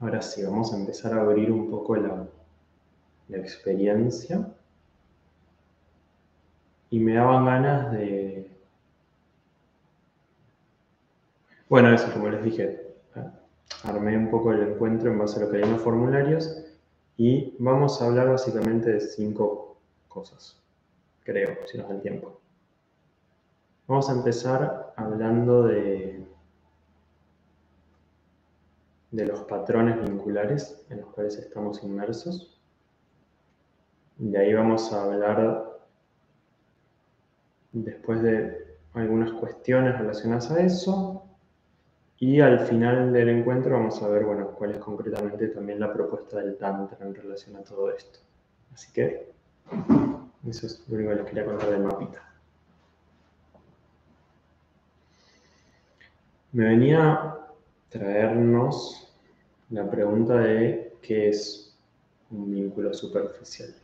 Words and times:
Ahora 0.00 0.20
sí, 0.20 0.42
vamos 0.42 0.72
a 0.72 0.76
empezar 0.76 1.14
a 1.14 1.22
abrir 1.22 1.50
un 1.50 1.70
poco 1.70 1.96
la, 1.96 2.26
la 3.28 3.38
experiencia. 3.38 4.48
Y 6.90 6.98
me 6.98 7.14
daban 7.14 7.46
ganas 7.46 7.92
de... 7.92 8.50
Bueno, 11.68 11.92
eso, 11.94 12.12
como 12.12 12.28
les 12.28 12.42
dije, 12.42 12.94
armé 13.84 14.16
un 14.16 14.30
poco 14.30 14.52
el 14.52 14.62
encuentro 14.62 15.10
en 15.10 15.18
base 15.18 15.38
a 15.38 15.44
lo 15.44 15.50
que 15.50 15.56
hay 15.56 15.62
en 15.62 15.72
los 15.72 15.82
formularios 15.82 16.64
y 17.16 17.54
vamos 17.58 18.00
a 18.00 18.06
hablar 18.06 18.28
básicamente 18.28 18.92
de 18.92 19.00
cinco 19.00 19.76
cosas, 20.08 20.60
creo, 21.24 21.56
si 21.66 21.78
nos 21.78 21.88
da 21.88 21.94
el 21.94 22.02
tiempo. 22.02 22.40
Vamos 23.86 24.08
a 24.08 24.12
empezar 24.12 24.92
hablando 24.96 25.64
de 25.64 26.26
de 29.12 29.26
los 29.26 29.40
patrones 29.42 30.00
vinculares 30.00 30.84
en 30.90 31.02
los 31.02 31.10
cuales 31.10 31.36
estamos 31.36 31.82
inmersos. 31.84 32.58
De 34.16 34.38
ahí 34.38 34.54
vamos 34.54 34.92
a 34.92 35.04
hablar 35.04 35.64
después 37.72 38.22
de 38.22 38.76
algunas 38.94 39.32
cuestiones 39.32 39.98
relacionadas 39.98 40.50
a 40.50 40.60
eso. 40.60 41.24
Y 42.18 42.40
al 42.40 42.60
final 42.60 43.12
del 43.12 43.28
encuentro 43.28 43.72
vamos 43.72 44.02
a 44.02 44.08
ver, 44.08 44.24
bueno, 44.24 44.52
cuál 44.52 44.72
es 44.72 44.78
concretamente 44.78 45.48
también 45.48 45.80
la 45.80 45.92
propuesta 45.92 46.38
del 46.38 46.56
Tantra 46.56 46.98
en 47.00 47.14
relación 47.14 47.56
a 47.56 47.62
todo 47.62 47.90
esto. 47.90 48.20
Así 48.72 48.92
que 48.92 49.32
eso 50.48 50.66
es 50.66 50.84
lo 50.88 50.96
único 50.96 51.10
que 51.10 51.16
les 51.16 51.26
quería 51.26 51.44
contar 51.44 51.70
del 51.70 51.82
mapita. 51.82 52.32
Me 56.52 56.66
venía 56.66 57.12
a 57.12 57.48
traernos 57.88 59.01
la 59.72 59.90
pregunta 59.90 60.38
de 60.38 60.96
qué 61.00 61.30
es 61.30 61.74
un 62.30 62.50
vínculo 62.50 62.92
superficial. 62.92 63.74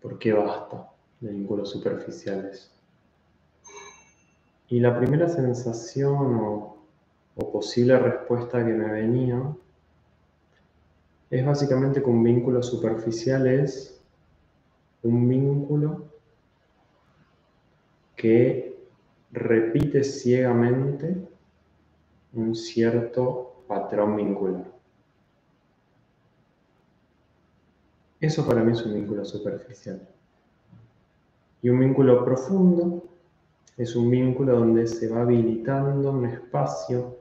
¿Por 0.00 0.18
qué 0.18 0.32
basta 0.32 0.88
de 1.20 1.32
vínculos 1.32 1.70
superficiales? 1.70 2.70
Y 4.68 4.78
la 4.78 4.96
primera 4.96 5.28
sensación 5.28 6.36
o, 6.36 6.76
o 7.34 7.52
posible 7.52 7.98
respuesta 7.98 8.64
que 8.64 8.72
me 8.72 8.90
venía 8.92 9.42
es 11.28 11.44
básicamente 11.44 12.00
que 12.00 12.10
un 12.10 12.22
vínculo 12.22 12.62
superficial 12.62 13.48
es 13.48 14.00
un 15.02 15.28
vínculo 15.28 16.04
que 18.14 18.78
repite 19.32 20.04
ciegamente 20.04 21.31
un 22.34 22.54
cierto 22.54 23.64
patrón 23.66 24.16
vincular. 24.16 24.64
Eso 28.20 28.46
para 28.46 28.62
mí 28.62 28.72
es 28.72 28.82
un 28.84 28.94
vínculo 28.94 29.24
superficial. 29.24 30.08
Y 31.60 31.68
un 31.68 31.80
vínculo 31.80 32.24
profundo 32.24 33.04
es 33.76 33.96
un 33.96 34.10
vínculo 34.10 34.58
donde 34.58 34.86
se 34.86 35.08
va 35.08 35.22
habilitando 35.22 36.12
un 36.12 36.26
espacio 36.26 37.16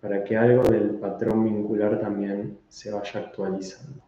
para 0.00 0.24
que 0.24 0.36
algo 0.36 0.64
del 0.64 0.96
patrón 0.96 1.44
vincular 1.44 2.00
también 2.00 2.58
se 2.68 2.90
vaya 2.90 3.20
actualizando. 3.20 4.02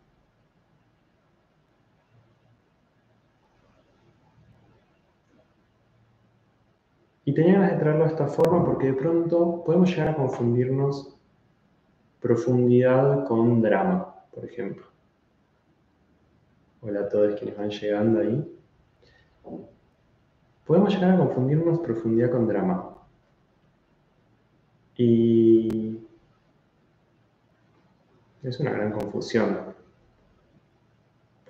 Y 7.26 7.34
tenía 7.34 7.54
ganas 7.54 7.72
de 7.72 7.78
traerlo 7.78 8.04
de 8.04 8.10
esta 8.10 8.28
forma 8.28 8.64
porque 8.64 8.86
de 8.86 8.92
pronto 8.92 9.64
podemos 9.64 9.90
llegar 9.90 10.10
a 10.10 10.16
confundirnos 10.16 11.12
profundidad 12.20 13.26
con 13.26 13.60
drama, 13.60 14.14
por 14.32 14.44
ejemplo. 14.44 14.86
Hola 16.82 17.00
a 17.00 17.08
todos 17.08 17.34
quienes 17.34 17.58
van 17.58 17.70
llegando 17.70 18.20
ahí. 18.20 18.58
Podemos 20.64 20.94
llegar 20.94 21.14
a 21.14 21.18
confundirnos 21.18 21.80
profundidad 21.80 22.30
con 22.30 22.46
drama. 22.46 22.94
Y 24.96 25.98
es 28.44 28.60
una 28.60 28.70
gran 28.70 28.92
confusión. 28.92 29.74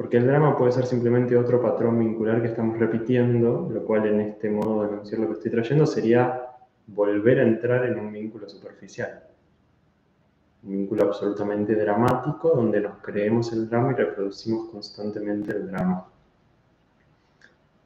Porque 0.06 0.18
el 0.18 0.28
drama 0.28 0.56
puede 0.56 0.70
ser 0.70 0.86
simplemente 0.86 1.36
otro 1.36 1.60
patrón 1.60 1.98
vincular 1.98 2.40
que 2.40 2.46
estamos 2.46 2.78
repitiendo, 2.78 3.68
lo 3.68 3.84
cual 3.84 4.06
en 4.06 4.20
este 4.20 4.48
modo 4.48 4.82
de 4.82 4.88
anunciar 4.90 5.20
lo 5.20 5.26
que 5.26 5.32
estoy 5.32 5.50
trayendo 5.50 5.84
sería 5.84 6.46
volver 6.86 7.40
a 7.40 7.42
entrar 7.42 7.84
en 7.86 7.98
un 7.98 8.12
vínculo 8.12 8.48
superficial. 8.48 9.24
Un 10.62 10.70
vínculo 10.70 11.06
absolutamente 11.06 11.74
dramático 11.74 12.50
donde 12.50 12.82
nos 12.82 12.98
creemos 12.98 13.52
el 13.52 13.68
drama 13.68 13.90
y 13.90 13.94
reproducimos 13.96 14.68
constantemente 14.70 15.50
el 15.50 15.72
drama. 15.72 16.06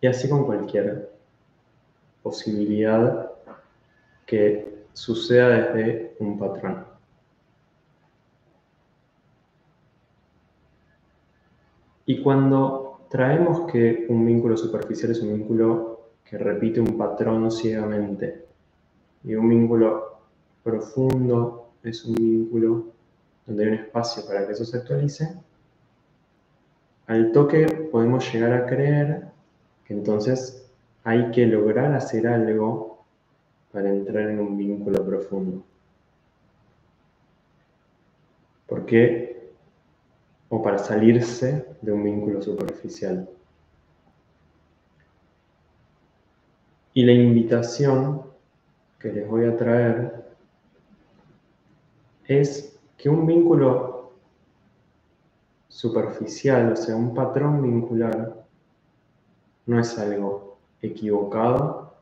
Y 0.02 0.06
así 0.06 0.28
con 0.28 0.44
cualquier 0.44 1.10
posibilidad 2.22 3.30
que 4.26 4.84
suceda 4.92 5.48
desde 5.48 6.16
un 6.18 6.38
patrón. 6.38 6.89
Y 12.10 12.22
cuando 12.22 13.02
traemos 13.08 13.70
que 13.70 14.06
un 14.08 14.26
vínculo 14.26 14.56
superficial 14.56 15.12
es 15.12 15.22
un 15.22 15.32
vínculo 15.32 16.08
que 16.24 16.36
repite 16.38 16.80
un 16.80 16.98
patrón 16.98 17.52
ciegamente 17.52 18.46
y 19.22 19.36
un 19.36 19.48
vínculo 19.48 20.18
profundo 20.64 21.70
es 21.84 22.04
un 22.04 22.14
vínculo 22.14 22.86
donde 23.46 23.62
hay 23.62 23.68
un 23.68 23.78
espacio 23.78 24.26
para 24.26 24.44
que 24.44 24.54
eso 24.54 24.64
se 24.64 24.78
actualice, 24.78 25.36
al 27.06 27.30
toque 27.30 27.88
podemos 27.92 28.34
llegar 28.34 28.54
a 28.54 28.66
creer 28.66 29.26
que 29.84 29.94
entonces 29.94 30.68
hay 31.04 31.30
que 31.30 31.46
lograr 31.46 31.94
hacer 31.94 32.26
algo 32.26 33.04
para 33.70 33.88
entrar 33.88 34.30
en 34.30 34.40
un 34.40 34.56
vínculo 34.56 35.06
profundo. 35.06 35.62
Porque 38.66 39.39
o 40.50 40.60
para 40.62 40.78
salirse 40.78 41.64
de 41.80 41.92
un 41.92 42.02
vínculo 42.02 42.42
superficial. 42.42 43.28
Y 46.92 47.04
la 47.04 47.12
invitación 47.12 48.22
que 48.98 49.12
les 49.12 49.28
voy 49.28 49.46
a 49.46 49.56
traer 49.56 50.24
es 52.26 52.78
que 52.98 53.08
un 53.08 53.26
vínculo 53.26 54.12
superficial, 55.68 56.72
o 56.72 56.76
sea, 56.76 56.96
un 56.96 57.14
patrón 57.14 57.62
vincular, 57.62 58.44
no 59.66 59.80
es 59.80 59.98
algo 59.98 60.58
equivocado 60.82 61.94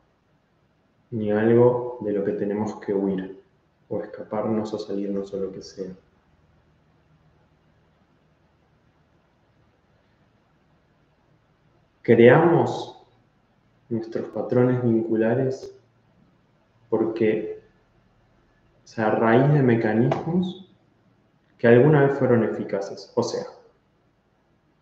ni 1.11 1.31
algo 1.31 1.99
de 2.01 2.13
lo 2.13 2.25
que 2.25 2.33
tenemos 2.33 2.79
que 2.79 2.93
huir 2.93 3.41
o 3.89 4.01
escaparnos 4.01 4.73
o 4.73 4.79
salirnos 4.79 5.33
o 5.33 5.39
lo 5.39 5.51
que 5.51 5.61
sea. 5.61 5.91
Creamos 12.09 13.05
nuestros 13.87 14.29
patrones 14.29 14.81
vinculares 14.81 15.79
porque, 16.89 17.61
o 18.83 18.87
sea, 18.87 19.09
a 19.09 19.11
raíz 19.11 19.53
de 19.53 19.61
mecanismos 19.61 20.73
que 21.59 21.67
alguna 21.67 22.07
vez 22.07 22.17
fueron 22.17 22.43
eficaces. 22.45 23.13
O 23.13 23.21
sea, 23.21 23.43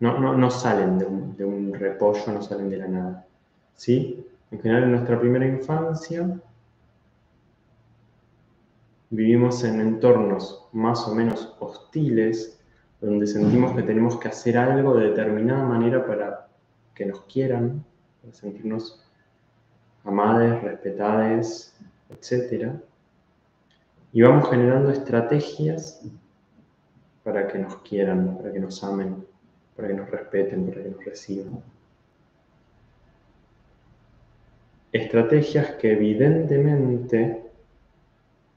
no, 0.00 0.18
no, 0.38 0.50
salen 0.50 0.98
de 0.98 1.04
un, 1.04 1.36
de 1.36 1.44
un, 1.44 1.74
repollo, 1.74 2.32
no 2.32 2.40
salen 2.40 2.70
de 2.70 2.78
la 2.78 2.88
nada. 2.88 3.26
¿Sí? 3.74 4.26
En 4.50 4.62
general, 4.62 4.84
en 4.84 4.92
nuestra 4.92 5.20
primera 5.20 5.46
infancia 5.46 6.40
vivimos 9.10 9.62
en 9.64 9.82
entornos 9.82 10.66
más 10.72 11.06
o 11.06 11.14
menos 11.14 11.54
hostiles, 11.60 12.58
donde 13.02 13.26
sentimos 13.26 13.76
que 13.76 13.82
tenemos 13.82 14.18
que 14.18 14.28
hacer 14.28 14.56
algo 14.56 14.96
de 14.96 15.10
determinada 15.10 15.66
manera 15.66 16.06
para 16.06 16.47
que 16.98 17.06
nos 17.06 17.20
quieran, 17.26 17.84
para 18.20 18.34
sentirnos 18.34 19.00
amadas, 20.02 20.60
respetadas, 20.64 21.76
etc. 22.10 22.72
Y 24.12 24.22
vamos 24.22 24.50
generando 24.50 24.90
estrategias 24.90 26.02
para 27.22 27.46
que 27.46 27.60
nos 27.60 27.76
quieran, 27.82 28.36
para 28.36 28.52
que 28.52 28.58
nos 28.58 28.82
amen, 28.82 29.24
para 29.76 29.88
que 29.88 29.94
nos 29.94 30.10
respeten, 30.10 30.66
para 30.66 30.82
que 30.82 30.88
nos 30.90 31.04
reciban. 31.04 31.62
Estrategias 34.90 35.72
que 35.76 35.92
evidentemente 35.92 37.44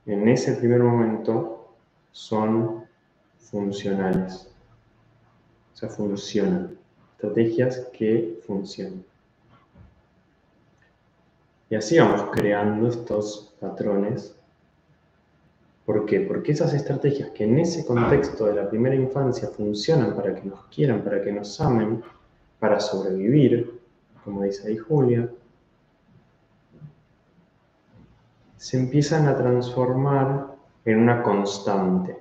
en 0.07 0.27
ese 0.27 0.53
primer 0.53 0.81
momento 0.81 1.75
son 2.11 2.85
funcionales, 3.37 4.49
o 5.73 5.77
sea, 5.77 5.89
funcionan 5.89 6.80
estrategias 7.21 7.87
que 7.93 8.41
funcionen. 8.47 9.05
Y 11.69 11.75
así 11.75 11.99
vamos 11.99 12.25
creando 12.33 12.87
estos 12.87 13.53
patrones 13.59 14.35
¿Por 15.85 16.05
qué? 16.05 16.21
Porque 16.21 16.51
esas 16.51 16.73
estrategias 16.73 17.31
que 17.31 17.43
en 17.43 17.59
ese 17.59 17.85
contexto 17.85 18.45
de 18.45 18.53
la 18.53 18.69
primera 18.69 18.95
infancia 18.95 19.49
funcionan 19.49 20.15
para 20.15 20.33
que 20.33 20.47
nos 20.47 20.63
quieran, 20.67 21.03
para 21.03 21.21
que 21.21 21.31
nos 21.31 21.59
amen, 21.59 22.01
para 22.59 22.79
sobrevivir, 22.79 23.81
como 24.23 24.43
dice 24.43 24.67
ahí 24.67 24.77
Julia, 24.77 25.29
se 28.55 28.77
empiezan 28.77 29.27
a 29.27 29.35
transformar 29.35 30.55
en 30.85 30.99
una 30.99 31.23
constante. 31.23 32.17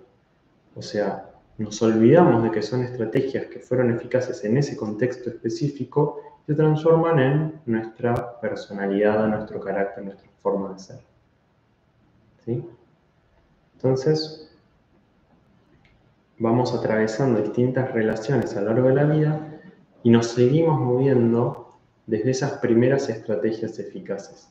O 0.74 0.82
sea, 0.82 1.29
nos 1.60 1.82
olvidamos 1.82 2.42
de 2.42 2.50
que 2.50 2.62
son 2.62 2.82
estrategias 2.82 3.44
que 3.48 3.60
fueron 3.60 3.90
eficaces 3.90 4.42
en 4.44 4.56
ese 4.56 4.78
contexto 4.78 5.28
específico 5.28 6.22
se 6.46 6.54
transforman 6.54 7.18
en 7.18 7.60
nuestra 7.66 8.40
personalidad, 8.40 9.28
nuestro 9.28 9.60
carácter, 9.60 10.04
nuestra 10.04 10.30
forma 10.38 10.72
de 10.72 10.78
ser. 10.78 11.00
¿Sí? 12.46 12.66
Entonces, 13.74 14.50
vamos 16.38 16.74
atravesando 16.74 17.42
distintas 17.42 17.92
relaciones 17.92 18.56
a 18.56 18.62
lo 18.62 18.72
largo 18.72 18.88
de 18.88 18.94
la 18.94 19.04
vida 19.04 19.60
y 20.02 20.08
nos 20.08 20.28
seguimos 20.28 20.80
moviendo 20.80 21.78
desde 22.06 22.30
esas 22.30 22.52
primeras 22.52 23.10
estrategias 23.10 23.78
eficaces. 23.78 24.48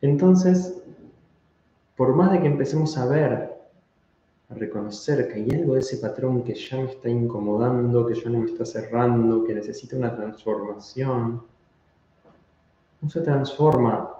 Entonces, 0.00 0.82
por 1.94 2.16
más 2.16 2.32
de 2.32 2.40
que 2.40 2.46
empecemos 2.46 2.96
a 2.96 3.04
ver, 3.04 3.57
a 4.48 4.54
reconocer 4.54 5.28
que 5.28 5.34
hay 5.34 5.50
algo 5.50 5.74
de 5.74 5.80
ese 5.80 5.98
patrón 5.98 6.42
que 6.42 6.54
ya 6.54 6.78
me 6.78 6.84
está 6.84 7.08
incomodando, 7.08 8.06
que 8.06 8.14
ya 8.14 8.30
no 8.30 8.40
me 8.40 8.46
está 8.46 8.64
cerrando, 8.64 9.44
que 9.44 9.54
necesita 9.54 9.96
una 9.96 10.14
transformación, 10.14 11.42
no 13.00 13.10
se 13.10 13.20
transforma 13.20 14.10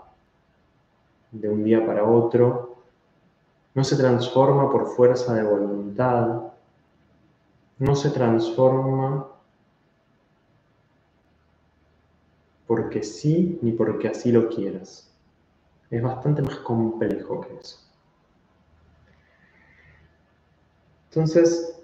de 1.30 1.48
un 1.48 1.64
día 1.64 1.84
para 1.84 2.04
otro, 2.04 2.76
no 3.74 3.84
se 3.84 3.96
transforma 3.96 4.70
por 4.70 4.86
fuerza 4.88 5.34
de 5.34 5.42
voluntad, 5.42 6.42
no 7.78 7.94
se 7.94 8.10
transforma 8.10 9.28
porque 12.66 13.02
sí 13.02 13.58
ni 13.62 13.72
porque 13.72 14.08
así 14.08 14.30
lo 14.30 14.48
quieras. 14.48 15.10
Es 15.90 16.02
bastante 16.02 16.42
más 16.42 16.56
complejo 16.56 17.40
que 17.40 17.54
eso. 17.54 17.87
Entonces, 21.10 21.80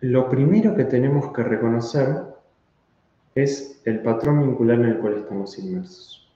lo 0.00 0.28
primero 0.28 0.74
que 0.74 0.84
tenemos 0.84 1.32
que 1.32 1.42
reconocer 1.42 2.24
es 3.34 3.80
el 3.84 4.02
patrón 4.02 4.42
vincular 4.42 4.80
en 4.80 4.86
el 4.86 4.98
cual 4.98 5.18
estamos 5.18 5.58
inmersos. 5.58 6.28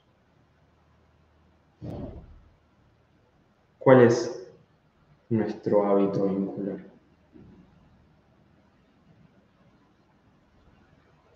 ¿Cuál 3.78 4.02
es 4.02 4.46
nuestro 5.28 5.86
hábito 5.86 6.26
vincular? 6.26 6.78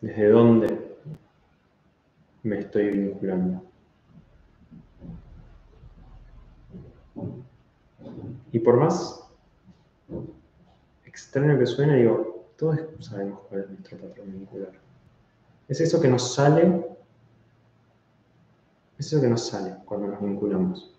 ¿Desde 0.00 0.28
dónde 0.28 0.96
me 2.42 2.60
estoy 2.60 2.90
vinculando? 2.90 3.62
Y 8.52 8.58
por 8.58 8.76
más 8.76 9.23
que 11.34 11.66
suene, 11.66 11.96
digo, 11.96 12.46
todos 12.56 12.78
sabemos 13.00 13.40
cuál 13.48 13.62
es 13.62 13.70
nuestro 13.70 13.98
patrón 13.98 14.32
vincular. 14.32 14.72
Es 15.68 15.80
eso 15.80 16.00
que 16.00 16.08
nos 16.08 16.34
sale, 16.34 16.86
es 18.98 19.06
eso 19.06 19.20
que 19.20 19.28
nos 19.28 19.48
sale 19.48 19.74
cuando 19.84 20.08
nos 20.08 20.20
vinculamos. 20.20 20.94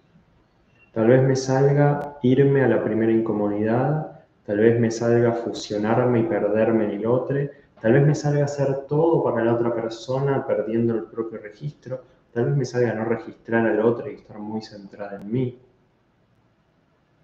Tal 0.94 1.08
vez 1.08 1.24
me 1.24 1.36
salga 1.36 2.18
irme 2.22 2.64
a 2.64 2.68
la 2.68 2.84
primera 2.84 3.12
incomodidad, 3.12 4.26
tal 4.46 4.58
vez 4.58 4.80
me 4.80 4.92
salga 4.92 5.32
fusionarme 5.34 6.20
y 6.20 6.24
perderme 6.24 6.86
en 6.86 6.92
el 6.92 7.06
otro, 7.06 7.38
tal 7.81 7.94
vez 7.94 8.06
me 8.06 8.16
salga 8.16 8.46
hacer 8.46 8.88
todo 8.88 9.24
para 9.24 9.44
la 9.44 9.54
otra 9.54 9.74
persona 9.74 10.46
perdiendo 10.46 10.96
el 10.96 11.04
propio 11.06 11.40
registro, 11.40 12.04
tal 12.34 12.46
vez 12.46 12.56
me 12.56 12.66
salga 12.66 12.94
no 12.94 13.06
registrar 13.06 13.66
al 13.66 13.80
otro 13.80 14.12
y 14.12 14.16
estar 14.16 14.38
muy 14.38 14.62
centrada 14.62 15.16
en 15.22 15.31
mí. 15.31 15.60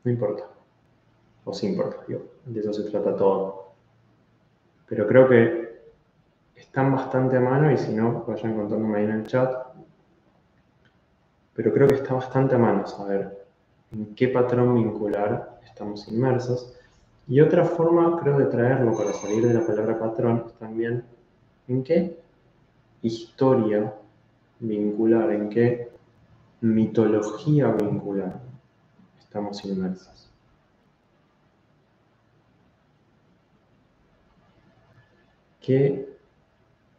No 0.03 0.11
importa. 0.11 0.60
O 1.43 1.53
sí 1.53 1.67
importa, 1.67 1.97
de 2.07 2.59
eso 2.59 2.73
se 2.73 2.89
trata 2.89 3.15
todo. 3.15 3.73
Pero 4.87 5.07
creo 5.07 5.27
que 5.27 5.81
están 6.55 6.91
bastante 6.91 7.37
a 7.37 7.39
mano 7.39 7.71
y 7.71 7.77
si 7.77 7.93
no, 7.93 8.23
vayan 8.27 8.55
contándome 8.55 8.99
ahí 8.99 9.05
en 9.05 9.11
el 9.11 9.27
chat. 9.27 9.51
Pero 11.53 11.73
creo 11.73 11.87
que 11.87 11.95
está 11.95 12.13
bastante 12.13 12.55
a 12.55 12.57
mano 12.57 12.85
saber 12.87 13.45
en 13.91 14.15
qué 14.15 14.27
patrón 14.29 14.75
vincular 14.75 15.59
estamos 15.63 16.07
inmersos. 16.07 16.73
Y 17.27 17.39
otra 17.41 17.65
forma, 17.65 18.19
creo, 18.21 18.37
de 18.37 18.45
traerlo 18.45 18.95
para 18.95 19.13
salir 19.13 19.47
de 19.47 19.53
la 19.53 19.65
palabra 19.65 19.99
patrón 19.99 20.45
es 20.47 20.53
también 20.53 21.03
en 21.67 21.83
qué 21.83 22.19
historia 23.01 23.93
vincular, 24.59 25.31
en 25.31 25.49
qué 25.49 25.91
mitología 26.61 27.71
vincular 27.71 28.39
estamos 29.19 29.63
inmersos. 29.65 30.30
¿Qué, 35.61 36.17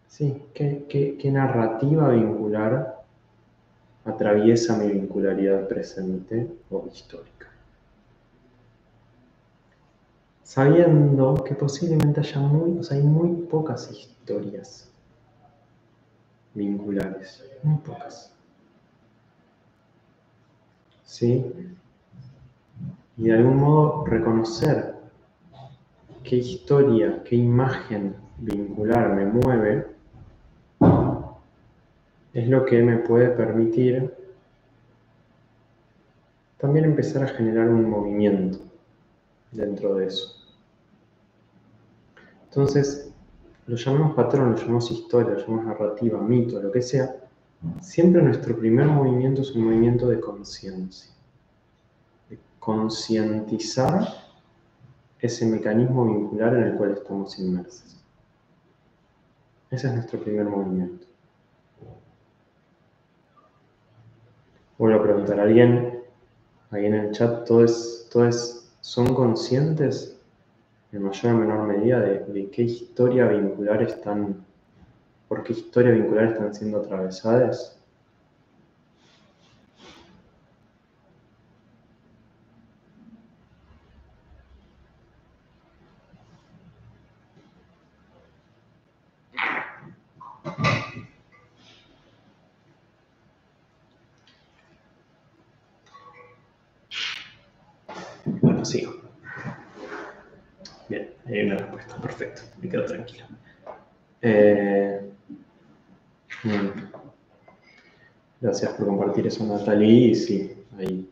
sí, 0.07 0.43
qué, 0.55 1.31
narrativa 1.33 2.11
vincular 2.11 3.03
atraviesa 4.05 4.77
mi 4.79 4.93
vincularidad 4.93 5.69
presente 5.69 6.49
o 6.71 6.87
histórica? 6.87 7.49
Sabiendo 10.45 11.43
que 11.45 11.55
posiblemente 11.55 12.21
haya 12.21 12.41
muy, 12.41 12.79
o 12.79 12.83
sea, 12.83 12.97
hay 12.97 13.03
muy 13.03 13.47
pocas 13.47 13.91
historias 13.91 14.89
vinculares, 16.55 17.43
muy 17.63 17.79
pocas. 17.79 18.33
¿Sí? 21.05 21.53
y 23.17 23.25
de 23.25 23.35
algún 23.35 23.57
modo 23.59 24.05
reconocer 24.07 24.95
qué 26.25 26.37
historia, 26.37 27.23
qué 27.25 27.37
imagen 27.37 28.17
vincular 28.43 29.15
me 29.15 29.25
mueve, 29.27 29.87
es 32.33 32.49
lo 32.49 32.65
que 32.65 32.83
me 32.83 32.99
puede 32.99 33.29
permitir 33.31 34.13
también 36.59 36.85
empezar 36.87 37.25
a 37.25 37.29
generar 37.29 37.69
un 37.69 37.89
movimiento 37.89 38.59
dentro 39.51 39.95
de 39.97 40.07
eso. 40.07 40.37
Entonces, 42.45 43.13
lo 43.67 43.77
llamamos 43.77 44.15
patrón, 44.15 44.53
lo 44.53 44.57
llamamos 44.57 44.91
historia, 44.91 45.35
lo 45.35 45.41
llamamos 45.41 45.67
narrativa, 45.67 46.21
mito, 46.21 46.61
lo 46.61 46.71
que 46.71 46.83
sea, 46.83 47.17
siempre 47.81 48.23
nuestro 48.23 48.57
primer 48.57 48.87
movimiento 48.87 49.43
es 49.43 49.53
un 49.55 49.65
movimiento 49.65 50.09
de 50.09 50.21
conciencia 50.21 51.13
concientizar 52.63 54.07
ese 55.19 55.45
mecanismo 55.47 56.07
vincular 56.07 56.55
en 56.55 56.63
el 56.63 56.77
cual 56.77 56.93
estamos 56.93 57.37
inmersos. 57.41 58.02
Ese 59.73 59.87
es 59.87 59.95
nuestro 59.95 60.21
primer 60.21 60.45
movimiento. 60.45 61.07
Vuelvo 64.77 65.01
a 65.01 65.03
preguntar, 65.03 65.41
¿alguien 65.41 66.03
ahí 66.71 66.85
en 66.85 66.95
el 66.95 67.11
chat, 67.13 67.47
todos 67.47 68.07
son 68.83 69.15
conscientes 69.15 70.21
en 70.93 71.03
mayor 71.03 71.35
o 71.35 71.39
menor 71.39 71.67
medida 71.67 72.01
de, 72.01 72.19
de, 72.19 72.51
qué 72.51 72.63
historia 72.65 73.29
vincular 73.29 73.83
están, 73.83 74.45
por 75.27 75.43
qué 75.43 75.55
historia 75.55 75.93
vincular 75.93 76.27
están 76.27 76.55
siendo 76.55 76.81
atravesadas? 76.81 77.82
Eh, 104.23 105.13
gracias 108.41 108.73
por 108.75 108.87
compartir 108.87 109.27
eso, 109.27 109.45
Natalie. 109.45 110.09
Y 110.09 110.15
sí, 110.15 110.65
hay, 110.79 111.09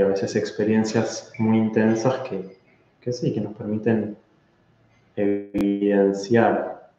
a 0.00 0.06
veces 0.06 0.34
experiencias 0.36 1.32
muy 1.38 1.58
intensas 1.58 2.28
que, 2.28 2.58
que 3.00 3.12
sí, 3.12 3.32
que 3.32 3.40
nos 3.40 3.54
permiten 3.54 4.16
evidenciar 5.16 6.90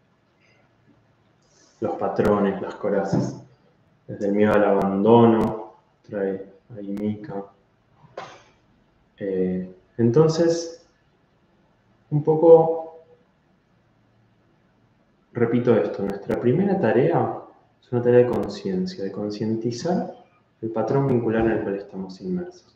los 1.81 1.95
patrones, 1.97 2.61
las 2.61 2.75
corazas, 2.75 3.41
desde 4.07 4.27
el 4.27 4.33
miedo 4.33 4.53
al 4.53 4.63
abandono 4.63 5.73
trae 6.07 6.45
ahí 6.75 6.87
Mika. 6.87 7.45
Eh, 9.17 9.69
entonces, 9.97 10.85
un 12.09 12.23
poco, 12.23 12.84
repito 15.35 15.75
esto, 15.75 16.03
nuestra 16.03 16.39
primera 16.39 16.79
tarea 16.79 17.39
es 17.81 17.91
una 17.91 18.01
tarea 18.01 18.19
de 18.19 18.27
conciencia, 18.27 19.03
de 19.03 19.11
concientizar 19.11 20.15
el 20.61 20.69
patrón 20.71 21.07
vincular 21.07 21.45
en 21.45 21.51
el 21.51 21.63
cual 21.63 21.75
estamos 21.75 22.19
inmersos. 22.21 22.73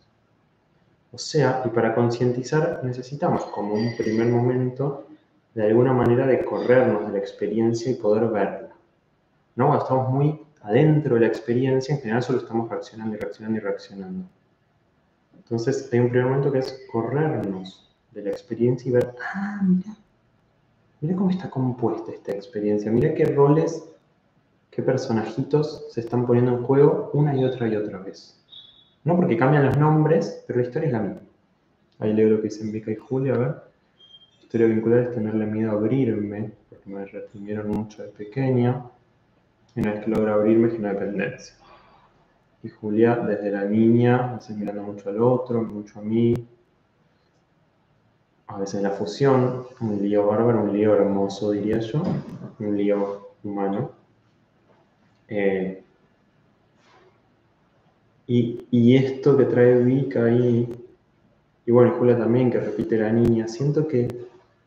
O 1.11 1.17
sea, 1.17 1.63
y 1.65 1.69
para 1.69 1.95
concientizar 1.95 2.81
necesitamos 2.83 3.45
como 3.45 3.73
un 3.73 3.95
primer 3.97 4.27
momento 4.27 5.07
de 5.55 5.65
alguna 5.65 5.93
manera 5.93 6.27
de 6.27 6.45
corrernos 6.45 7.07
de 7.07 7.13
la 7.13 7.17
experiencia 7.17 7.91
y 7.91 7.95
poder 7.95 8.27
verla. 8.29 8.69
¿No? 9.55 9.75
Estamos 9.77 10.09
muy 10.09 10.39
adentro 10.61 11.15
de 11.15 11.21
la 11.21 11.27
experiencia, 11.27 11.95
en 11.95 12.01
general 12.01 12.21
solo 12.21 12.39
estamos 12.39 12.69
reaccionando 12.69 13.15
y 13.15 13.19
reaccionando 13.19 13.57
y 13.57 13.61
reaccionando. 13.61 14.25
Entonces 15.35 15.89
hay 15.91 15.99
un 15.99 16.09
primer 16.09 16.27
momento 16.27 16.51
que 16.51 16.59
es 16.59 16.85
corrernos 16.91 17.89
de 18.11 18.23
la 18.23 18.29
experiencia 18.29 18.89
y 18.89 18.91
ver, 18.91 19.15
ah, 19.33 19.61
mira, 19.63 19.95
mira 21.01 21.15
cómo 21.15 21.29
está 21.29 21.49
compuesta 21.49 22.11
esta 22.11 22.31
experiencia, 22.31 22.91
mira 22.91 23.13
qué 23.13 23.25
roles, 23.25 23.89
qué 24.69 24.81
personajitos 24.81 25.87
se 25.91 26.01
están 26.01 26.25
poniendo 26.25 26.51
en 26.51 26.63
juego 26.63 27.11
una 27.13 27.35
y 27.35 27.43
otra 27.43 27.67
y 27.67 27.75
otra 27.75 27.99
vez. 27.99 28.39
No 29.03 29.15
porque 29.15 29.37
cambian 29.37 29.65
los 29.65 29.77
nombres, 29.77 30.43
pero 30.45 30.59
la 30.59 30.65
historia 30.65 30.87
es 30.87 30.93
la 30.93 30.99
misma. 30.99 31.21
Ahí 31.99 32.13
leo 32.13 32.29
lo 32.29 32.37
que 32.37 32.43
dicen 32.43 32.71
Vika 32.71 32.91
y 32.91 32.95
Julia, 32.95 33.35
a 33.35 33.37
ver. 33.37 33.55
Historia 34.41 34.67
vincular 34.67 34.99
es 34.99 35.11
tenerle 35.11 35.45
miedo 35.45 35.71
a 35.71 35.73
abrirme, 35.73 36.51
porque 36.69 36.89
me 36.89 37.05
reprimieron 37.05 37.69
mucho 37.69 38.03
de 38.03 38.09
pequeña. 38.09 38.83
Y 39.75 39.81
una 39.81 39.93
vez 39.93 40.05
que 40.05 40.11
logro 40.11 40.33
abrirme, 40.33 40.69
genera 40.69 40.93
dependencia. 40.93 41.55
Y 42.63 42.69
Julia, 42.69 43.15
desde 43.15 43.51
la 43.51 43.63
niña, 43.65 44.33
veces 44.33 44.57
mirando 44.57 44.83
mucho 44.83 45.09
al 45.09 45.21
otro, 45.21 45.61
mucho 45.63 45.99
a 45.99 46.01
mí. 46.01 46.33
A 48.49 48.57
veces 48.57 48.81
la 48.81 48.89
fusión, 48.89 49.67
un 49.79 50.01
lío 50.01 50.25
bárbaro, 50.25 50.63
un 50.63 50.73
lío 50.73 50.95
hermoso, 50.95 51.51
diría 51.51 51.79
yo. 51.79 52.01
Un 52.59 52.75
lío 52.75 53.29
humano. 53.43 53.91
Eh, 55.27 55.83
y, 58.25 58.95
esto 58.95 59.37
que 59.37 59.45
trae 59.45 59.83
Vika 59.83 60.25
ahí, 60.25 60.67
y 61.65 61.71
bueno, 61.71 61.93
Julia 61.97 62.17
también, 62.17 62.51
que 62.51 62.59
repite 62.59 62.97
la 62.97 63.11
niña, 63.11 63.47
siento 63.47 63.87
que, 63.87 64.07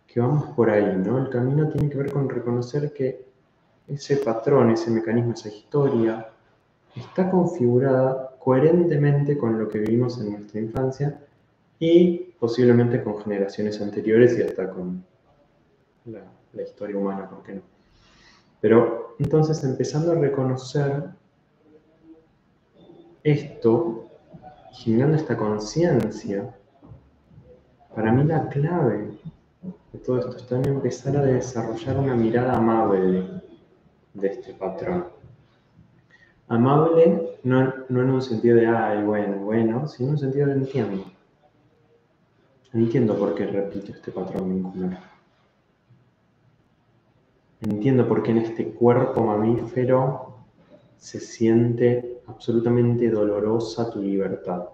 que 0.07 0.21
vamos 0.21 0.45
por 0.55 0.71
ahí, 0.71 0.97
¿no? 1.05 1.19
El 1.19 1.29
camino 1.29 1.69
tiene 1.69 1.91
que 1.91 1.99
ver 1.99 2.13
con 2.13 2.29
reconocer 2.29 2.93
que 2.93 3.25
ese 3.89 4.17
patrón, 4.19 4.71
ese 4.71 4.91
mecanismo, 4.91 5.33
esa 5.33 5.49
historia, 5.49 6.29
está 6.95 7.29
configurada 7.31 8.37
coherentemente 8.39 9.37
con 9.37 9.59
lo 9.59 9.69
que 9.69 9.81
vivimos 9.81 10.21
en 10.21 10.33
nuestra 10.33 10.61
infancia 10.61 11.21
y 11.85 12.33
posiblemente 12.39 13.03
con 13.03 13.21
generaciones 13.25 13.81
anteriores 13.81 14.39
y 14.39 14.43
hasta 14.43 14.71
con 14.71 15.05
la, 16.05 16.23
historia 16.63 16.97
humana, 16.97 17.29
¿por 17.29 17.43
qué 17.43 17.55
no? 17.55 17.63
Pero 18.61 19.17
entonces 19.19 19.65
empezando 19.65 20.13
a 20.13 20.15
reconocer 20.15 21.07
esto, 23.25 24.09
generando 24.71 25.17
esta 25.17 25.37
conciencia, 25.37 26.55
para 27.97 28.13
mí 28.13 28.23
la 28.23 28.49
clave 28.49 29.19
de 29.93 29.99
todo 29.99 30.21
esto 30.21 30.37
está 30.37 30.59
en 30.59 30.67
empezar 30.67 31.17
a 31.17 31.23
desarrollar 31.23 31.97
una 31.97 32.15
mirada 32.15 32.59
amable 32.59 33.43
de 34.15 34.29
este 34.29 34.55
patrón. 34.55 35.07
Amable 36.47 37.39
no, 37.43 37.75
no 37.89 38.03
en 38.03 38.11
un 38.11 38.23
sentido 38.23 38.55
de, 38.55 38.69
ay, 38.69 39.03
bueno, 39.03 39.39
bueno, 39.39 39.89
sino 39.89 40.11
en 40.11 40.13
un 40.13 40.19
sentido 40.21 40.47
de 40.47 40.53
entiendo. 40.53 41.05
Entiendo 42.75 43.19
por 43.19 43.35
qué 43.35 43.47
repito 43.47 43.93
este 43.93 44.11
patrón 44.13 44.49
vincular. 44.49 45.03
Entiendo 47.61 48.09
por 48.09 48.23
qué 48.23 48.31
en 48.31 48.39
este 48.39 48.73
cuerpo 48.73 49.23
mamífero 49.23 50.37
se 50.97 51.21
siente 51.21 52.23
absolutamente 52.27 53.11
dolorosa 53.11 53.91
tu 53.91 54.01
libertad. 54.01 54.65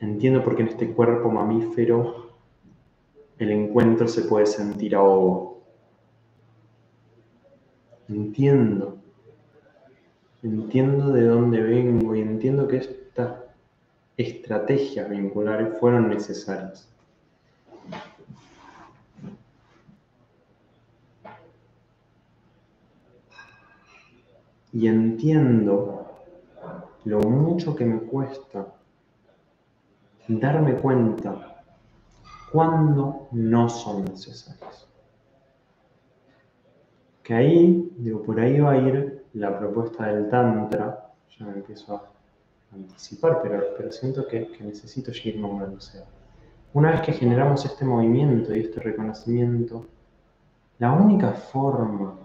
Entiendo 0.00 0.42
por 0.42 0.56
qué 0.56 0.62
en 0.62 0.68
este 0.68 0.92
cuerpo 0.92 1.30
mamífero 1.30 2.30
el 3.38 3.50
encuentro 3.50 4.08
se 4.08 4.22
puede 4.22 4.46
sentir 4.46 4.96
ahogo. 4.96 5.60
Entiendo. 8.08 8.96
Entiendo 10.42 11.12
de 11.12 11.24
dónde 11.26 11.60
vengo 11.60 12.16
y 12.16 12.20
entiendo 12.20 12.66
que 12.66 12.78
estas 12.78 13.51
estrategias 14.16 15.08
vinculares 15.08 15.78
fueron 15.78 16.08
necesarias. 16.08 16.92
y 24.72 24.86
entiendo 24.86 26.06
lo 27.04 27.20
mucho 27.20 27.76
que 27.76 27.84
me 27.84 28.00
cuesta 28.00 28.66
darme 30.28 30.74
cuenta 30.76 31.64
cuando 32.50 33.28
no 33.32 33.68
son 33.68 34.04
necesarios. 34.04 34.88
Que 37.22 37.34
ahí, 37.34 37.92
digo, 37.98 38.22
por 38.22 38.40
ahí 38.40 38.60
va 38.60 38.72
a 38.72 38.76
ir 38.78 39.24
la 39.34 39.58
propuesta 39.58 40.06
del 40.06 40.28
Tantra, 40.28 41.12
ya 41.38 41.46
me 41.46 41.52
empiezo 41.52 41.96
a 41.96 42.11
anticipar, 42.72 43.40
pero, 43.42 43.62
pero 43.76 43.92
siento 43.92 44.26
que, 44.26 44.48
que 44.48 44.64
necesito 44.64 45.12
seguir 45.12 45.38
nombrando. 45.38 45.80
sea, 45.80 46.04
una 46.74 46.90
vez 46.92 47.02
que 47.02 47.12
generamos 47.12 47.64
este 47.64 47.84
movimiento 47.84 48.54
y 48.54 48.60
este 48.60 48.80
reconocimiento, 48.80 49.86
la 50.78 50.92
única 50.92 51.32
forma 51.32 52.18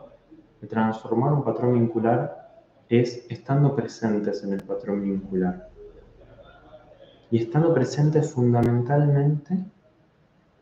de 0.62 0.68
transformar 0.68 1.34
un 1.34 1.44
patrón 1.44 1.74
vincular 1.74 2.48
es 2.89 3.25
estando 3.30 3.75
presentes 3.75 4.44
en 4.44 4.54
el 4.54 4.63
patrón 4.63 5.04
vincular. 5.04 5.70
Y 7.30 7.44
estando 7.44 7.74
presentes 7.74 8.32
fundamentalmente 8.32 9.58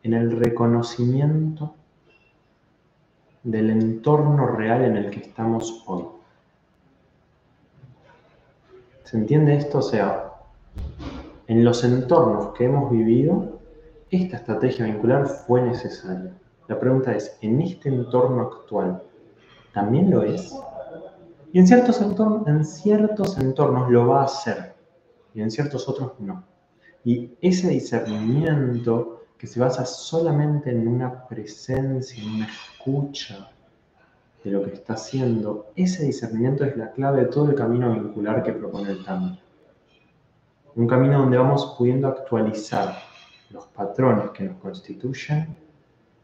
en 0.02 0.14
el 0.14 0.32
reconocimiento 0.32 1.74
del 3.44 3.70
entorno 3.70 4.48
real 4.48 4.82
en 4.82 4.96
el 4.96 5.10
que 5.10 5.20
estamos 5.20 5.84
hoy. 5.86 6.15
¿Se 9.06 9.16
entiende 9.16 9.54
esto? 9.54 9.78
O 9.78 9.82
sea, 9.82 10.32
en 11.46 11.64
los 11.64 11.84
entornos 11.84 12.52
que 12.54 12.64
hemos 12.64 12.90
vivido, 12.90 13.60
esta 14.10 14.38
estrategia 14.38 14.84
vincular 14.84 15.28
fue 15.28 15.62
necesaria. 15.62 16.32
La 16.66 16.80
pregunta 16.80 17.14
es, 17.14 17.38
¿en 17.40 17.60
este 17.60 17.88
entorno 17.88 18.42
actual 18.42 19.00
también 19.72 20.10
lo 20.10 20.24
es? 20.24 20.52
Y 21.52 21.60
en 21.60 21.68
ciertos, 21.68 22.00
entornos, 22.00 23.90
lo 23.90 24.08
va 24.08 24.22
a 24.22 24.24
hacer 24.24 24.74
y 25.34 25.40
en 25.40 25.52
ciertos 25.52 25.88
otros 25.88 26.14
no. 26.18 26.42
Y 27.04 27.30
ese 27.40 27.68
discernimiento 27.68 29.22
que 29.38 29.46
se 29.46 29.60
basa 29.60 29.86
solamente 29.86 30.72
en 30.72 30.88
una 30.88 31.28
presencia, 31.28 32.20
en 32.20 32.30
una 32.34 32.48
escucha 32.48 33.52
de 34.46 34.52
lo 34.52 34.62
que 34.62 34.74
está 34.74 34.92
haciendo, 34.92 35.72
ese 35.74 36.04
discernimiento 36.04 36.64
es 36.64 36.76
la 36.76 36.92
clave 36.92 37.22
de 37.22 37.26
todo 37.26 37.50
el 37.50 37.56
camino 37.56 37.92
vincular 37.92 38.44
que 38.44 38.52
propone 38.52 38.92
el 38.92 39.04
Tantra. 39.04 39.42
Un 40.76 40.86
camino 40.86 41.18
donde 41.18 41.36
vamos 41.36 41.74
pudiendo 41.76 42.06
actualizar 42.06 42.96
los 43.50 43.66
patrones 43.66 44.30
que 44.30 44.44
nos 44.44 44.56
constituyen 44.58 45.56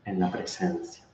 en 0.04 0.20
la 0.20 0.30
presencia. 0.30 1.04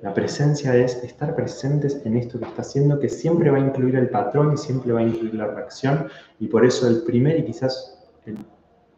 La 0.00 0.12
presencia 0.12 0.74
es 0.74 0.96
estar 1.04 1.36
presentes 1.36 2.04
en 2.04 2.16
esto 2.16 2.40
que 2.40 2.46
está 2.46 2.62
haciendo, 2.62 2.98
que 2.98 3.08
siempre 3.08 3.50
va 3.52 3.58
a 3.58 3.60
incluir 3.60 3.94
el 3.94 4.10
patrón 4.10 4.54
y 4.54 4.56
siempre 4.56 4.90
va 4.90 4.98
a 4.98 5.04
incluir 5.04 5.36
la 5.36 5.46
reacción. 5.46 6.08
Y 6.40 6.48
por 6.48 6.66
eso 6.66 6.88
el 6.88 7.04
primer 7.04 7.38
y 7.38 7.44
quizás 7.44 8.04
el 8.26 8.36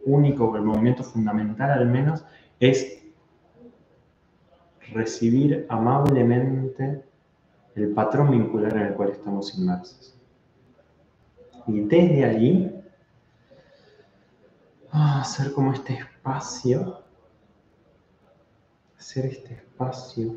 único, 0.07 0.47
o 0.47 0.57
el 0.57 0.63
movimiento 0.63 1.05
fundamental 1.05 1.73
al 1.73 1.87
menos, 1.87 2.25
es 2.59 3.04
recibir 4.95 5.67
amablemente 5.69 7.03
el 7.75 7.93
patrón 7.93 8.31
vincular 8.31 8.77
en 8.77 8.83
el 8.87 8.95
cual 8.95 9.11
estamos 9.11 9.57
inmersos. 9.59 10.15
Y 11.67 11.81
desde 11.81 12.25
allí, 12.25 12.71
ah, 14.93 15.21
hacer 15.23 15.53
como 15.53 15.73
este 15.73 15.95
espacio, 15.95 17.03
hacer 18.99 19.27
este 19.27 19.55
espacio 19.55 20.37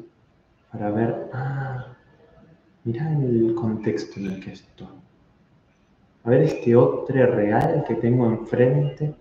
para 0.71 0.89
ver, 0.91 1.29
ah, 1.33 1.93
el 2.85 3.53
contexto 3.55 4.19
en 4.19 4.25
el 4.27 4.43
que 4.43 4.53
estoy. 4.53 4.87
A 6.23 6.29
ver, 6.29 6.41
este 6.41 6.75
otro 6.75 7.25
real 7.27 7.83
que 7.87 7.95
tengo 7.95 8.25
enfrente, 8.25 9.13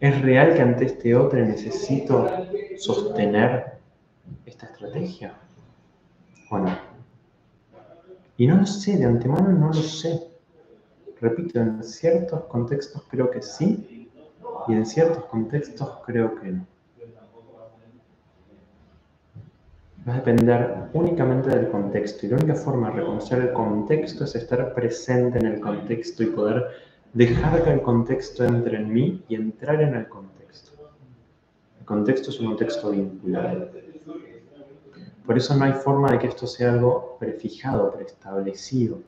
¿es 0.00 0.20
real 0.20 0.54
que 0.54 0.62
ante 0.62 0.84
este 0.86 1.14
otro 1.14 1.38
necesito 1.38 2.28
sostener 2.76 3.73
esta 4.46 4.66
estrategia? 4.66 5.34
Bueno, 6.50 6.76
Y 8.36 8.46
no 8.46 8.56
lo 8.56 8.66
sé, 8.66 8.96
de 8.96 9.04
antemano 9.04 9.52
no 9.52 9.68
lo 9.68 9.74
sé. 9.74 10.20
Repito, 11.20 11.60
en 11.60 11.82
ciertos 11.82 12.44
contextos 12.44 13.02
creo 13.08 13.30
que 13.30 13.40
sí 13.40 14.10
y 14.68 14.72
en 14.72 14.84
ciertos 14.84 15.24
contextos 15.26 15.88
creo 16.04 16.34
que 16.40 16.48
no. 16.52 16.66
Va 20.06 20.14
a 20.14 20.16
depender 20.16 20.90
únicamente 20.92 21.48
del 21.48 21.70
contexto 21.70 22.26
y 22.26 22.28
la 22.28 22.36
única 22.36 22.54
forma 22.54 22.90
de 22.90 22.96
reconocer 22.96 23.38
el 23.40 23.52
contexto 23.54 24.24
es 24.24 24.34
estar 24.34 24.74
presente 24.74 25.38
en 25.38 25.46
el 25.46 25.60
contexto 25.60 26.22
y 26.22 26.26
poder 26.26 26.66
dejar 27.14 27.64
que 27.64 27.72
el 27.72 27.80
contexto 27.80 28.44
entre 28.44 28.76
en 28.76 28.92
mí 28.92 29.24
y 29.28 29.36
entrar 29.36 29.80
en 29.80 29.94
el 29.94 30.06
contexto. 30.08 30.72
El 31.80 31.86
contexto 31.86 32.30
es 32.30 32.40
un 32.40 32.48
contexto 32.48 32.90
vinculado. 32.90 33.70
Por 35.26 35.38
eso 35.38 35.56
no 35.56 35.64
hay 35.64 35.72
forma 35.72 36.12
de 36.12 36.18
que 36.18 36.26
esto 36.26 36.46
sea 36.46 36.72
algo 36.72 37.16
prefijado, 37.18 37.92
preestablecido, 37.92 39.00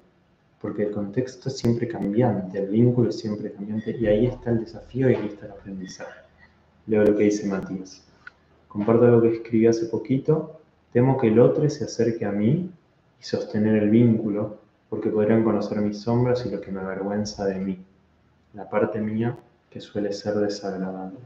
porque 0.61 0.85
el 0.85 0.93
contexto 0.93 1.51
es 1.51 1.59
siempre 1.59 1.87
cambiante, 1.87 2.59
el 2.59 2.69
vínculo 2.69 3.11
es 3.11 3.19
siempre 3.19 3.53
cambiante 3.53 3.95
y 3.99 4.07
ahí 4.07 4.27
está 4.27 4.51
el 4.51 4.61
desafío 4.61 5.11
y 5.11 5.15
ahí 5.15 5.27
está 5.27 5.47
el 5.47 5.53
aprendizaje. 5.53 6.21
Leo 6.87 7.05
lo 7.05 7.17
que 7.17 7.25
dice 7.25 7.47
Matías. 7.47 8.03
Comparto 8.69 9.07
lo 9.07 9.21
que 9.21 9.35
escribí 9.37 9.67
hace 9.67 9.87
poquito. 9.87 10.61
Temo 10.93 11.19
que 11.19 11.29
el 11.29 11.39
otro 11.39 11.69
se 11.69 11.85
acerque 11.85 12.25
a 12.25 12.33
mí 12.33 12.71
y 13.21 13.23
sostener 13.23 13.83
el 13.83 13.91
vínculo, 13.91 14.59
porque 14.89 15.11
podrían 15.11 15.45
conocer 15.45 15.79
mis 15.81 16.01
sombras 16.01 16.47
y 16.47 16.51
lo 16.51 16.61
que 16.63 16.73
me 16.73 16.81
avergüenza 16.81 17.45
de 17.45 17.57
mí, 17.57 17.79
la 18.55 18.71
parte 18.71 19.01
mía 19.01 19.37
que 19.69 19.81
suele 19.81 20.13
ser 20.13 20.35
desagradable. 20.37 21.19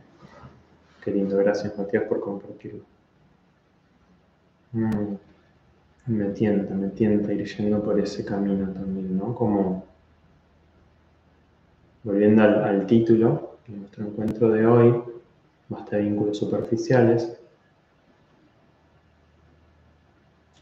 Qué 1.04 1.12
lindo, 1.12 1.36
gracias 1.36 1.78
Matías 1.78 2.04
por 2.04 2.20
compartirlo. 2.20 2.84
Mm, 4.72 5.16
me 6.06 6.26
tienta, 6.30 6.74
me 6.74 6.88
tienta 6.88 7.32
ir 7.32 7.44
yendo 7.44 7.82
por 7.82 7.98
ese 7.98 8.24
camino 8.24 8.68
también, 8.72 9.16
¿no? 9.18 9.34
Como 9.34 9.84
volviendo 12.04 12.42
al, 12.42 12.86
título 12.86 13.58
de 13.66 13.76
nuestro 13.76 14.06
encuentro 14.06 14.50
de 14.50 14.66
hoy, 14.66 15.02
basta 15.68 15.96
de 15.96 16.02
vínculos 16.02 16.38
superficiales. 16.38 17.36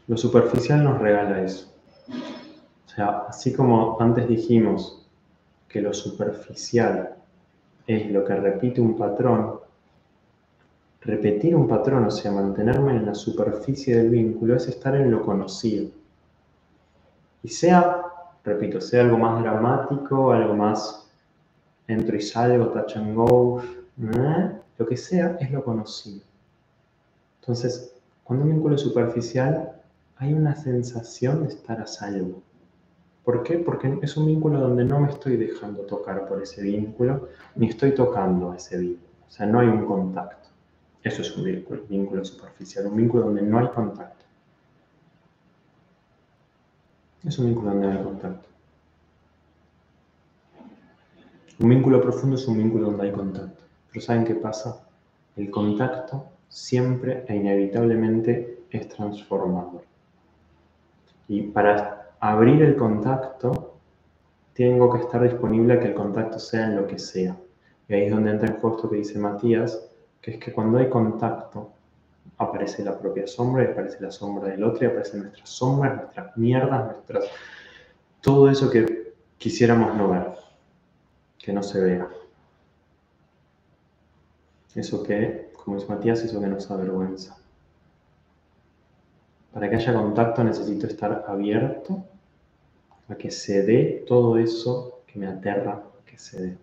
Lo 0.07 0.17
superficial 0.17 0.83
nos 0.83 0.99
regala 0.99 1.43
eso. 1.43 1.71
O 2.87 2.89
sea, 2.89 3.25
así 3.29 3.53
como 3.53 3.97
antes 4.01 4.27
dijimos 4.27 5.07
que 5.67 5.81
lo 5.81 5.93
superficial 5.93 7.15
es 7.85 8.11
lo 8.11 8.25
que 8.25 8.35
repite 8.35 8.81
un 8.81 8.97
patrón, 8.97 9.59
Repetir 11.01 11.55
un 11.55 11.67
patrón, 11.67 12.05
o 12.05 12.11
sea, 12.11 12.31
mantenerme 12.31 12.95
en 12.97 13.05
la 13.05 13.15
superficie 13.15 13.95
del 13.95 14.09
vínculo, 14.09 14.55
es 14.55 14.67
estar 14.67 14.95
en 14.95 15.09
lo 15.09 15.21
conocido. 15.21 15.89
Y 17.41 17.47
sea, 17.47 18.01
repito, 18.43 18.81
sea 18.81 19.03
algo 19.03 19.17
más 19.17 19.41
dramático, 19.41 20.31
algo 20.31 20.55
más 20.55 21.09
entro 21.87 22.17
y 22.17 22.21
salgo, 22.21 22.67
touch 22.67 22.97
and 22.97 23.15
go, 23.15 23.61
¿eh? 23.61 24.51
lo 24.77 24.85
que 24.85 24.97
sea, 24.97 25.37
es 25.39 25.51
lo 25.51 25.63
conocido. 25.63 26.21
Entonces, 27.39 27.95
cuando 28.23 28.45
un 28.45 28.51
vínculo 28.51 28.75
es 28.75 28.81
superficial, 28.81 29.71
hay 30.17 30.33
una 30.33 30.55
sensación 30.55 31.43
de 31.43 31.49
estar 31.49 31.79
a 31.79 31.87
salvo. 31.87 32.41
¿Por 33.23 33.43
qué? 33.43 33.57
Porque 33.57 33.99
es 34.01 34.17
un 34.17 34.27
vínculo 34.27 34.59
donde 34.59 34.83
no 34.85 34.99
me 34.99 35.09
estoy 35.09 35.37
dejando 35.37 35.83
tocar 35.83 36.27
por 36.27 36.41
ese 36.41 36.61
vínculo, 36.61 37.29
ni 37.55 37.67
estoy 37.69 37.93
tocando 37.93 38.51
a 38.51 38.57
ese 38.57 38.77
vínculo. 38.77 39.09
O 39.27 39.31
sea, 39.31 39.45
no 39.45 39.59
hay 39.59 39.67
un 39.67 39.85
contacto. 39.85 40.38
Eso 41.03 41.21
es 41.21 41.35
un 41.37 41.45
vínculo, 41.45 41.83
vínculo 41.87 42.25
superficial, 42.25 42.87
un 42.87 42.97
vínculo 42.97 43.25
donde 43.25 43.41
no 43.41 43.59
hay 43.59 43.67
contacto. 43.69 44.25
Es 47.25 47.37
un 47.39 47.47
vínculo 47.47 47.71
donde 47.71 47.87
no 47.87 47.93
hay 47.93 48.03
contacto. 48.03 48.47
Un 51.59 51.69
vínculo 51.69 52.01
profundo 52.01 52.35
es 52.35 52.47
un 52.47 52.57
vínculo 52.57 52.87
donde 52.87 53.03
hay 53.03 53.11
contacto. 53.11 53.63
Pero 53.91 54.05
¿saben 54.05 54.25
qué 54.25 54.35
pasa? 54.35 54.85
El 55.35 55.49
contacto 55.51 56.27
siempre 56.47 57.25
e 57.27 57.35
inevitablemente 57.35 58.63
es 58.69 58.87
transformador. 58.89 59.83
Y 61.27 61.43
para 61.43 62.11
abrir 62.19 62.61
el 62.61 62.75
contacto, 62.75 63.75
tengo 64.53 64.91
que 64.91 64.99
estar 64.99 65.21
disponible 65.21 65.73
a 65.73 65.79
que 65.79 65.87
el 65.87 65.93
contacto 65.93 66.39
sea 66.39 66.65
en 66.65 66.75
lo 66.75 66.87
que 66.87 66.99
sea. 66.99 67.37
Y 67.87 67.93
ahí 67.93 68.03
es 68.03 68.11
donde 68.11 68.31
entra 68.31 68.49
el 68.49 68.55
justo 68.55 68.89
que 68.89 68.97
dice 68.97 69.17
Matías, 69.19 69.88
que 70.21 70.31
es 70.31 70.37
que 70.37 70.53
cuando 70.53 70.77
hay 70.77 70.89
contacto, 70.89 71.71
aparece 72.37 72.83
la 72.83 72.97
propia 72.97 73.27
sombra 73.27 73.63
y 73.63 73.67
aparece 73.67 74.01
la 74.01 74.11
sombra 74.11 74.49
del 74.49 74.63
otro 74.63 74.85
y 74.85 74.87
aparecen 74.87 75.23
nuestras 75.23 75.49
sombras, 75.49 75.95
nuestras 75.95 76.37
mierdas, 76.37 76.85
nuestras... 76.85 77.25
Todo 78.21 78.49
eso 78.49 78.69
que 78.69 79.13
quisiéramos 79.37 79.95
no 79.95 80.09
ver, 80.09 80.33
que 81.37 81.53
no 81.53 81.63
se 81.63 81.81
vea. 81.81 82.09
Eso 84.75 85.03
que, 85.03 85.51
como 85.53 85.77
dice 85.77 85.89
Matías, 85.89 86.23
eso 86.23 86.39
que 86.39 86.47
nos 86.47 86.69
avergüenza. 86.69 87.37
Para 89.53 89.69
que 89.69 89.77
haya 89.77 89.93
contacto 89.93 90.43
necesito 90.43 90.85
estar 90.85 91.25
abierto 91.27 92.05
a 93.07 93.15
que 93.15 93.31
se 93.31 93.63
dé 93.63 94.05
todo 94.07 94.37
eso 94.37 95.01
que 95.07 95.17
me 95.17 95.27
aterra 95.27 95.83
que 96.05 96.17
se 96.17 96.41
dé. 96.41 96.57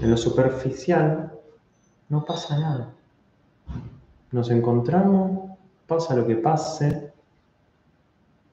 En 0.00 0.10
lo 0.10 0.16
superficial 0.16 1.32
no 2.08 2.24
pasa 2.24 2.58
nada. 2.58 2.94
Nos 4.32 4.50
encontramos, 4.50 5.50
pasa 5.86 6.14
lo 6.14 6.26
que 6.26 6.36
pase, 6.36 7.12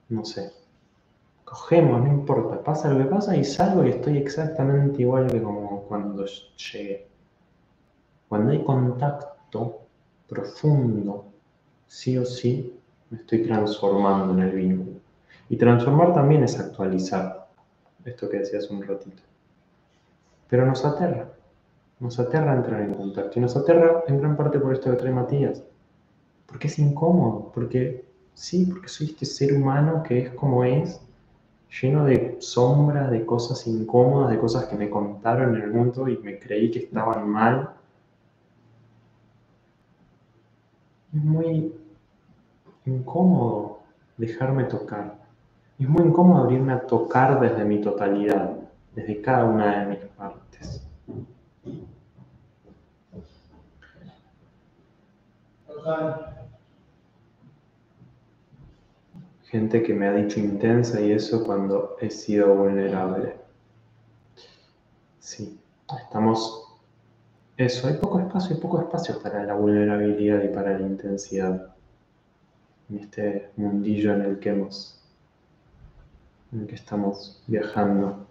no 0.09 0.23
sé. 0.23 0.51
Cogemos, 1.43 2.01
no 2.01 2.07
importa, 2.07 2.63
pasa 2.63 2.89
lo 2.89 2.97
que 2.97 3.05
pasa 3.05 3.35
y 3.35 3.43
salgo 3.43 3.85
y 3.85 3.89
estoy 3.89 4.17
exactamente 4.17 5.01
igual 5.01 5.27
que 5.27 5.41
como 5.41 5.83
cuando 5.83 6.25
llegué. 6.25 7.07
Cuando 8.29 8.51
hay 8.51 8.63
contacto 8.63 9.81
profundo, 10.27 11.25
sí 11.87 12.17
o 12.17 12.25
sí, 12.25 12.79
me 13.09 13.17
estoy 13.19 13.43
transformando 13.43 14.33
en 14.33 14.39
el 14.39 14.55
vínculo. 14.55 14.99
Y 15.49 15.57
transformar 15.57 16.13
también 16.13 16.43
es 16.43 16.59
actualizar. 16.59 17.47
Esto 18.03 18.29
que 18.29 18.39
decías 18.39 18.69
un 18.71 18.81
ratito. 18.81 19.21
Pero 20.53 20.67
nos 20.67 20.85
aterra. 20.85 21.33
Nos 21.99 22.19
aterra 22.19 22.53
entrar 22.53 22.81
en 22.81 22.93
contacto. 22.93 23.39
Y 23.39 23.41
nos 23.41 23.57
aterra 23.57 24.03
en 24.07 24.19
gran 24.19 24.37
parte 24.37 24.59
por 24.59 24.71
esto 24.71 24.91
que 24.91 24.97
trae 24.97 25.11
Matías. 25.11 25.63
Porque 26.45 26.67
es 26.67 26.77
incómodo. 26.77 27.51
Porque 27.55 28.05
sí, 28.35 28.67
porque 28.67 28.87
soy 28.87 29.07
este 29.07 29.25
ser 29.25 29.55
humano 29.55 30.03
que 30.03 30.19
es 30.19 30.29
como 30.35 30.63
es, 30.63 31.01
lleno 31.81 32.05
de 32.05 32.37
sombras, 32.39 33.09
de 33.09 33.25
cosas 33.25 33.65
incómodas, 33.65 34.29
de 34.29 34.37
cosas 34.37 34.65
que 34.65 34.75
me 34.75 34.91
contaron 34.91 35.55
en 35.55 35.63
el 35.63 35.73
mundo 35.73 36.07
y 36.07 36.19
me 36.19 36.37
creí 36.37 36.69
que 36.69 36.81
estaban 36.81 37.27
mal. 37.27 37.71
Es 41.15 41.23
muy 41.23 41.73
incómodo 42.85 43.79
dejarme 44.17 44.65
tocar. 44.65 45.15
Es 45.79 45.89
muy 45.89 46.03
incómodo 46.03 46.43
abrirme 46.43 46.73
a 46.73 46.85
tocar 46.85 47.39
desde 47.39 47.65
mi 47.65 47.81
totalidad, 47.81 48.62
desde 48.95 49.21
cada 49.21 49.45
una 49.45 49.79
de 49.79 49.85
mis 49.87 50.05
partes. 50.15 50.87
Gente 59.43 59.83
que 59.83 59.93
me 59.93 60.07
ha 60.07 60.13
dicho 60.13 60.39
intensa 60.39 61.01
y 61.01 61.11
eso 61.11 61.43
cuando 61.43 61.97
he 61.99 62.09
sido 62.09 62.55
vulnerable. 62.55 63.35
Sí, 65.19 65.59
estamos... 66.03 66.59
Eso, 67.55 67.87
hay 67.87 67.95
poco 67.95 68.19
espacio, 68.19 68.55
hay 68.55 68.61
poco 68.61 68.81
espacio 68.81 69.21
para 69.21 69.43
la 69.43 69.53
vulnerabilidad 69.53 70.43
y 70.43 70.47
para 70.47 70.79
la 70.79 70.87
intensidad 70.87 71.73
en 72.89 72.99
este 72.99 73.51
mundillo 73.55 74.13
en 74.13 74.21
el 74.23 74.39
que 74.39 74.49
hemos, 74.49 74.99
en 76.51 76.61
el 76.61 76.67
que 76.67 76.75
estamos 76.75 77.43
viajando. 77.47 78.25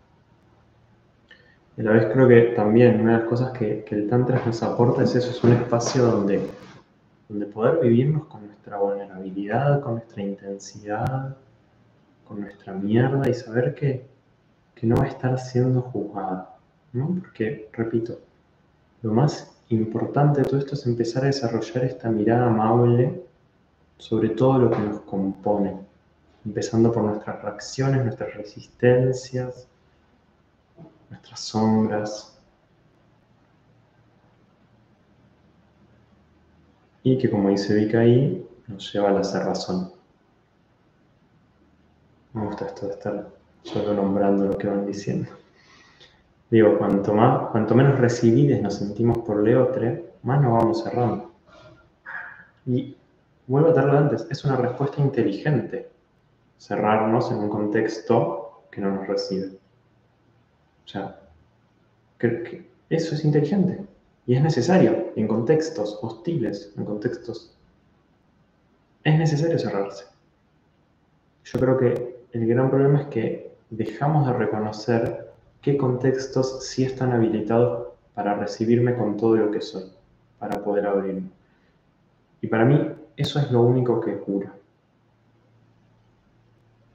A 1.79 1.83
la 1.83 1.93
vez 1.93 2.13
creo 2.13 2.29
que 2.29 2.41
también 2.55 3.01
una 3.01 3.13
de 3.13 3.19
las 3.21 3.29
cosas 3.29 3.53
que, 3.53 3.85
el 3.91 4.09
Tantra 4.09 4.43
nos 4.45 4.63
aporta 4.63 5.05
es 5.05 5.15
eso, 5.15 5.31
es 5.31 5.43
un 5.43 5.53
espacio 5.53 6.05
donde, 6.05 6.47
donde 7.29 7.47
poder 7.47 7.81
vivirnos 7.81 8.27
con 8.27 8.47
nuestra 8.47 8.77
vulnerabilidad, 8.77 9.81
con 9.81 9.95
nuestra 9.95 10.23
intensidad, 10.23 11.37
con 12.29 12.41
nuestra 12.41 12.75
mierda 12.75 13.27
y 13.29 13.33
saber 13.33 13.75
que, 13.75 14.05
que 14.75 14.87
no 14.87 14.97
va 14.97 15.05
a 15.05 15.09
estar 15.09 15.39
siendo 15.39 15.81
juzgada, 15.81 16.57
¿no? 16.93 17.17
Porque, 17.21 17.71
repito, 17.73 18.19
lo 19.01 19.13
más 19.13 19.59
importante 19.71 20.43
de 20.43 20.49
todo 20.49 20.61
esto 20.61 20.75
es 20.75 20.87
empezar 20.87 21.23
a 21.23 21.27
desarrollar 21.29 21.85
esta 21.85 22.11
mirada 22.11 22.49
amable 22.49 23.23
sobre 23.97 24.31
todo 24.31 24.59
lo 24.59 24.71
que 24.71 24.81
nos 24.81 25.01
compone, 25.03 25.75
empezando 26.45 26.93
por 26.93 27.05
nuestras 27.05 27.41
reacciones, 27.41 28.05
nuestras 28.05 28.35
resistencias, 28.35 29.69
nuestras 31.13 31.41
sombras. 31.41 32.39
Y 37.05 37.19
que 37.19 37.31
como 37.31 37.51
dice 37.51 37.75
Vika 37.75 38.01
ahí, 38.01 38.47
nos 38.67 38.93
lleva 38.93 39.11
a 39.11 39.13
la 39.13 39.25
cerrazón. 39.25 39.93
Me 42.33 42.47
gusta 42.47 42.67
esto 42.67 42.87
de 42.87 42.93
estar 42.93 43.29
solo 43.63 43.95
nombrando 43.95 44.47
lo 44.47 44.57
que 44.57 44.67
van 44.67 44.87
diciendo. 44.87 45.31
Digo, 46.51 46.79
cuanto, 46.79 47.15
más, 47.15 47.51
cuanto 47.51 47.75
menos 47.75 47.99
recibidos 47.99 48.61
nos 48.61 48.75
sentimos 48.75 49.19
por 49.19 49.43
Leotre, 49.43 50.13
más 50.23 50.41
nos 50.41 50.53
vamos 50.53 50.83
cerrando. 50.83 51.33
Y 52.67 52.97
vuelvo 53.47 53.71
a 53.71 53.73
darlo 53.73 53.99
antes, 53.99 54.27
es 54.31 54.45
una 54.45 54.57
respuesta 54.57 55.01
inteligente 55.01 55.91
cerrarnos 56.59 57.31
en 57.31 57.39
un 57.39 57.49
contexto 57.49 58.65
que 58.71 58.81
no 58.81 58.93
nos 58.93 59.07
recibe. 59.07 59.62
O 60.85 60.89
sea, 60.89 61.21
que 62.19 62.67
eso 62.91 63.15
es 63.15 63.25
inteligente 63.25 63.85
y 64.27 64.35
es 64.35 64.43
necesario 64.43 65.13
en 65.17 65.27
contextos 65.27 65.99
hostiles, 66.03 66.73
en 66.77 66.85
contextos... 66.85 67.57
Es 69.05 69.19
necesario 69.19 69.59
cerrarse. 69.59 70.05
Yo 71.45 71.59
creo 71.59 71.77
que 71.77 72.25
el 72.33 72.47
gran 72.47 72.71
problema 72.71 73.01
es 73.01 73.07
que 73.09 73.53
dejamos 73.71 74.27
de 74.27 74.33
reconocer 74.35 75.33
qué 75.61 75.77
contextos 75.77 76.65
sí 76.67 76.85
están 76.85 77.13
habilitados 77.13 77.89
para 78.15 78.35
recibirme 78.35 78.97
con 78.97 79.17
todo 79.17 79.37
lo 79.37 79.51
que 79.51 79.61
soy, 79.61 79.91
para 80.39 80.63
poder 80.63 80.87
abrirme. 80.87 81.31
Y 82.41 82.47
para 82.47 82.65
mí 82.65 82.93
eso 83.17 83.41
es 83.41 83.51
lo 83.51 83.63
único 83.63 84.01
que 84.01 84.19
cura. 84.19 84.55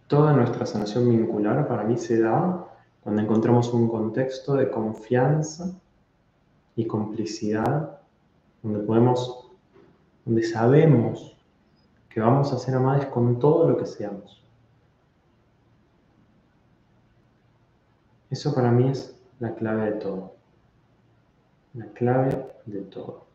Toda 0.08 0.32
nuestra 0.32 0.66
sanación 0.66 1.10
vincular 1.10 1.68
para 1.68 1.84
mí 1.84 1.98
se 1.98 2.22
da 2.22 2.66
cuando 3.08 3.22
encontramos 3.22 3.72
un 3.72 3.88
contexto 3.88 4.56
de 4.56 4.70
confianza 4.70 5.74
y 6.76 6.86
complicidad, 6.86 8.02
donde 8.62 8.80
podemos, 8.80 9.50
donde 10.26 10.44
sabemos 10.44 11.34
que 12.10 12.20
vamos 12.20 12.52
a 12.52 12.60
ser 12.60 12.76
amados 12.76 13.06
con 13.06 13.40
todo 13.40 13.70
lo 13.70 13.78
que 13.78 13.86
seamos. 13.86 14.44
Eso 18.30 18.54
para 18.54 18.72
mí 18.72 18.90
es 18.90 19.18
la 19.40 19.56
clave 19.56 19.92
de 19.92 20.00
todo. 20.02 20.34
La 21.76 21.86
clave 21.94 22.46
de 22.66 22.82
todo. 22.82 23.27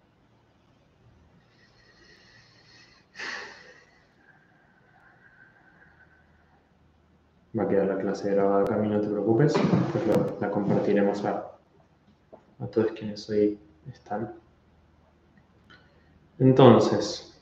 Va 7.58 7.64
a 7.64 7.68
quedar 7.68 7.86
la 7.86 7.98
clase 7.98 8.30
grabada 8.30 8.62
acá, 8.62 8.76
no 8.76 9.00
te 9.00 9.08
preocupes, 9.08 9.52
pues 9.92 10.40
la, 10.40 10.50
compartiremos 10.50 11.22
a, 11.24 11.50
todos 12.70 12.92
quienes 12.92 13.28
hoy 13.28 13.58
están. 13.90 14.32
Entonces, 16.38 17.38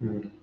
mm. 0.00 0.42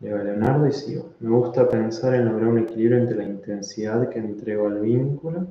Leonardo 0.00 0.66
y 0.66 0.72
sigo. 0.72 1.14
Me 1.20 1.30
gusta 1.30 1.66
pensar 1.66 2.14
en 2.14 2.26
lograr 2.26 2.48
un 2.48 2.58
equilibrio 2.58 2.98
entre 2.98 3.16
la 3.16 3.24
intensidad 3.24 4.10
que 4.10 4.18
entrego 4.18 4.66
al 4.66 4.80
vínculo 4.80 5.46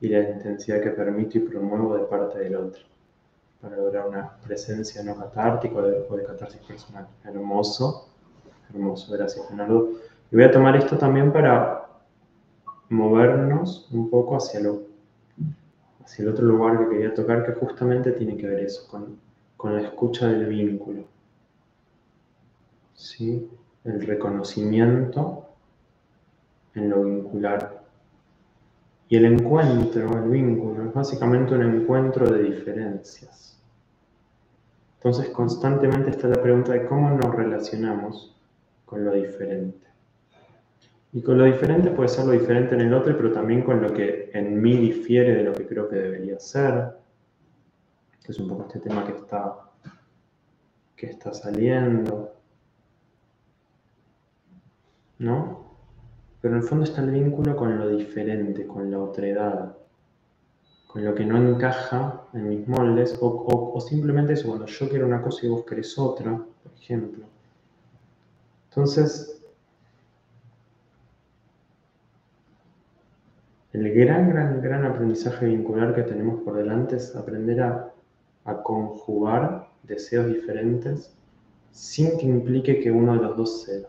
y 0.00 0.08
la 0.08 0.20
intensidad 0.30 0.80
que 0.80 0.90
permito 0.90 1.38
y 1.38 1.40
promuevo 1.40 1.96
de 1.96 2.04
parte 2.04 2.38
del 2.38 2.54
otro 2.54 2.90
para 3.60 3.76
lograr 3.76 4.08
una 4.08 4.36
presencia 4.44 5.02
no 5.02 5.16
catártica 5.16 5.76
o 5.76 6.16
de, 6.16 6.24
catarsis 6.24 6.60
personal. 6.62 7.06
Hermoso, 7.24 8.08
hermoso, 8.72 9.12
gracias 9.12 9.46
Leonardo. 9.48 9.90
Y 10.30 10.36
voy 10.36 10.44
a 10.44 10.50
tomar 10.50 10.76
esto 10.76 10.96
también 10.96 11.32
para 11.32 11.86
movernos 12.88 13.88
un 13.92 14.10
poco 14.10 14.36
hacia, 14.36 14.60
lo, 14.60 14.82
hacia 16.04 16.22
el 16.22 16.28
otro 16.30 16.46
lugar 16.46 16.78
que 16.78 16.88
quería 16.88 17.14
tocar, 17.14 17.44
que 17.44 17.52
justamente 17.52 18.12
tiene 18.12 18.36
que 18.36 18.46
ver 18.46 18.60
eso, 18.60 18.88
con, 18.88 19.18
con 19.56 19.74
la 19.74 19.82
escucha 19.82 20.28
del 20.28 20.46
vínculo. 20.46 21.04
¿Sí? 22.94 23.48
El 23.84 24.06
reconocimiento 24.06 25.46
en 26.74 26.90
lo 26.90 27.04
vincular. 27.04 27.80
Y 29.08 29.16
el 29.16 29.24
encuentro, 29.24 30.18
el 30.18 30.30
vínculo, 30.30 30.84
es 30.84 30.94
básicamente 30.94 31.54
un 31.54 31.62
encuentro 31.62 32.30
de 32.30 32.42
diferencias. 32.44 33.49
Entonces 35.02 35.30
constantemente 35.30 36.10
está 36.10 36.28
la 36.28 36.42
pregunta 36.42 36.72
de 36.74 36.84
cómo 36.84 37.08
nos 37.10 37.34
relacionamos 37.34 38.36
con 38.84 39.02
lo 39.02 39.12
diferente. 39.12 39.88
Y 41.14 41.22
con 41.22 41.38
lo 41.38 41.44
diferente 41.44 41.90
puede 41.90 42.10
ser 42.10 42.26
lo 42.26 42.32
diferente 42.32 42.74
en 42.74 42.82
el 42.82 42.92
otro, 42.92 43.16
pero 43.16 43.32
también 43.32 43.62
con 43.62 43.80
lo 43.80 43.94
que 43.94 44.30
en 44.34 44.60
mí 44.60 44.76
difiere 44.76 45.36
de 45.36 45.42
lo 45.42 45.54
que 45.54 45.66
creo 45.66 45.88
que 45.88 45.96
debería 45.96 46.38
ser. 46.38 46.98
Que 48.22 48.30
es 48.30 48.38
un 48.38 48.48
poco 48.48 48.64
este 48.64 48.80
tema 48.80 49.06
que 49.06 49.12
está, 49.12 49.70
que 50.94 51.06
está 51.06 51.32
saliendo. 51.32 52.34
¿No? 55.18 55.64
Pero 56.42 56.56
en 56.56 56.60
el 56.60 56.66
fondo 56.66 56.84
está 56.84 57.00
el 57.00 57.10
vínculo 57.10 57.56
con 57.56 57.78
lo 57.78 57.88
diferente, 57.88 58.66
con 58.66 58.90
la 58.90 58.98
otredad 58.98 59.79
con 60.92 61.04
lo 61.04 61.14
que 61.14 61.24
no 61.24 61.36
encaja 61.36 62.24
en 62.32 62.48
mis 62.48 62.66
moldes, 62.66 63.16
o, 63.20 63.80
simplemente 63.80 64.32
eso, 64.32 64.48
cuando 64.48 64.66
yo 64.66 64.88
quiero 64.88 65.06
una 65.06 65.22
cosa 65.22 65.46
y 65.46 65.48
vos 65.48 65.64
querés 65.64 65.96
otra, 65.96 66.32
por 66.32 66.72
ejemplo. 66.72 67.24
Entonces, 68.70 69.40
el 73.72 73.94
gran, 73.94 74.30
gran, 74.30 74.60
gran 74.60 74.84
aprendizaje 74.84 75.46
vincular 75.46 75.94
que 75.94 76.02
tenemos 76.02 76.42
por 76.42 76.56
delante 76.56 76.96
es 76.96 77.14
aprender 77.14 77.62
a, 77.62 77.92
a 78.44 78.62
conjugar 78.62 79.68
deseos 79.84 80.26
diferentes 80.26 81.14
sin 81.70 82.18
que 82.18 82.26
implique 82.26 82.80
que 82.80 82.90
uno 82.90 83.12
de 83.12 83.22
los 83.22 83.36
dos 83.36 83.64
ceda. 83.64 83.88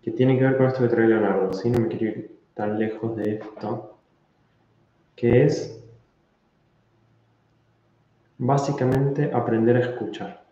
Que 0.00 0.10
tiene 0.10 0.38
que 0.38 0.44
ver 0.44 0.56
con 0.56 0.66
esto 0.68 0.80
que 0.80 0.88
trae 0.88 1.06
Leonardo, 1.06 1.52
¿sí? 1.52 1.68
No 1.68 1.80
me 1.80 1.88
quiero 1.88 2.06
ir 2.06 2.40
tan 2.54 2.78
lejos 2.78 3.14
de 3.16 3.34
esto, 3.34 3.89
que 5.20 5.44
es 5.44 5.78
básicamente 8.38 9.30
aprender 9.34 9.76
a 9.76 9.80
escuchar. 9.80 10.46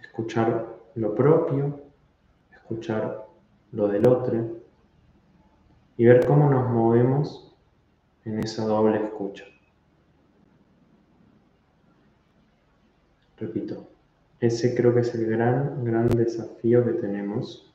Escuchar 0.00 0.76
lo 0.94 1.12
propio, 1.12 1.80
escuchar 2.52 3.26
lo 3.72 3.88
del 3.88 4.06
otro 4.06 4.62
y 5.96 6.04
ver 6.04 6.24
cómo 6.24 6.48
nos 6.48 6.70
movemos 6.70 7.52
en 8.26 8.38
esa 8.38 8.64
doble 8.64 9.02
escucha. 9.02 9.44
Repito, 13.38 13.88
ese 14.38 14.76
creo 14.76 14.94
que 14.94 15.00
es 15.00 15.12
el 15.16 15.26
gran, 15.26 15.84
gran 15.84 16.06
desafío 16.10 16.84
que 16.84 16.92
tenemos 16.92 17.74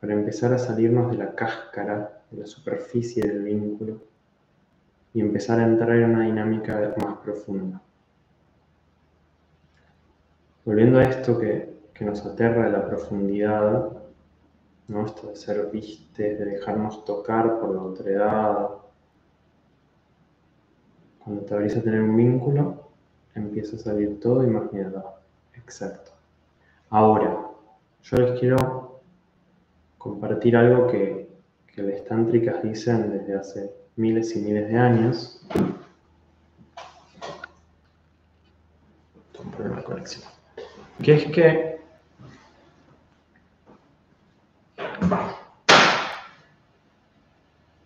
para 0.00 0.14
empezar 0.14 0.54
a 0.54 0.58
salirnos 0.58 1.10
de 1.10 1.18
la 1.18 1.34
cáscara, 1.34 2.17
de 2.30 2.38
la 2.38 2.46
superficie 2.46 3.22
del 3.22 3.42
vínculo 3.42 4.00
y 5.14 5.20
empezar 5.20 5.60
a 5.60 5.64
entrar 5.64 5.96
en 5.96 6.10
una 6.10 6.24
dinámica 6.24 6.94
más 7.02 7.18
profunda. 7.18 7.80
Volviendo 10.64 10.98
a 10.98 11.02
esto 11.04 11.38
que, 11.38 11.76
nos 12.00 12.24
aterra 12.24 12.66
de 12.66 12.70
la 12.70 12.86
profundidad, 12.86 13.90
¿no? 14.86 15.04
esto 15.04 15.26
de 15.26 15.34
ser 15.34 15.68
vistes, 15.72 16.38
de 16.38 16.44
dejarnos 16.44 17.04
tocar 17.04 17.58
por 17.58 17.74
la 17.74 17.82
otredad. 17.82 18.68
Cuando 21.18 21.42
te 21.42 21.54
abrís 21.54 21.76
a 21.76 21.82
tener 21.82 22.00
un 22.02 22.16
vínculo, 22.16 22.90
empieza 23.34 23.74
a 23.74 23.80
salir 23.80 24.20
todo 24.20 24.44
imaginado. 24.44 25.14
Exacto. 25.54 26.12
Ahora, 26.90 27.48
yo 28.02 28.16
les 28.16 28.38
quiero 28.38 29.00
compartir 29.98 30.56
algo 30.56 30.86
que, 30.86 31.27
que 31.78 31.84
las 31.84 32.04
tántricas 32.06 32.60
dicen 32.64 33.12
desde 33.12 33.36
hace 33.36 33.72
miles 33.94 34.34
y 34.34 34.40
miles 34.40 34.68
de 34.68 34.76
años. 34.76 35.40
conexión. 39.84 40.24
Que 41.00 41.14
es 41.14 41.24
que 41.26 41.80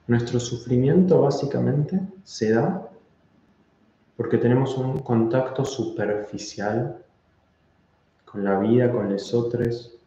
nuestro 0.06 0.40
sufrimiento 0.40 1.20
básicamente 1.20 2.00
se 2.24 2.54
da 2.54 2.88
porque 4.16 4.38
tenemos 4.38 4.78
un 4.78 5.00
contacto 5.00 5.66
superficial 5.66 7.04
con 8.24 8.42
la 8.42 8.58
vida, 8.58 8.90
con 8.90 9.12
los 9.12 9.34
otros, 9.34 10.01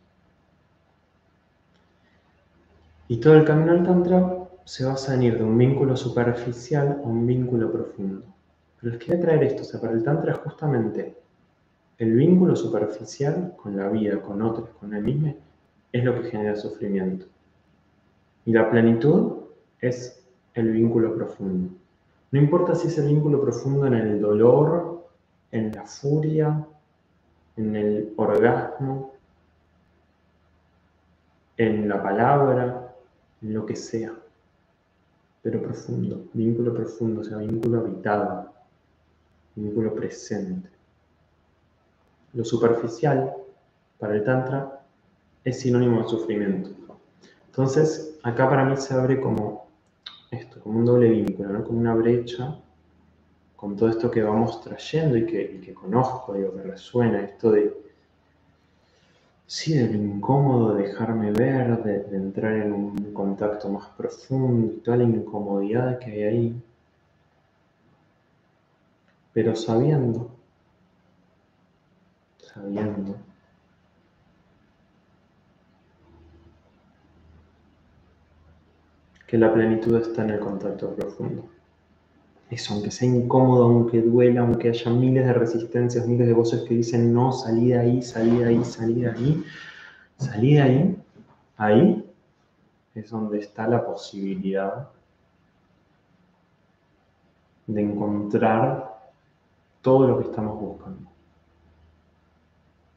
Y 3.07 3.17
todo 3.17 3.35
el 3.35 3.45
camino 3.45 3.71
al 3.71 3.83
Tantra 3.83 4.47
se 4.63 4.83
basa 4.83 5.13
en 5.13 5.23
ir 5.23 5.37
de 5.37 5.43
un 5.43 5.57
vínculo 5.57 5.95
superficial 5.95 7.01
a 7.03 7.07
un 7.07 7.27
vínculo 7.27 7.71
profundo. 7.71 8.23
Pero 8.79 8.93
les 8.93 9.03
quería 9.03 9.21
traer 9.21 9.43
esto, 9.43 9.61
o 9.61 9.65
sea, 9.65 9.79
para 9.79 9.93
el 9.93 10.03
Tantra 10.03 10.33
justamente 10.33 11.15
el 11.97 12.13
vínculo 12.13 12.55
superficial 12.55 13.53
con 13.55 13.77
la 13.77 13.89
vida, 13.89 14.21
con 14.21 14.41
otros, 14.41 14.69
con 14.79 14.93
el 14.93 15.03
mismo, 15.03 15.35
es 15.91 16.03
lo 16.03 16.19
que 16.19 16.29
genera 16.29 16.55
sufrimiento. 16.55 17.25
Y 18.45 18.51
la 18.51 18.69
plenitud 18.69 19.43
es 19.79 20.25
el 20.55 20.71
vínculo 20.71 21.15
profundo. 21.15 21.69
No 22.31 22.39
importa 22.39 22.75
si 22.75 22.87
es 22.87 22.97
el 22.97 23.07
vínculo 23.07 23.41
profundo 23.41 23.85
en 23.85 23.93
el 23.93 24.19
dolor, 24.19 25.07
en 25.51 25.71
la 25.73 25.85
furia, 25.85 26.65
en 27.55 27.75
el 27.75 28.13
orgasmo, 28.17 29.13
en 31.55 31.87
la 31.87 32.03
palabra, 32.03 32.84
lo 33.41 33.65
que 33.65 33.75
sea, 33.75 34.13
pero 35.41 35.61
profundo, 35.61 36.25
vínculo 36.33 36.73
profundo, 36.73 37.21
o 37.21 37.23
sea, 37.23 37.37
vínculo 37.37 37.79
habitado, 37.79 38.53
vínculo 39.55 39.93
presente. 39.93 40.69
Lo 42.33 42.43
superficial 42.43 43.33
para 43.99 44.15
el 44.15 44.23
Tantra 44.23 44.81
es 45.43 45.59
sinónimo 45.59 46.01
de 46.01 46.09
sufrimiento. 46.09 46.71
Entonces, 47.47 48.19
acá 48.23 48.49
para 48.49 48.65
mí 48.65 48.75
se 48.75 48.93
abre 48.93 49.21
como 49.21 49.67
esto, 50.31 50.59
como 50.59 50.79
un 50.79 50.85
doble 50.85 51.09
vínculo, 51.09 51.49
¿no? 51.49 51.63
como 51.63 51.79
una 51.79 51.93
brecha 51.93 52.59
con 53.55 53.75
todo 53.75 53.89
esto 53.89 54.11
que 54.11 54.21
vamos 54.21 54.61
trayendo 54.61 55.15
y 55.15 55.25
que, 55.25 55.41
y 55.41 55.61
que 55.61 55.73
conozco, 55.73 56.33
digo, 56.33 56.53
que 56.53 56.63
resuena, 56.63 57.21
esto 57.21 57.51
de 57.51 57.84
sí, 59.47 59.73
de 59.77 59.87
lo 59.87 59.97
incómodo 59.97 60.75
de 60.75 60.87
dejarme 60.87 61.31
ver, 61.31 61.83
de, 61.83 62.17
entrar 62.17 62.53
en 62.53 62.73
un 62.73 63.13
contacto 63.13 63.69
más 63.69 63.89
profundo 63.97 64.73
y 64.73 64.79
toda 64.81 64.97
la 64.97 65.03
incomodidad 65.03 65.99
que 65.99 66.11
hay 66.11 66.23
ahí, 66.23 66.63
pero 69.33 69.55
sabiendo, 69.55 70.31
sabiendo 72.37 73.15
que 79.27 79.37
la 79.37 79.53
plenitud 79.53 79.95
está 79.97 80.23
en 80.23 80.29
el 80.31 80.39
contacto 80.39 80.95
profundo. 80.95 81.54
Eso, 82.49 82.73
aunque 82.73 82.91
sea 82.91 83.09
incómodo, 83.09 83.63
aunque 83.65 84.01
duela, 84.01 84.41
aunque 84.41 84.69
haya 84.69 84.91
miles 84.91 85.25
de 85.25 85.33
resistencias, 85.33 86.07
miles 86.07 86.27
de 86.27 86.33
voces 86.33 86.61
que 86.61 86.75
dicen 86.75 87.13
no, 87.13 87.31
salí 87.31 87.69
de 87.69 87.79
ahí, 87.79 88.01
salí 88.03 88.37
de 88.37 88.45
ahí, 88.45 88.63
salí 88.63 89.01
de 89.01 89.09
ahí, 89.09 89.43
salí 90.17 90.53
de 90.53 90.61
ahí, 90.61 91.03
ahí 91.57 92.05
es 92.93 93.09
donde 93.09 93.39
está 93.39 93.67
la 93.67 93.85
posibilidad 93.85 94.89
de 97.67 97.81
encontrar 97.81 98.95
todo 99.81 100.07
lo 100.07 100.19
que 100.19 100.29
estamos 100.29 100.59
buscando. 100.59 101.09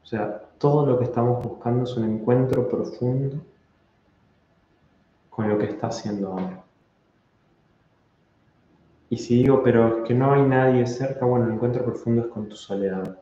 O 0.03 0.05
sea, 0.05 0.41
todo 0.57 0.85
lo 0.85 0.97
que 0.97 1.05
estamos 1.05 1.43
buscando 1.43 1.83
es 1.83 1.95
un 1.97 2.05
encuentro 2.05 2.67
profundo 2.67 3.37
con 5.29 5.49
lo 5.49 5.57
que 5.57 5.65
está 5.65 5.87
haciendo 5.87 6.29
ahora. 6.29 6.58
Y 9.09 9.17
si 9.17 9.37
digo, 9.37 9.63
pero 9.63 9.99
es 9.99 10.07
que 10.07 10.13
no 10.13 10.33
hay 10.33 10.43
nadie 10.43 10.85
cerca, 10.85 11.25
bueno, 11.25 11.45
el 11.45 11.53
encuentro 11.53 11.83
profundo 11.83 12.21
es 12.21 12.27
con 12.27 12.47
tu 12.47 12.55
soledad. 12.55 13.19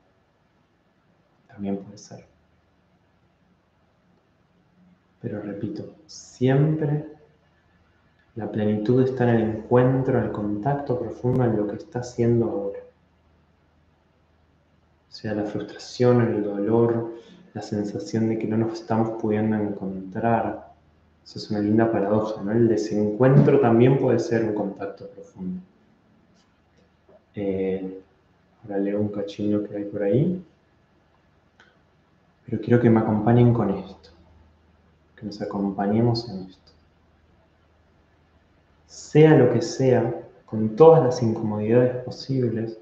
También 1.47 1.77
puede 1.77 1.97
ser. 1.97 2.25
Pero 5.21 5.41
repito, 5.41 5.95
siempre 6.05 7.05
la 8.35 8.51
plenitud 8.51 9.01
está 9.01 9.23
en 9.23 9.29
el 9.29 9.41
encuentro, 9.49 10.19
en 10.19 10.25
el 10.25 10.31
contacto 10.31 10.99
profundo 10.99 11.43
en 11.43 11.57
lo 11.57 11.67
que 11.67 11.77
está 11.77 11.99
haciendo 11.99 12.45
ahora. 12.49 12.79
O 15.09 15.11
sea, 15.11 15.33
la 15.33 15.45
frustración, 15.45 16.21
el 16.21 16.43
dolor, 16.43 17.13
la 17.53 17.61
sensación 17.61 18.29
de 18.29 18.37
que 18.37 18.45
no 18.45 18.57
nos 18.57 18.73
estamos 18.73 19.19
pudiendo 19.21 19.55
encontrar. 19.55 20.73
Eso 21.23 21.39
es 21.39 21.49
una 21.49 21.59
linda 21.61 21.91
paradoja, 21.91 22.43
¿no? 22.43 22.51
El 22.51 22.67
desencuentro 22.67 23.59
también 23.59 23.97
puede 23.97 24.19
ser 24.19 24.43
un 24.43 24.53
contacto 24.53 25.07
profundo. 25.09 25.61
Eh, 27.39 28.01
ahora 28.63 28.79
leo 28.79 28.99
un 28.99 29.09
cachino 29.09 29.63
que 29.63 29.77
hay 29.77 29.83
por 29.85 30.01
ahí. 30.01 30.43
Pero 32.45 32.61
quiero 32.61 32.81
que 32.81 32.89
me 32.89 32.99
acompañen 32.99 33.53
con 33.53 33.69
esto. 33.69 34.09
Que 35.15 35.27
nos 35.27 35.39
acompañemos 35.39 36.27
en 36.29 36.49
esto. 36.49 36.71
Sea 38.87 39.35
lo 39.35 39.53
que 39.53 39.61
sea, 39.61 40.23
con 40.47 40.75
todas 40.75 41.03
las 41.03 41.21
incomodidades 41.21 42.03
posibles, 42.03 42.79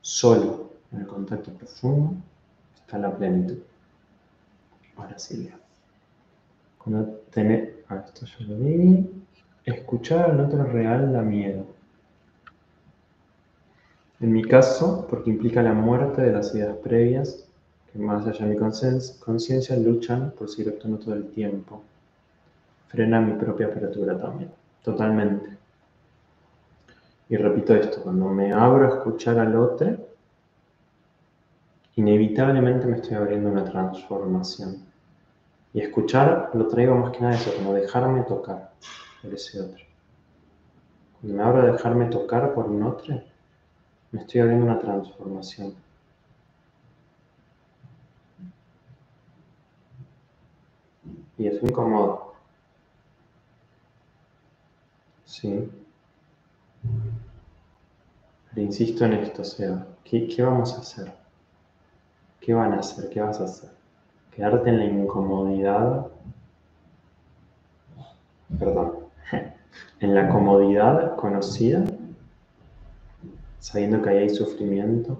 solo 0.00 0.70
en 0.92 1.00
el 1.00 1.06
contacto 1.08 1.52
profundo 1.52 2.14
está 2.76 2.98
la 2.98 3.16
plenitud. 3.16 3.58
Ahora 4.96 5.18
sí 5.18 5.38
leo. 5.38 5.58
Cuando 6.78 7.04
tenés, 7.32 7.70
ah, 7.88 8.04
esto 8.06 8.26
ya 8.26 8.46
lo 8.46 8.58
vi. 8.58 9.10
Escuchar 9.64 10.30
al 10.30 10.40
otro 10.40 10.62
real 10.64 11.12
da 11.12 11.22
miedo. 11.22 11.77
En 14.20 14.32
mi 14.32 14.42
caso, 14.42 15.06
porque 15.08 15.30
implica 15.30 15.62
la 15.62 15.72
muerte 15.72 16.22
de 16.22 16.32
las 16.32 16.52
ideas 16.54 16.76
previas, 16.78 17.46
que 17.92 17.98
más 18.00 18.26
allá 18.26 18.46
de 18.46 18.54
mi 18.54 18.56
conciencia 18.56 19.76
luchan 19.76 20.32
por 20.36 20.48
seguir 20.48 20.72
actuando 20.72 20.98
todo 20.98 21.14
el 21.14 21.28
tiempo. 21.30 21.82
Frena 22.88 23.20
mi 23.20 23.34
propia 23.34 23.66
apertura 23.66 24.18
también, 24.18 24.50
totalmente. 24.82 25.56
Y 27.28 27.36
repito 27.36 27.74
esto, 27.74 28.02
cuando 28.02 28.28
me 28.30 28.52
abro 28.52 28.86
a 28.86 28.96
escuchar 28.96 29.38
al 29.38 29.54
otro, 29.54 29.96
inevitablemente 31.94 32.86
me 32.86 32.96
estoy 32.96 33.16
abriendo 33.16 33.50
una 33.50 33.64
transformación. 33.64 34.78
Y 35.74 35.80
escuchar 35.80 36.50
lo 36.54 36.66
traigo 36.66 36.96
más 36.96 37.12
que 37.12 37.20
nada 37.20 37.34
eso, 37.34 37.52
como 37.54 37.74
dejarme 37.74 38.22
tocar 38.22 38.72
por 39.22 39.32
ese 39.32 39.60
otro. 39.60 39.84
Cuando 41.20 41.36
me 41.36 41.42
abro 41.44 41.62
a 41.62 41.72
dejarme 41.72 42.06
tocar 42.06 42.54
por 42.54 42.66
un 42.66 42.82
otro, 42.82 43.20
me 44.12 44.20
estoy 44.20 44.40
abriendo 44.40 44.64
una 44.66 44.78
transformación. 44.78 45.74
Y 51.36 51.46
es 51.46 51.62
incómodo. 51.62 52.34
Sí. 55.24 55.70
Pero 58.50 58.62
insisto 58.62 59.04
en 59.04 59.12
esto, 59.12 59.42
o 59.42 59.44
sea, 59.44 59.86
¿qué, 60.04 60.26
¿qué 60.26 60.42
vamos 60.42 60.74
a 60.74 60.80
hacer? 60.80 61.12
¿Qué 62.40 62.54
van 62.54 62.72
a 62.72 62.80
hacer? 62.80 63.08
¿Qué 63.10 63.20
vas 63.20 63.40
a 63.40 63.44
hacer? 63.44 63.70
¿Quedarte 64.34 64.70
en 64.70 64.78
la 64.78 64.84
incomodidad? 64.86 66.06
Perdón. 68.58 68.92
¿En 70.00 70.14
la 70.14 70.28
comodidad 70.28 71.14
conocida? 71.16 71.84
Sabiendo 73.68 74.00
que 74.00 74.08
ahí 74.08 74.16
hay 74.16 74.30
sufrimiento, 74.30 75.18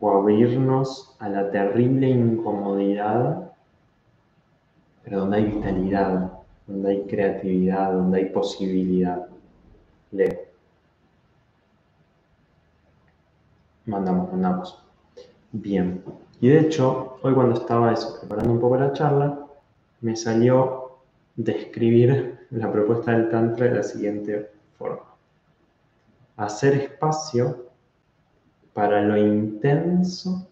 o 0.00 0.10
abrirnos 0.10 1.14
a 1.18 1.28
la 1.28 1.50
terrible 1.50 2.08
incomodidad, 2.08 3.52
pero 5.04 5.20
donde 5.20 5.36
hay 5.36 5.44
vitalidad, 5.44 6.32
donde 6.66 6.90
hay 6.90 7.02
creatividad, 7.02 7.92
donde 7.92 8.18
hay 8.20 8.24
posibilidad. 8.30 9.26
Leo. 10.12 10.34
Mandamos, 13.84 14.32
mandamos. 14.32 14.82
Bien. 15.52 16.02
Y 16.40 16.48
de 16.48 16.60
hecho, 16.60 17.18
hoy 17.22 17.34
cuando 17.34 17.60
estaba 17.60 17.92
eso, 17.92 18.18
preparando 18.18 18.54
un 18.54 18.60
poco 18.60 18.78
la 18.78 18.94
charla, 18.94 19.46
me 20.00 20.16
salió 20.16 21.00
describir 21.36 22.38
la 22.50 22.72
propuesta 22.72 23.12
del 23.12 23.28
Tantra 23.28 23.66
de 23.66 23.74
la 23.74 23.82
siguiente 23.82 24.50
forma 24.78 25.15
hacer 26.36 26.74
espacio 26.74 27.70
para 28.74 29.00
lo 29.02 29.16
intenso 29.16 30.48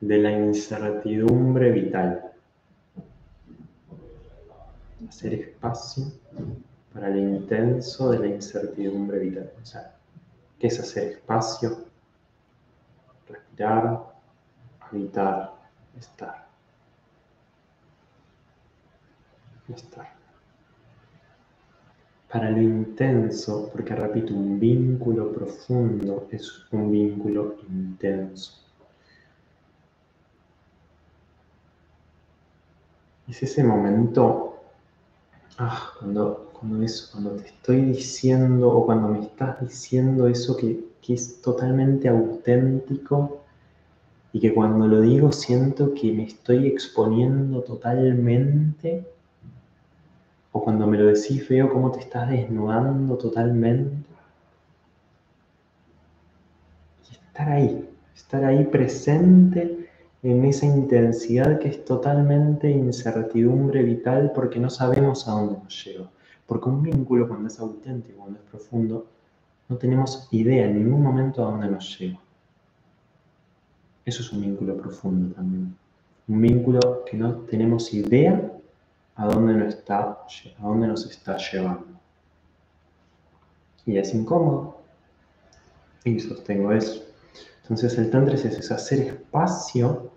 de 0.00 0.18
la 0.18 0.32
incertidumbre 0.32 1.70
vital. 1.70 2.32
Hacer 5.08 5.34
espacio 5.34 6.04
para 6.92 7.08
lo 7.08 7.18
intenso 7.18 8.10
de 8.10 8.18
la 8.18 8.26
incertidumbre 8.26 9.18
vital. 9.20 9.52
O 9.62 9.64
sea, 9.64 9.94
¿qué 10.58 10.66
es 10.66 10.80
hacer 10.80 11.12
espacio? 11.12 11.84
Respirar, 13.28 14.00
habitar, 14.80 15.52
estar. 15.96 16.46
Estar 19.68 20.21
para 22.32 22.50
lo 22.50 22.62
intenso, 22.62 23.68
porque 23.70 23.94
repito, 23.94 24.32
un 24.32 24.58
vínculo 24.58 25.30
profundo 25.32 26.28
es 26.30 26.50
un 26.70 26.90
vínculo 26.90 27.56
intenso. 27.68 28.54
Es 33.28 33.42
ese 33.42 33.62
momento, 33.62 34.56
ah, 35.58 35.92
cuando, 35.98 36.50
cuando, 36.58 36.86
cuando 37.12 37.30
te 37.32 37.48
estoy 37.48 37.82
diciendo 37.82 38.70
o 38.70 38.86
cuando 38.86 39.08
me 39.08 39.20
estás 39.20 39.60
diciendo 39.60 40.26
eso 40.26 40.56
que, 40.56 40.86
que 41.02 41.12
es 41.12 41.42
totalmente 41.42 42.08
auténtico 42.08 43.42
y 44.32 44.40
que 44.40 44.54
cuando 44.54 44.86
lo 44.86 45.02
digo 45.02 45.32
siento 45.32 45.92
que 45.92 46.10
me 46.12 46.24
estoy 46.24 46.66
exponiendo 46.66 47.60
totalmente 47.60 49.06
O 50.52 50.62
cuando 50.62 50.86
me 50.86 50.98
lo 50.98 51.06
decís 51.06 51.48
veo 51.48 51.72
cómo 51.72 51.90
te 51.90 52.00
estás 52.00 52.30
desnudando 52.30 53.16
totalmente. 53.16 54.06
Y 57.10 57.14
estar 57.14 57.48
ahí, 57.48 57.88
estar 58.14 58.44
ahí 58.44 58.64
presente 58.66 59.88
en 60.22 60.44
esa 60.44 60.66
intensidad 60.66 61.58
que 61.58 61.68
es 61.68 61.84
totalmente 61.84 62.70
incertidumbre 62.70 63.82
vital 63.82 64.32
porque 64.34 64.60
no 64.60 64.70
sabemos 64.70 65.26
a 65.26 65.32
dónde 65.32 65.58
nos 65.64 65.84
lleva. 65.84 66.10
Porque 66.46 66.68
un 66.68 66.82
vínculo 66.82 67.26
cuando 67.26 67.48
es 67.48 67.58
auténtico, 67.58 68.20
cuando 68.20 68.38
es 68.38 68.44
profundo, 68.44 69.06
no 69.68 69.76
tenemos 69.76 70.28
idea 70.30 70.66
en 70.66 70.84
ningún 70.84 71.02
momento 71.02 71.42
a 71.42 71.50
dónde 71.50 71.68
nos 71.68 71.98
lleva. 71.98 72.20
Eso 74.04 74.22
es 74.22 74.32
un 74.32 74.42
vínculo 74.42 74.76
profundo 74.76 75.34
también. 75.34 75.74
Un 76.28 76.40
vínculo 76.40 77.04
que 77.04 77.16
no 77.16 77.36
tenemos 77.36 77.92
idea 77.94 78.52
a 79.16 79.26
dónde 79.26 79.54
nos 79.54 79.74
está, 79.74 79.98
a 80.00 80.62
dónde 80.62 80.88
nos 80.88 81.06
está 81.06 81.36
llevando. 81.36 81.86
Y 83.84 83.96
es 83.96 84.14
incómodo. 84.14 84.78
Y 86.04 86.18
sostengo 86.20 86.72
eso. 86.72 87.02
Entonces 87.62 87.96
el 87.98 88.10
Tantra 88.10 88.34
es 88.34 88.44
eso, 88.44 88.74
hacer 88.74 89.00
espacio 89.00 90.10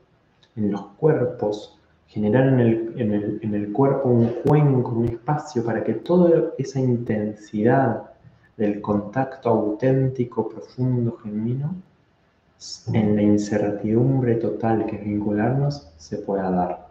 en 0.56 0.72
los 0.72 0.82
cuerpos, 0.98 1.78
generar 2.08 2.48
en 2.48 2.60
el, 2.60 3.40
en 3.42 3.54
el 3.54 3.72
cuerpo 3.72 4.10
un 4.10 4.28
cuenco, 4.46 4.92
un 4.92 5.06
espacio 5.06 5.64
para 5.64 5.84
que 5.84 5.94
toda 5.94 6.54
esa 6.58 6.80
intensidad 6.80 8.10
del 8.58 8.82
contacto 8.82 9.50
auténtico, 9.50 10.50
profundo, 10.50 11.18
genuino, 11.24 11.76
en 12.94 13.16
la 13.16 13.22
incertidumbre 13.22 14.36
total 14.36 14.86
que 14.86 14.96
es 14.96 15.04
vincularnos, 15.04 15.92
se 15.98 16.18
pueda 16.18 16.50
dar. 16.50 16.85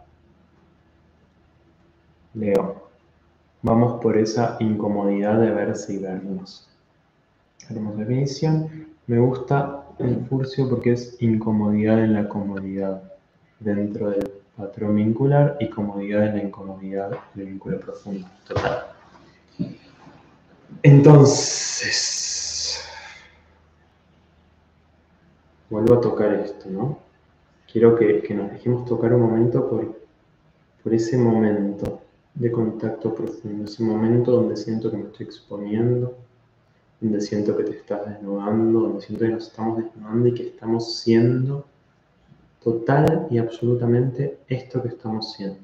Leo, 2.35 2.89
vamos 3.61 4.01
por 4.01 4.17
esa 4.17 4.57
incomodidad 4.59 5.39
de 5.39 5.51
verse 5.51 5.93
y 5.93 5.99
vernos. 5.99 6.69
Hermosa 7.69 7.99
definición. 7.99 8.87
Me 9.07 9.19
gusta 9.19 9.85
el 9.99 10.25
furcio 10.25 10.69
porque 10.69 10.91
es 10.93 11.15
incomodidad 11.21 12.03
en 12.03 12.13
la 12.13 12.27
comodidad 12.27 13.01
dentro 13.59 14.09
del 14.09 14.29
patrón 14.57 14.95
vincular 14.97 15.55
y 15.61 15.69
comodidad 15.69 16.27
en 16.27 16.37
la 16.37 16.43
incomodidad 16.43 17.11
del 17.35 17.47
vínculo 17.47 17.79
profundo. 17.79 18.27
Total. 18.45 18.87
Entonces, 20.83 21.95
vuelvo 25.69 25.95
a 25.95 26.01
tocar 26.01 26.33
esto, 26.33 26.69
¿no? 26.69 26.99
Quiero 27.71 27.95
que, 27.95 28.21
nos 28.35 28.51
dejemos 28.51 28.83
tocar 28.85 29.13
un 29.13 29.21
momento 29.21 29.69
por, 29.69 29.97
por 30.83 30.93
ese 30.93 31.17
momento 31.17 32.04
de 32.35 32.51
contacto 32.51 33.15
profundo, 33.15 33.63
ese 33.65 33.83
momento 33.83 34.31
donde 34.31 34.57
siento 34.57 34.91
que 34.91 34.97
me 34.97 35.05
estoy 35.05 35.25
exponiendo, 35.25 36.17
donde 36.99 37.21
siento 37.21 37.55
que 37.55 37.63
te 37.63 37.77
estás 37.77 38.05
desnudando, 38.05 38.81
donde 38.81 39.01
siento 39.01 39.25
que 39.25 39.31
nos 39.31 39.47
estamos 39.47 39.77
desnudando 39.77 40.27
y 40.27 40.33
que 40.33 40.47
estamos 40.47 40.97
siendo 40.97 41.65
total 42.63 43.27
y 43.29 43.37
absolutamente 43.37 44.39
esto 44.47 44.81
que 44.81 44.89
estamos 44.89 45.33
siendo, 45.33 45.59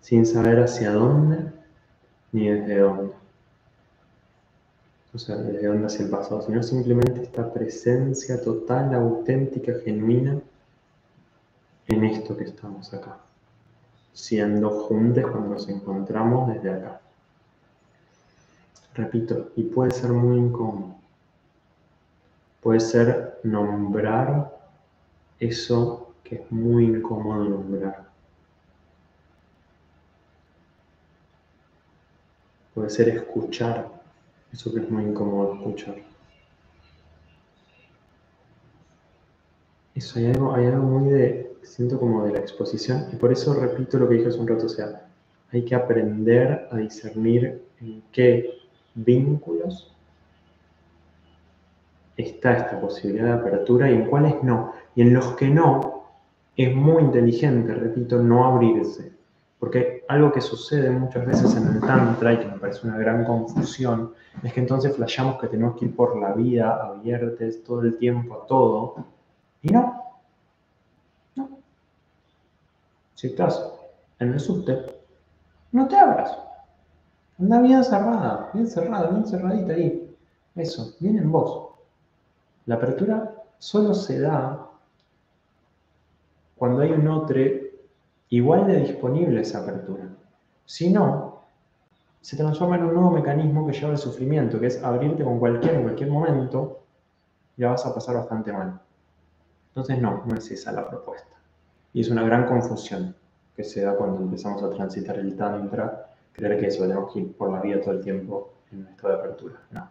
sin 0.00 0.26
saber 0.26 0.58
hacia 0.60 0.92
dónde 0.92 1.52
ni 2.32 2.48
desde 2.48 2.78
dónde. 2.78 3.12
O 5.14 5.18
sea, 5.18 5.36
desde 5.36 5.66
dónde 5.66 5.86
hacia 5.86 6.06
el 6.06 6.10
pasado, 6.10 6.42
sino 6.42 6.62
simplemente 6.62 7.22
esta 7.22 7.52
presencia 7.52 8.40
total, 8.40 8.94
auténtica, 8.94 9.74
genuina 9.84 10.40
en 11.88 12.04
esto 12.04 12.36
que 12.36 12.44
estamos 12.44 12.92
acá, 12.94 13.18
siendo 14.12 14.70
juntos 14.70 15.24
cuando 15.30 15.50
nos 15.50 15.68
encontramos 15.68 16.52
desde 16.52 16.70
acá. 16.70 17.00
Repito, 18.94 19.50
y 19.56 19.64
puede 19.64 19.90
ser 19.90 20.12
muy 20.12 20.38
incómodo. 20.38 20.96
Puede 22.60 22.80
ser 22.80 23.40
nombrar 23.42 24.56
eso 25.40 26.14
que 26.22 26.36
es 26.36 26.52
muy 26.52 26.84
incómodo 26.84 27.44
nombrar. 27.44 28.10
Puede 32.74 32.90
ser 32.90 33.08
escuchar 33.08 33.90
eso 34.52 34.72
que 34.72 34.80
es 34.80 34.90
muy 34.90 35.04
incómodo 35.04 35.54
escuchar. 35.54 35.96
Eso 39.94 40.18
hay 40.18 40.26
algo, 40.26 40.54
hay 40.54 40.66
algo 40.66 40.84
muy 40.84 41.10
de, 41.10 41.51
siento 41.62 41.98
como 41.98 42.24
de 42.24 42.32
la 42.32 42.38
exposición, 42.38 43.06
y 43.12 43.16
por 43.16 43.32
eso 43.32 43.54
repito 43.54 43.98
lo 43.98 44.08
que 44.08 44.16
dije 44.16 44.28
hace 44.28 44.38
un 44.38 44.48
rato, 44.48 44.66
o 44.66 44.68
sea, 44.68 45.06
hay 45.52 45.64
que 45.64 45.74
aprender 45.74 46.68
a 46.70 46.76
discernir 46.76 47.62
en 47.80 48.02
qué 48.10 48.50
vínculos 48.94 49.94
está 52.16 52.56
esta 52.56 52.80
posibilidad 52.80 53.24
de 53.24 53.32
apertura 53.32 53.90
y 53.90 53.94
en 53.94 54.06
cuáles 54.06 54.42
no. 54.42 54.72
Y 54.94 55.02
en 55.02 55.14
los 55.14 55.34
que 55.34 55.48
no, 55.48 56.04
es 56.56 56.74
muy 56.74 57.02
inteligente, 57.02 57.74
repito, 57.74 58.18
no 58.18 58.44
abrirse. 58.44 59.12
Porque 59.58 60.04
algo 60.08 60.32
que 60.32 60.40
sucede 60.40 60.90
muchas 60.90 61.24
veces 61.24 61.56
en 61.56 61.68
el 61.68 61.80
Tantra 61.80 62.32
y 62.34 62.38
que 62.38 62.46
me 62.46 62.58
parece 62.58 62.86
una 62.86 62.98
gran 62.98 63.24
confusión, 63.24 64.12
es 64.42 64.52
que 64.52 64.60
entonces 64.60 64.94
flashamos 64.94 65.40
que 65.40 65.46
tenemos 65.46 65.78
que 65.78 65.86
ir 65.86 65.94
por 65.94 66.18
la 66.18 66.32
vida 66.32 66.82
abiertos 66.82 67.62
todo 67.62 67.82
el 67.82 67.96
tiempo 67.96 68.34
a 68.34 68.46
todo. 68.46 68.96
Y 69.62 69.68
no. 69.68 70.11
Si 73.22 73.28
estás 73.28 73.72
en 74.18 74.32
el 74.32 74.40
subte, 74.40 74.84
no 75.70 75.86
te 75.86 75.96
abras. 75.96 76.36
Anda 77.38 77.60
bien 77.60 77.84
cerrada, 77.84 78.50
bien 78.52 78.66
cerrada, 78.66 79.10
bien 79.10 79.24
cerradita 79.24 79.74
ahí. 79.74 80.16
Eso, 80.56 80.96
bien 80.98 81.18
en 81.18 81.30
vos. 81.30 81.68
La 82.66 82.74
apertura 82.74 83.32
solo 83.60 83.94
se 83.94 84.18
da 84.18 84.68
cuando 86.56 86.82
hay 86.82 86.90
un 86.90 87.06
otro 87.06 87.38
igual 88.28 88.66
de 88.66 88.80
disponible 88.80 89.42
esa 89.42 89.60
apertura. 89.60 90.08
Si 90.66 90.90
no, 90.90 91.42
se 92.22 92.36
transforma 92.36 92.74
en 92.74 92.86
un 92.86 92.94
nuevo 92.94 93.12
mecanismo 93.12 93.64
que 93.68 93.72
lleva 93.72 93.92
al 93.92 93.98
sufrimiento, 93.98 94.58
que 94.58 94.66
es 94.66 94.82
abrirte 94.82 95.22
con 95.22 95.38
cualquier 95.38 95.76
en 95.76 95.82
cualquier 95.82 96.10
momento, 96.10 96.80
ya 97.56 97.70
vas 97.70 97.86
a 97.86 97.94
pasar 97.94 98.16
bastante 98.16 98.52
mal. 98.52 98.80
Entonces 99.68 100.02
no, 100.02 100.24
no 100.26 100.34
es 100.34 100.50
esa 100.50 100.72
la 100.72 100.88
propuesta. 100.90 101.41
Y 101.92 102.00
es 102.00 102.10
una 102.10 102.22
gran 102.22 102.46
confusión 102.46 103.14
que 103.54 103.64
se 103.64 103.82
da 103.82 103.96
cuando 103.96 104.20
empezamos 104.22 104.62
a 104.62 104.70
transitar 104.70 105.18
el 105.18 105.36
tantra 105.36 106.12
creer 106.32 106.58
que 106.58 106.66
eso 106.66 106.82
tenemos 106.82 107.12
que 107.12 107.20
ir 107.20 107.32
por 107.32 107.50
la 107.50 107.60
vida 107.60 107.80
todo 107.80 107.92
el 107.92 108.00
tiempo 108.00 108.54
en 108.72 108.86
esto 108.86 109.08
de 109.08 109.14
apertura. 109.14 109.54
No. 109.70 109.88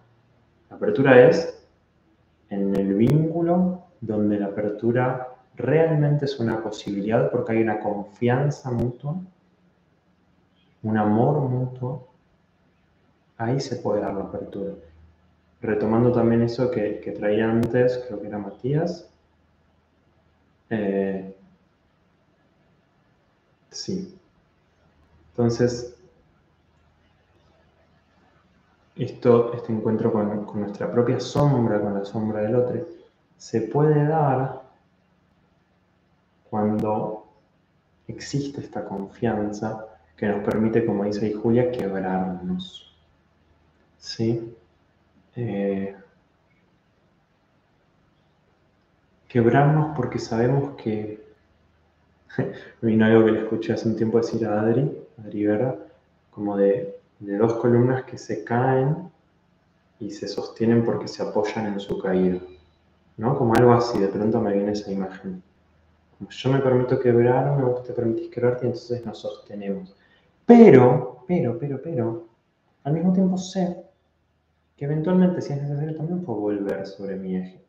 La 0.69 0.75
apertura 0.75 1.27
es 1.27 1.63
en 2.49 2.75
el 2.75 2.93
vínculo 2.95 3.83
donde 4.01 4.39
la 4.39 4.47
apertura 4.47 5.27
realmente 5.55 6.25
es 6.25 6.39
una 6.39 6.61
posibilidad 6.61 7.29
porque 7.29 7.53
hay 7.53 7.61
una 7.61 7.79
confianza 7.79 8.71
mutua, 8.71 9.15
un 10.83 10.97
amor 10.97 11.41
mutuo, 11.41 12.07
ahí 13.37 13.59
se 13.59 13.75
puede 13.77 14.01
dar 14.01 14.15
la 14.15 14.23
apertura. 14.23 14.73
Retomando 15.61 16.11
también 16.11 16.41
eso 16.41 16.71
que, 16.71 17.13
traía 17.15 17.49
antes, 17.49 18.03
creo 18.07 18.19
que 18.19 18.27
era 18.27 18.39
Matías. 18.39 19.07
Eh, 20.71 21.30
sí. 23.71 24.17
Entonces, 25.31 25.95
esto, 28.95 29.53
este 29.53 29.71
encuentro 29.73 30.11
con, 30.11 30.45
nuestra 30.59 30.91
propia 30.91 31.19
sombra, 31.19 31.81
con 31.81 31.93
la 31.95 32.05
sombra 32.05 32.41
del 32.41 32.55
otro, 32.55 32.85
se 33.37 33.61
puede 33.61 34.05
dar 34.05 34.61
cuando 36.49 37.27
existe 38.07 38.61
esta 38.61 38.83
confianza 38.85 39.87
que 40.17 40.27
nos 40.27 40.43
permite, 40.43 40.85
como 40.85 41.05
dice 41.05 41.25
ahí 41.25 41.33
Julia, 41.33 41.71
quebrarnos. 41.71 42.93
¿Sí? 43.97 44.55
Eh, 45.35 45.95
quebrarnos 49.27 49.95
porque 49.95 50.19
sabemos 50.19 50.75
que. 50.75 51.30
vino 52.81 53.05
algo 53.05 53.25
que 53.25 53.31
le 53.31 53.41
escuché 53.41 53.73
hace 53.73 53.87
un 53.87 53.95
tiempo 53.95 54.17
decir 54.17 54.45
a 54.45 54.61
Adri, 54.61 54.91
Adri 55.17 55.43
Guerra, 55.43 55.75
como 56.31 56.57
de 56.57 57.01
de 57.21 57.37
dos 57.37 57.53
columnas 57.53 58.03
que 58.03 58.17
se 58.17 58.43
caen 58.43 59.09
y 59.99 60.09
se 60.09 60.27
sostienen 60.27 60.83
porque 60.83 61.07
se 61.07 61.21
apoyan 61.21 61.67
en 61.67 61.79
su 61.79 61.99
caída. 61.99 62.39
¿no? 63.17 63.37
Como 63.37 63.53
algo 63.53 63.73
así, 63.73 63.99
de 63.99 64.07
pronto 64.07 64.41
me 64.41 64.53
viene 64.53 64.71
esa 64.71 64.91
imagen. 64.91 65.41
Como 66.17 66.29
yo 66.31 66.51
me 66.51 66.59
permito 66.59 66.99
quebrarme, 66.99 67.63
vos 67.63 67.83
te 67.83 67.93
permitís 67.93 68.29
quebrarte 68.29 68.65
y 68.65 68.69
entonces 68.69 69.05
nos 69.05 69.19
sostenemos. 69.19 69.95
Pero, 70.47 71.23
pero, 71.27 71.57
pero, 71.59 71.79
pero, 71.81 72.27
al 72.83 72.93
mismo 72.93 73.13
tiempo 73.13 73.37
sé 73.37 73.83
que 74.75 74.85
eventualmente, 74.85 75.41
si 75.41 75.53
es 75.53 75.61
necesario, 75.61 75.95
también 75.95 76.23
puedo 76.23 76.39
volver 76.39 76.87
sobre 76.87 77.15
mi 77.17 77.35
eje. 77.35 77.63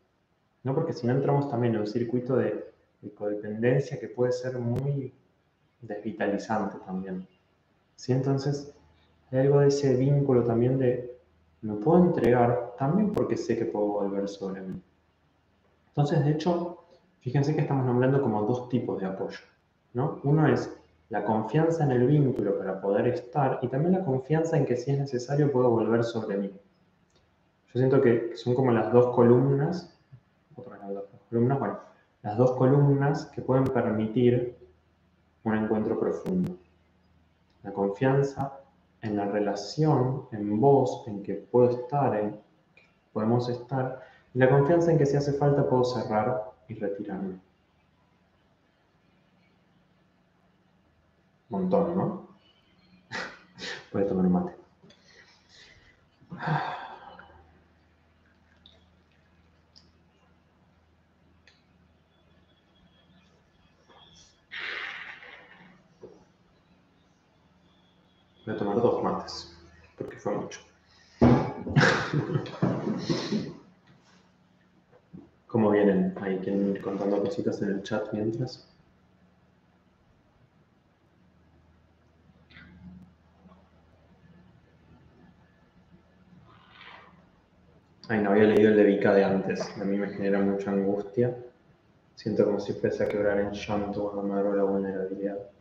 ¿no? 0.62 0.74
Porque 0.74 0.94
si 0.94 1.06
no 1.06 1.12
entramos 1.12 1.50
también 1.50 1.74
en 1.74 1.82
un 1.82 1.86
circuito 1.86 2.36
de, 2.36 2.71
de 3.02 3.12
codependencia 3.12 4.00
que 4.00 4.08
puede 4.08 4.32
ser 4.32 4.58
muy 4.58 5.12
desvitalizante 5.80 6.78
también. 6.86 7.26
¿Sí? 7.96 8.12
Entonces, 8.12 8.72
hay 9.30 9.40
algo 9.40 9.60
de 9.60 9.68
ese 9.68 9.94
vínculo 9.96 10.44
también 10.44 10.78
de 10.78 11.12
me 11.62 11.74
puedo 11.74 12.02
entregar 12.02 12.74
también 12.76 13.12
porque 13.12 13.36
sé 13.36 13.56
que 13.56 13.64
puedo 13.64 13.86
volver 13.86 14.28
sobre 14.28 14.62
mí. 14.62 14.80
Entonces, 15.88 16.24
de 16.24 16.32
hecho, 16.32 16.84
fíjense 17.20 17.54
que 17.54 17.60
estamos 17.60 17.86
nombrando 17.86 18.20
como 18.20 18.42
dos 18.42 18.68
tipos 18.68 19.00
de 19.00 19.06
apoyo. 19.06 19.38
¿no? 19.94 20.20
Uno 20.24 20.48
es 20.48 20.72
la 21.10 21.24
confianza 21.24 21.84
en 21.84 21.92
el 21.92 22.06
vínculo 22.06 22.58
para 22.58 22.80
poder 22.80 23.06
estar 23.08 23.58
y 23.62 23.68
también 23.68 23.92
la 23.92 24.04
confianza 24.04 24.56
en 24.56 24.64
que 24.64 24.76
si 24.76 24.90
es 24.90 24.98
necesario 24.98 25.52
puedo 25.52 25.70
volver 25.70 26.02
sobre 26.04 26.36
mí. 26.36 26.50
Yo 27.72 27.78
siento 27.78 28.00
que 28.00 28.32
son 28.34 28.54
como 28.54 28.72
las 28.72 28.92
dos 28.92 29.14
columnas, 29.14 29.98
otras 30.56 30.80
las 30.80 30.94
dos 30.94 31.04
columnas, 31.28 31.58
bueno, 31.58 31.78
las 32.22 32.36
dos 32.36 32.52
columnas 32.52 33.26
que 33.26 33.42
pueden 33.42 33.64
permitir 33.64 34.56
un 35.44 35.56
encuentro 35.56 35.98
profundo. 35.98 36.56
La 37.62 37.72
confianza 37.72 38.60
en 39.00 39.16
la 39.16 39.26
relación, 39.26 40.26
en 40.32 40.60
vos, 40.60 41.04
en 41.06 41.22
que 41.22 41.34
puedo 41.34 41.70
estar, 41.70 42.14
en 42.16 42.32
que 42.74 42.82
podemos 43.12 43.48
estar, 43.48 44.00
y 44.34 44.38
la 44.38 44.48
confianza 44.48 44.92
en 44.92 44.98
que 44.98 45.06
si 45.06 45.16
hace 45.16 45.32
falta 45.32 45.68
puedo 45.68 45.84
cerrar 45.84 46.52
y 46.68 46.74
retirarme. 46.74 47.40
montón, 51.52 51.96
¿no? 51.96 52.28
Voy 53.92 54.02
a 54.02 54.08
tomar 54.08 54.26
un 54.26 54.32
mate. 54.32 54.52
Voy 68.44 68.54
a 68.56 68.58
tomar 68.58 68.76
dos 68.76 69.02
mates, 69.04 69.56
porque 69.96 70.16
fue 70.16 70.34
mucho. 70.34 70.60
¿Cómo 75.46 75.70
vienen? 75.70 76.12
¿Hay 76.20 76.38
quien 76.38 76.72
ir 76.72 76.82
contando 76.82 77.22
cositas 77.22 77.62
en 77.62 77.68
el 77.68 77.82
chat 77.84 78.12
mientras? 78.12 78.68
Ay, 88.08 88.22
no 88.22 88.30
había 88.30 88.44
leído 88.44 88.70
el 88.70 88.76
de 88.76 88.84
Vika 88.84 89.14
de 89.14 89.24
antes. 89.24 89.60
A 89.80 89.84
mí 89.84 89.96
me 89.96 90.08
genera 90.08 90.40
mucha 90.40 90.72
angustia. 90.72 91.36
Siento 92.16 92.44
como 92.44 92.58
si 92.58 92.72
fuese 92.72 93.04
a 93.04 93.08
quebrar 93.08 93.38
en 93.38 93.52
llanto 93.52 94.10
cuando 94.10 94.34
me 94.34 94.56
la 94.56 94.64
vulnerabilidad. 94.64 95.51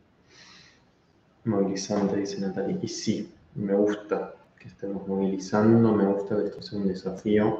Movilizante, 1.44 2.16
dice 2.16 2.40
Natalie. 2.40 2.78
Y 2.82 2.88
sí, 2.88 3.32
me 3.54 3.74
gusta 3.74 4.34
que 4.58 4.68
estemos 4.68 5.06
movilizando, 5.08 5.92
me 5.92 6.06
gusta 6.06 6.36
que 6.36 6.46
esto 6.46 6.62
sea 6.62 6.78
un 6.78 6.88
desafío. 6.88 7.58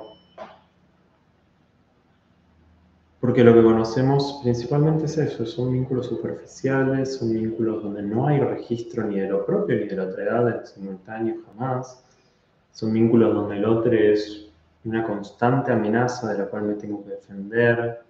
Porque 3.20 3.44
lo 3.44 3.54
que 3.54 3.62
conocemos 3.62 4.40
principalmente 4.42 5.04
es 5.04 5.16
eso, 5.16 5.46
son 5.46 5.72
vínculos 5.72 6.06
superficiales, 6.06 7.16
son 7.16 7.32
vínculos 7.32 7.82
donde 7.82 8.02
no 8.02 8.26
hay 8.26 8.40
registro 8.40 9.04
ni 9.04 9.20
de 9.20 9.28
lo 9.28 9.46
propio 9.46 9.76
ni 9.76 9.86
de 9.86 9.96
la 9.96 10.04
otra 10.04 10.24
edad 10.24 10.48
en 10.48 10.66
simultáneo 10.66 11.36
jamás. 11.46 12.04
Son 12.72 12.92
vínculos 12.92 13.34
donde 13.34 13.58
el 13.58 13.64
otro 13.64 13.92
es 13.92 14.48
una 14.84 15.06
constante 15.06 15.70
amenaza 15.70 16.32
de 16.32 16.38
la 16.38 16.46
cual 16.46 16.64
me 16.64 16.74
tengo 16.74 17.04
que 17.04 17.10
defender, 17.10 18.00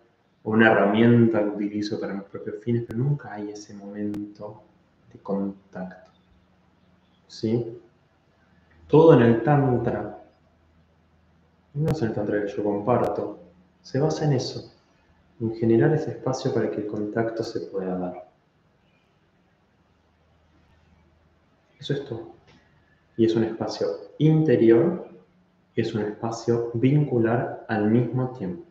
o 0.45 0.51
una 0.51 0.73
herramienta 0.73 1.41
que 1.41 1.49
utilizo 1.49 2.01
para 2.01 2.15
mis 2.15 2.25
propios 2.25 2.57
fines, 2.63 2.85
pero 2.87 2.99
nunca 2.99 3.33
hay 3.35 3.51
ese 3.51 3.75
momento 3.75 4.63
de 5.13 5.19
contacto. 5.21 6.11
¿Sí? 7.29 7.79
Todo 8.89 9.15
en 9.15 9.23
el 9.23 9.43
Tantra, 9.43 10.23
no 11.75 11.91
es 11.91 12.03
el 12.03 12.13
Tantra 12.13 12.45
que 12.45 12.53
yo 12.53 12.63
comparto, 12.63 13.41
se 13.81 13.99
basa 13.99 14.27
en 14.27 14.35
eso, 14.35 14.73
en 15.41 15.55
generar 15.57 15.93
ese 15.95 16.11
espacio 16.11 16.53
para 16.53 16.71
que 16.71 16.83
el 16.83 16.87
contacto 16.87 17.43
se 17.43 17.61
pueda 17.61 17.99
dar. 17.99 18.29
Eso 21.79 21.95
es 21.95 22.05
todo. 22.05 22.33
Y 23.17 23.27
es 23.27 23.35
un 23.35 23.45
espacio 23.45 23.89
interior 24.19 25.13
es 25.75 25.95
un 25.95 26.03
espacio 26.03 26.71
vincular 26.75 27.65
al 27.69 27.91
mismo 27.91 28.31
tiempo. 28.33 28.65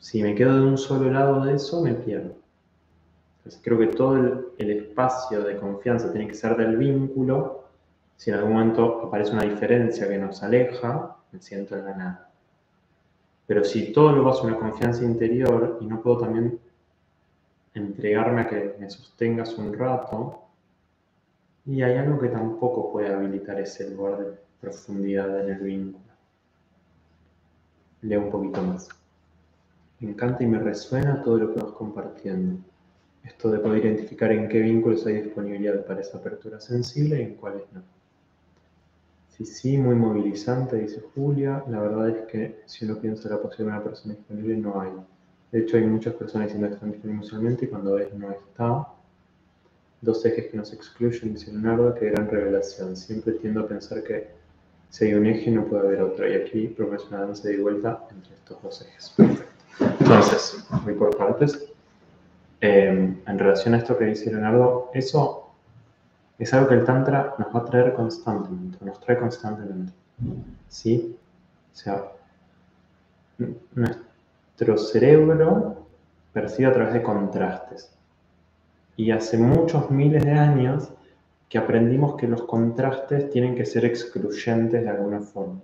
Si 0.00 0.22
me 0.22 0.34
quedo 0.34 0.54
de 0.54 0.66
un 0.66 0.78
solo 0.78 1.10
lado 1.10 1.44
de 1.44 1.54
eso, 1.54 1.82
me 1.82 1.94
pierdo. 1.94 2.34
Creo 3.62 3.78
que 3.78 3.86
todo 3.88 4.16
el, 4.58 4.70
espacio 4.70 5.42
de 5.42 5.56
confianza 5.56 6.10
tiene 6.12 6.28
que 6.28 6.34
ser 6.34 6.56
del 6.56 6.76
vínculo. 6.76 7.64
Si 8.16 8.30
en 8.30 8.36
algún 8.36 8.52
momento 8.54 9.02
aparece 9.06 9.32
una 9.32 9.44
diferencia 9.44 10.08
que 10.08 10.18
nos 10.18 10.42
aleja, 10.42 11.16
me 11.32 11.40
siento 11.40 11.76
en. 11.76 12.18
Pero 13.46 13.64
si 13.64 13.92
todo 13.92 14.12
lo 14.12 14.24
baso 14.24 14.46
en 14.46 14.54
una 14.54 14.70
confianza 14.70 15.04
interior 15.04 15.78
y 15.80 15.86
no 15.86 16.02
puedo 16.02 16.18
también 16.18 16.60
entregarme 17.74 18.42
a 18.42 18.48
que 18.48 18.76
me 18.78 18.90
sostengas 18.90 19.56
un 19.56 19.72
rato, 19.72 20.42
y 21.64 21.82
hay 21.82 21.98
algo 21.98 22.18
que 22.18 22.28
tampoco 22.28 22.90
puede 22.92 23.12
habilitar 23.12 23.60
ese 23.60 23.90
lugar 23.90 24.18
de 24.18 24.38
profundidad 24.60 25.40
en 25.40 25.50
el 25.50 25.60
vínculo. 25.60 26.04
Leo 28.02 28.20
un 28.22 28.30
poquito 28.30 28.62
más. 28.62 28.88
Me 30.00 30.10
encanta 30.10 30.44
y 30.44 30.46
me 30.46 30.58
resuena 30.58 31.22
todo 31.22 31.36
lo 31.38 31.52
que 31.52 31.60
vas 31.60 31.72
compartiendo. 31.72 32.58
Esto 33.28 33.50
de 33.50 33.58
poder 33.58 33.84
identificar 33.84 34.32
en 34.32 34.48
qué 34.48 34.60
vínculos 34.60 35.06
hay 35.06 35.20
disponibilidad 35.20 35.84
para 35.84 36.00
esa 36.00 36.16
apertura 36.16 36.58
sensible 36.60 37.20
y 37.20 37.22
en 37.24 37.34
cuáles 37.34 37.62
no. 37.72 37.82
Sí, 39.28 39.44
sí, 39.44 39.76
muy 39.76 39.94
movilizante, 39.94 40.76
dice 40.76 41.02
Julia. 41.14 41.62
La 41.68 41.80
verdad 41.80 42.08
es 42.08 42.26
que 42.26 42.62
si 42.64 42.86
uno 42.86 42.98
piensa 42.98 43.28
la 43.28 43.40
posibilidad 43.40 43.74
de 43.74 43.80
una 43.80 43.90
persona 43.90 44.14
disponible, 44.14 44.56
no 44.56 44.80
hay. 44.80 44.92
De 45.52 45.60
hecho, 45.60 45.76
hay 45.76 45.84
muchas 45.84 46.14
personas 46.14 46.46
diciendo 46.46 46.68
que 46.68 46.74
están 46.74 46.90
disponibles 46.90 47.22
emocionalmente 47.22 47.64
y 47.66 47.68
cuando 47.68 47.94
ves 47.94 48.14
no 48.14 48.30
está. 48.30 48.88
Dos 50.00 50.24
ejes 50.24 50.46
que 50.46 50.56
nos 50.56 50.72
excluyen, 50.72 51.34
dice 51.34 51.52
Leonardo, 51.52 51.94
que 51.94 52.10
gran 52.10 52.30
revelación. 52.30 52.96
Siempre 52.96 53.34
tiendo 53.34 53.60
a 53.60 53.68
pensar 53.68 54.02
que 54.02 54.28
si 54.88 55.04
hay 55.04 55.14
un 55.14 55.26
eje, 55.26 55.50
no 55.50 55.66
puede 55.66 55.86
haber 55.86 56.00
otro. 56.00 56.26
Y 56.26 56.34
aquí 56.34 56.68
prometo 56.68 57.04
una 57.08 57.20
danza 57.20 57.46
de 57.46 57.58
vuelta 57.58 58.08
entre 58.10 58.34
estos 58.34 58.62
dos 58.62 58.82
ejes. 58.82 59.12
Perfecto. 59.16 59.44
Entonces, 60.00 60.64
muy 60.82 60.94
por 60.94 61.16
partes. 61.16 61.67
Eh, 62.60 63.16
en 63.26 63.38
relación 63.38 63.74
a 63.74 63.78
esto 63.78 63.96
que 63.96 64.06
dice 64.06 64.30
Leonardo, 64.30 64.90
eso 64.92 65.50
es 66.38 66.52
algo 66.54 66.68
que 66.68 66.74
el 66.74 66.84
Tantra 66.84 67.34
nos 67.38 67.54
va 67.54 67.60
a 67.60 67.64
traer 67.64 67.94
constantemente, 67.94 68.78
nos 68.84 69.00
trae 69.00 69.18
constantemente. 69.18 69.92
¿Sí? 70.68 71.16
O 71.72 71.76
sea, 71.76 72.04
nuestro 73.74 74.78
cerebro 74.78 75.86
percibe 76.32 76.68
a 76.68 76.72
través 76.72 76.94
de 76.94 77.02
contrastes. 77.02 77.90
Y 78.96 79.12
hace 79.12 79.38
muchos 79.38 79.90
miles 79.90 80.24
de 80.24 80.32
años 80.32 80.90
que 81.48 81.58
aprendimos 81.58 82.16
que 82.16 82.26
los 82.26 82.42
contrastes 82.42 83.30
tienen 83.30 83.54
que 83.54 83.64
ser 83.64 83.84
excluyentes 83.84 84.82
de 84.82 84.90
alguna 84.90 85.20
forma. 85.20 85.60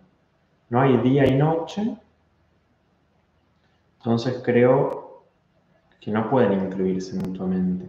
No 0.71 0.81
hay 0.81 0.97
día 0.99 1.27
y 1.27 1.37
noche, 1.37 1.97
entonces 3.99 4.41
creo 4.45 5.04
que 6.05 6.11
no 6.11 6.29
pueden 6.29 6.53
incluirse 6.53 7.17
mutuamente. 7.17 7.89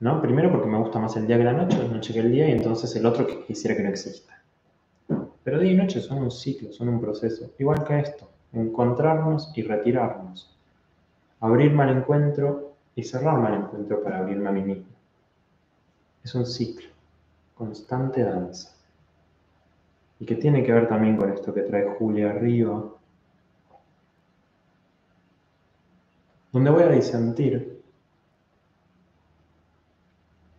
¿No? 0.00 0.20
Primero 0.20 0.50
porque 0.50 0.66
me 0.66 0.78
gusta 0.78 0.98
más 0.98 1.16
el 1.16 1.28
día 1.28 1.38
que 1.38 1.44
la 1.44 1.52
noche, 1.52 1.78
la 1.78 1.94
noche 1.94 2.12
que 2.12 2.18
el 2.18 2.32
día, 2.32 2.48
y 2.48 2.52
entonces 2.52 2.96
el 2.96 3.06
otro 3.06 3.24
que 3.24 3.44
quisiera 3.44 3.76
que 3.76 3.84
no 3.84 3.90
exista. 3.90 4.42
Pero 5.44 5.60
día 5.60 5.70
y 5.70 5.76
noche 5.76 6.00
son 6.00 6.18
un 6.18 6.32
ciclo, 6.32 6.72
son 6.72 6.88
un 6.88 7.00
proceso, 7.00 7.52
igual 7.60 7.84
que 7.84 8.00
esto, 8.00 8.28
encontrarnos 8.52 9.52
y 9.54 9.62
retirarnos, 9.62 10.58
abrirme 11.38 11.84
al 11.84 11.98
encuentro 11.98 12.72
y 12.96 13.04
cerrarme 13.04 13.48
al 13.48 13.54
encuentro 13.62 14.02
para 14.02 14.18
abrirme 14.18 14.48
a 14.48 14.52
mí 14.52 14.62
mismo. 14.62 14.86
Es 16.24 16.34
un 16.34 16.44
ciclo, 16.44 16.88
constante 17.54 18.24
danza. 18.24 18.74
Y 20.18 20.26
que 20.26 20.34
tiene 20.34 20.64
que 20.64 20.72
ver 20.72 20.88
también 20.88 21.16
con 21.16 21.30
esto 21.30 21.54
que 21.54 21.62
trae 21.62 21.86
Julia 21.96 22.30
arriba, 22.30 22.95
donde 26.56 26.70
voy 26.70 26.84
a 26.84 26.88
disentir. 26.88 27.82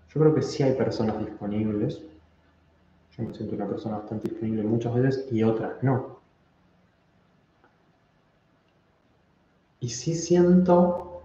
Yo 0.10 0.22
creo 0.22 0.36
que 0.36 0.44
sí 0.44 0.62
hay 0.62 0.76
personas 0.76 1.18
disponibles. 1.18 2.04
Yo 3.18 3.24
me 3.24 3.34
siento 3.34 3.56
una 3.56 3.68
persona 3.68 3.98
bastante 3.98 4.30
disponible 4.30 4.62
muchas 4.62 4.94
veces 4.94 5.26
y 5.32 5.42
otras 5.42 5.82
no. 5.82 6.20
Y 9.80 9.90
sí 9.90 10.14
siento 10.14 11.24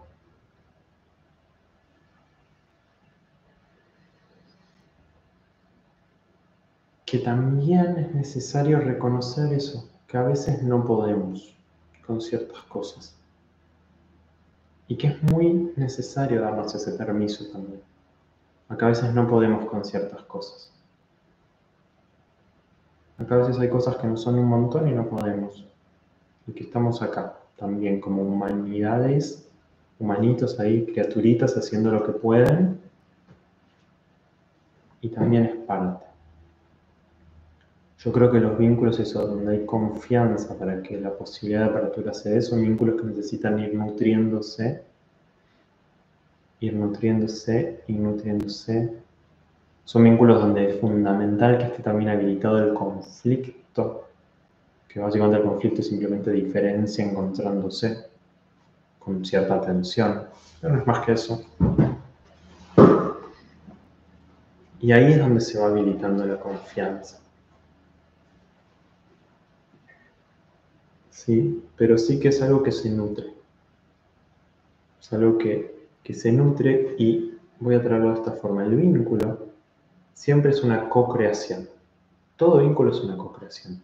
que 7.05 7.19
también 7.19 7.99
es 7.99 8.15
necesario 8.15 8.81
reconocer 8.81 9.53
eso, 9.53 9.91
que 10.07 10.17
a 10.17 10.23
veces 10.23 10.63
no 10.63 10.83
podemos 10.83 11.55
con 12.07 12.23
ciertas 12.23 12.63
cosas. 12.63 13.22
Y 14.89 14.97
que 14.97 15.09
es 15.09 15.23
muy 15.23 15.73
necesario 15.77 16.41
darnos 16.41 16.75
ese 16.75 16.93
permiso 16.93 17.47
también. 17.51 17.81
Acá 18.69 18.87
a 18.87 18.89
veces 18.91 19.13
no 19.15 19.29
podemos 19.29 19.67
con 19.67 19.85
ciertas 19.85 20.23
cosas. 20.23 20.73
Acá 23.19 23.37
a 23.37 23.39
veces 23.39 23.59
hay 23.59 23.69
cosas 23.69 23.97
que 23.97 24.07
nos 24.07 24.23
son 24.23 24.39
un 24.39 24.47
montón 24.47 24.89
y 24.89 24.93
no 24.93 25.09
podemos. 25.09 25.65
Y 26.47 26.53
que 26.53 26.65
estamos 26.65 27.03
acá 27.03 27.37
también 27.57 28.01
como 28.01 28.23
humanidades, 28.23 29.49
humanitos 29.99 30.59
ahí, 30.59 30.85
criaturitas 30.87 31.57
haciendo 31.57 31.93
lo 31.93 32.05
que 32.05 32.13
pueden. 32.13 32.81
Y 35.01 35.09
también 35.09 35.45
es 35.45 35.57
parte. 35.67 36.12
Yo 38.05 38.11
creo 38.11 38.33
que 38.33 38.41
los 38.41 38.59
vínculos, 38.59 38.99
eso, 38.99 39.25
donde 39.25 39.53
hay 39.53 39.65
confianza 39.65 40.59
para 40.59 40.83
que 40.83 41.01
la 41.01 41.17
posibilidad 41.17 41.67
de 41.67 41.71
apertura 41.71 42.13
se 42.13 42.31
dé, 42.31 42.43
son 42.43 42.61
vínculos 42.61 43.01
que 43.01 43.07
necesitan 43.07 43.61
ir 43.61 43.75
nutriéndose, 43.75 44.83
ir 46.59 46.75
nutriéndose, 46.75 47.85
ir 47.87 48.01
nutriéndose, 48.01 48.93
son 49.85 50.03
vínculos 50.03 50.41
donde 50.41 50.71
es 50.71 50.81
fundamental 50.81 51.59
que 51.59 51.65
esté 51.65 51.83
también 51.85 52.11
habilitado 52.11 52.59
el 52.59 52.75
conflicto, 52.75 54.09
que 54.89 54.99
básicamente 54.99 55.37
el 55.37 55.45
conflicto 55.45 55.81
es 55.81 55.87
simplemente 55.87 56.33
diferencia 56.33 57.05
encontrándose 57.05 58.07
con 58.99 59.25
cierta 59.25 59.61
tensión, 59.61 60.25
pero 60.61 60.75
no 60.75 60.81
es 60.81 60.87
más 60.89 61.07
que 61.07 61.13
eso. 61.13 61.45
Y 64.81 64.91
ahí 64.91 65.13
es 65.13 65.19
donde 65.21 65.41
se 65.41 65.61
va 65.61 65.69
habilitando 65.69 66.27
la 66.27 66.41
confianza. 66.41 67.23
Sí, 71.25 71.63
pero 71.77 71.99
sí 71.99 72.19
que 72.19 72.29
es 72.29 72.43
algo 72.43 72.65
que 72.65 72.73
se 72.73 72.91
nutre. 72.91 73.33
Es 75.01 75.13
algo 75.13 75.39
que, 75.39 75.87
que 76.03 76.15
se 76.15 76.33
nutre 76.33 76.97
y 76.99 77.39
voy 77.61 77.77
a 77.77 77.83
traerlo 77.83 78.09
de 78.09 78.15
esta 78.15 78.33
forma. 78.33 78.65
El 78.65 78.75
vínculo 78.75 79.39
siempre 80.15 80.51
es 80.51 80.65
una 80.65 80.89
co-creación. 80.89 81.69
Todo 82.37 82.59
vínculo 82.59 82.91
es 82.91 83.01
una 83.03 83.17
co-creación. 83.17 83.81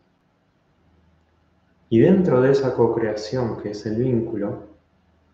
Y 1.91 2.01
dentro 2.01 2.41
de 2.41 2.51
esa 2.51 2.75
co-creación 2.75 3.63
que 3.63 3.71
es 3.71 3.87
el 3.87 4.03
vínculo, 4.03 4.65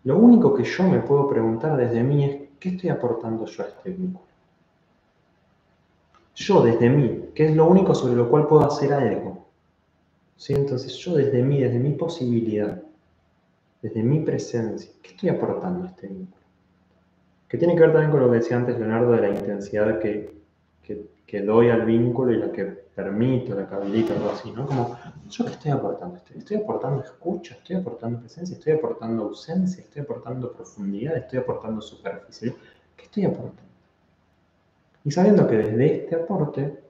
lo 0.03 0.19
único 0.19 0.53
que 0.53 0.63
yo 0.63 0.83
me 0.83 0.99
puedo 0.99 1.27
preguntar 1.27 1.75
desde 1.75 2.03
mí 2.03 2.23
es, 2.23 2.49
¿qué 2.59 2.69
estoy 2.69 2.91
aportando 2.91 3.47
yo 3.47 3.63
a 3.63 3.67
este 3.67 3.89
vínculo? 3.89 4.27
Yo 6.35 6.61
desde 6.61 6.87
mí, 6.87 7.29
¿qué 7.33 7.47
es 7.47 7.55
lo 7.55 7.65
único 7.65 7.95
sobre 7.95 8.15
lo 8.15 8.29
cual 8.29 8.45
puedo 8.45 8.63
hacer 8.63 8.93
algo. 8.93 9.44
¿Sí? 10.35 10.53
Entonces 10.53 10.95
yo 10.97 11.15
desde 11.15 11.41
mí, 11.43 11.61
desde 11.61 11.79
mi 11.79 11.91
posibilidad, 11.91 12.81
desde 13.81 14.03
mi 14.03 14.19
presencia, 14.19 14.91
¿qué 15.01 15.11
estoy 15.11 15.29
aportando 15.29 15.85
a 15.85 15.87
este 15.87 16.07
vínculo? 16.07 16.43
Que 17.47 17.57
tiene 17.57 17.75
que 17.75 17.81
ver 17.81 17.93
también 17.93 18.11
con 18.11 18.21
lo 18.21 18.31
que 18.31 18.37
decía 18.37 18.57
antes 18.57 18.77
Leonardo 18.77 19.11
de 19.11 19.21
la 19.21 19.29
intensidad 19.29 19.99
que 19.99 20.35
que, 21.25 21.41
doy 21.41 21.69
al 21.69 21.85
vínculo 21.85 22.31
y 22.31 22.37
la 22.37 22.51
que 22.51 22.63
permito, 22.63 23.55
la 23.55 23.67
que 23.67 23.75
habilito, 23.75 24.13
algo 24.13 24.29
así, 24.29 24.51
¿no? 24.51 24.65
Como, 24.65 24.97
¿yo 25.29 25.45
qué 25.45 25.51
estoy 25.51 25.71
aportando? 25.71 26.19
Estoy, 26.33 26.57
aportando 26.57 27.03
escucha, 27.03 27.55
estoy 27.55 27.75
aportando 27.77 28.19
presencia, 28.19 28.55
estoy 28.55 28.73
aportando 28.73 29.23
ausencia, 29.23 29.83
estoy 29.83 30.03
aportando 30.03 30.53
profundidad, 30.53 31.17
estoy 31.17 31.39
aportando 31.39 31.81
superficie. 31.81 32.55
¿Qué 32.95 33.03
estoy 33.03 33.25
aportando? 33.25 33.61
Y 35.03 35.11
sabiendo 35.11 35.47
que 35.47 35.57
desde 35.57 35.95
este 36.03 36.15
aporte 36.15 36.84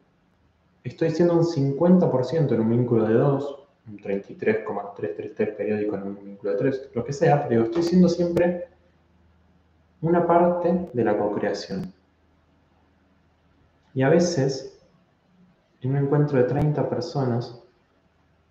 estoy 0.85 1.09
siendo 1.09 1.33
un 1.33 1.43
50% 1.43 2.53
en 2.53 2.61
un 2.61 2.69
vínculo 2.69 3.05
de 3.07 3.15
2, 3.15 3.59
un 3.87 3.97
33,333 3.97 5.55
periódico 5.55 5.95
en 5.95 6.03
un 6.03 6.15
vínculo 6.23 6.51
de 6.51 6.57
3, 6.57 6.89
lo 6.93 7.03
que 7.03 7.11
sea, 7.11 7.47
pero 7.47 7.63
estoy 7.63 7.83
siendo 7.83 8.07
siempre 8.07 8.67
una 10.01 10.25
parte 10.25 10.89
de 10.93 11.03
la 11.03 11.17
co-creación. 11.17 11.91
Y 13.95 14.03
a 14.03 14.09
veces, 14.09 14.79
en 15.81 15.91
un 15.91 15.97
encuentro 15.97 16.37
de 16.37 16.43
30 16.43 16.87
personas, 16.87 17.61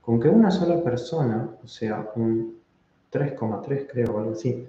con 0.01 0.18
que 0.18 0.28
una 0.28 0.51
sola 0.51 0.82
persona, 0.82 1.49
o 1.62 1.68
sea, 1.68 2.11
un 2.16 2.59
3,3 3.12 3.87
creo, 3.91 4.12
o 4.12 4.18
algo 4.18 4.32
así, 4.32 4.68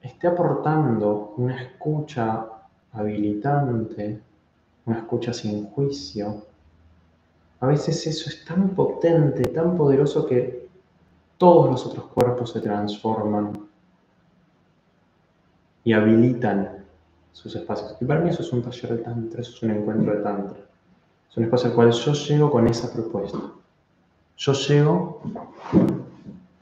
esté 0.00 0.28
aportando 0.28 1.34
una 1.38 1.60
escucha 1.60 2.46
habilitante, 2.92 4.20
una 4.86 4.98
escucha 4.98 5.32
sin 5.32 5.66
juicio, 5.70 6.44
a 7.60 7.66
veces 7.66 8.06
eso 8.06 8.28
es 8.28 8.44
tan 8.44 8.74
potente, 8.74 9.44
tan 9.48 9.76
poderoso 9.76 10.26
que 10.26 10.68
todos 11.38 11.70
los 11.70 11.86
otros 11.86 12.06
cuerpos 12.06 12.52
se 12.52 12.60
transforman 12.60 13.68
y 15.82 15.92
habilitan 15.92 16.84
sus 17.32 17.56
espacios. 17.56 17.96
Y 18.00 18.04
para 18.04 18.20
mí 18.20 18.30
eso 18.30 18.42
es 18.42 18.52
un 18.52 18.62
taller 18.62 18.98
de 18.98 19.02
Tantra, 19.02 19.40
eso 19.40 19.52
es 19.52 19.62
un 19.62 19.70
encuentro 19.70 20.14
de 20.14 20.22
Tantra. 20.22 20.58
Es 21.30 21.36
un 21.36 21.44
espacio 21.44 21.70
al 21.70 21.74
cual 21.74 21.90
yo 21.90 22.12
llego 22.12 22.50
con 22.50 22.66
esa 22.66 22.92
propuesta. 22.92 23.38
Yo 24.36 24.52
llego 24.52 25.22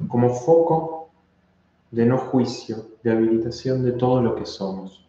como 0.08 0.30
foco 0.30 1.08
de 1.90 2.06
no 2.06 2.16
juicio, 2.16 2.86
de 3.02 3.10
habilitación 3.10 3.84
de 3.84 3.92
todo 3.92 4.22
lo 4.22 4.34
que 4.36 4.46
somos. 4.46 5.04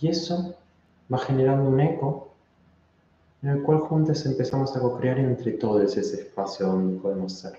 Y 0.00 0.08
eso 0.08 0.54
va 1.12 1.18
generando 1.18 1.68
un 1.68 1.80
eco 1.80 2.25
en 3.46 3.52
el 3.52 3.62
cual 3.62 3.78
juntos 3.78 4.26
empezamos 4.26 4.76
a 4.76 4.80
co-crear 4.80 5.20
entre 5.20 5.52
todos 5.52 5.96
ese 5.96 6.22
espacio 6.22 6.66
donde 6.66 7.00
podemos 7.00 7.32
ser. 7.32 7.52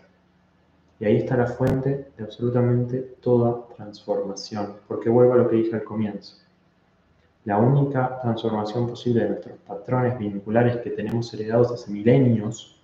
Y 0.99 1.05
ahí 1.05 1.15
está 1.15 1.37
la 1.37 1.47
fuente 1.47 2.09
de 2.17 2.23
absolutamente 2.25 2.97
toda 3.21 3.65
transformación, 3.73 4.73
porque 4.85 5.09
vuelvo 5.09 5.33
a 5.33 5.37
lo 5.37 5.49
que 5.49 5.55
dije 5.55 5.75
al 5.77 5.85
comienzo. 5.85 6.35
La 7.45 7.57
única 7.57 8.19
transformación 8.19 8.89
posible 8.89 9.23
de 9.23 9.29
nuestros 9.29 9.57
patrones 9.59 10.19
vinculares 10.19 10.75
que 10.77 10.89
tenemos 10.89 11.33
heredados 11.33 11.71
hace 11.71 11.89
milenios 11.89 12.81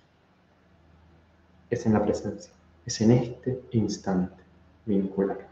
es 1.68 1.84
en 1.84 1.92
la 1.92 2.02
presencia, 2.02 2.54
es 2.86 3.00
en 3.02 3.10
este 3.10 3.60
instante 3.72 4.42
vincular. 4.86 5.46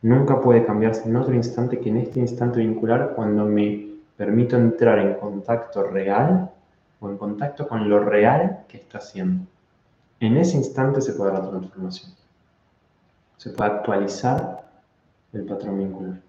Nunca 0.00 0.40
puede 0.40 0.66
cambiarse 0.66 1.08
en 1.08 1.14
otro 1.14 1.34
instante 1.34 1.78
que 1.78 1.90
en 1.90 1.98
este 1.98 2.18
instante 2.18 2.58
vincular 2.58 3.12
cuando 3.14 3.44
me 3.44 3.91
permito 4.22 4.56
entrar 4.56 5.00
en 5.00 5.14
contacto 5.14 5.82
real 5.82 6.48
o 7.00 7.08
en 7.08 7.18
contacto 7.18 7.66
con 7.66 7.90
lo 7.90 7.98
real 7.98 8.60
que 8.68 8.76
está 8.76 8.98
haciendo. 8.98 9.44
En 10.20 10.36
ese 10.36 10.56
instante 10.56 11.00
se 11.00 11.14
puede 11.14 11.32
dar 11.32 11.42
la 11.42 11.50
transformación. 11.50 12.12
Se 13.36 13.50
puede 13.50 13.72
actualizar 13.72 14.64
el 15.32 15.44
patrón 15.44 15.76
vincular. 15.76 16.20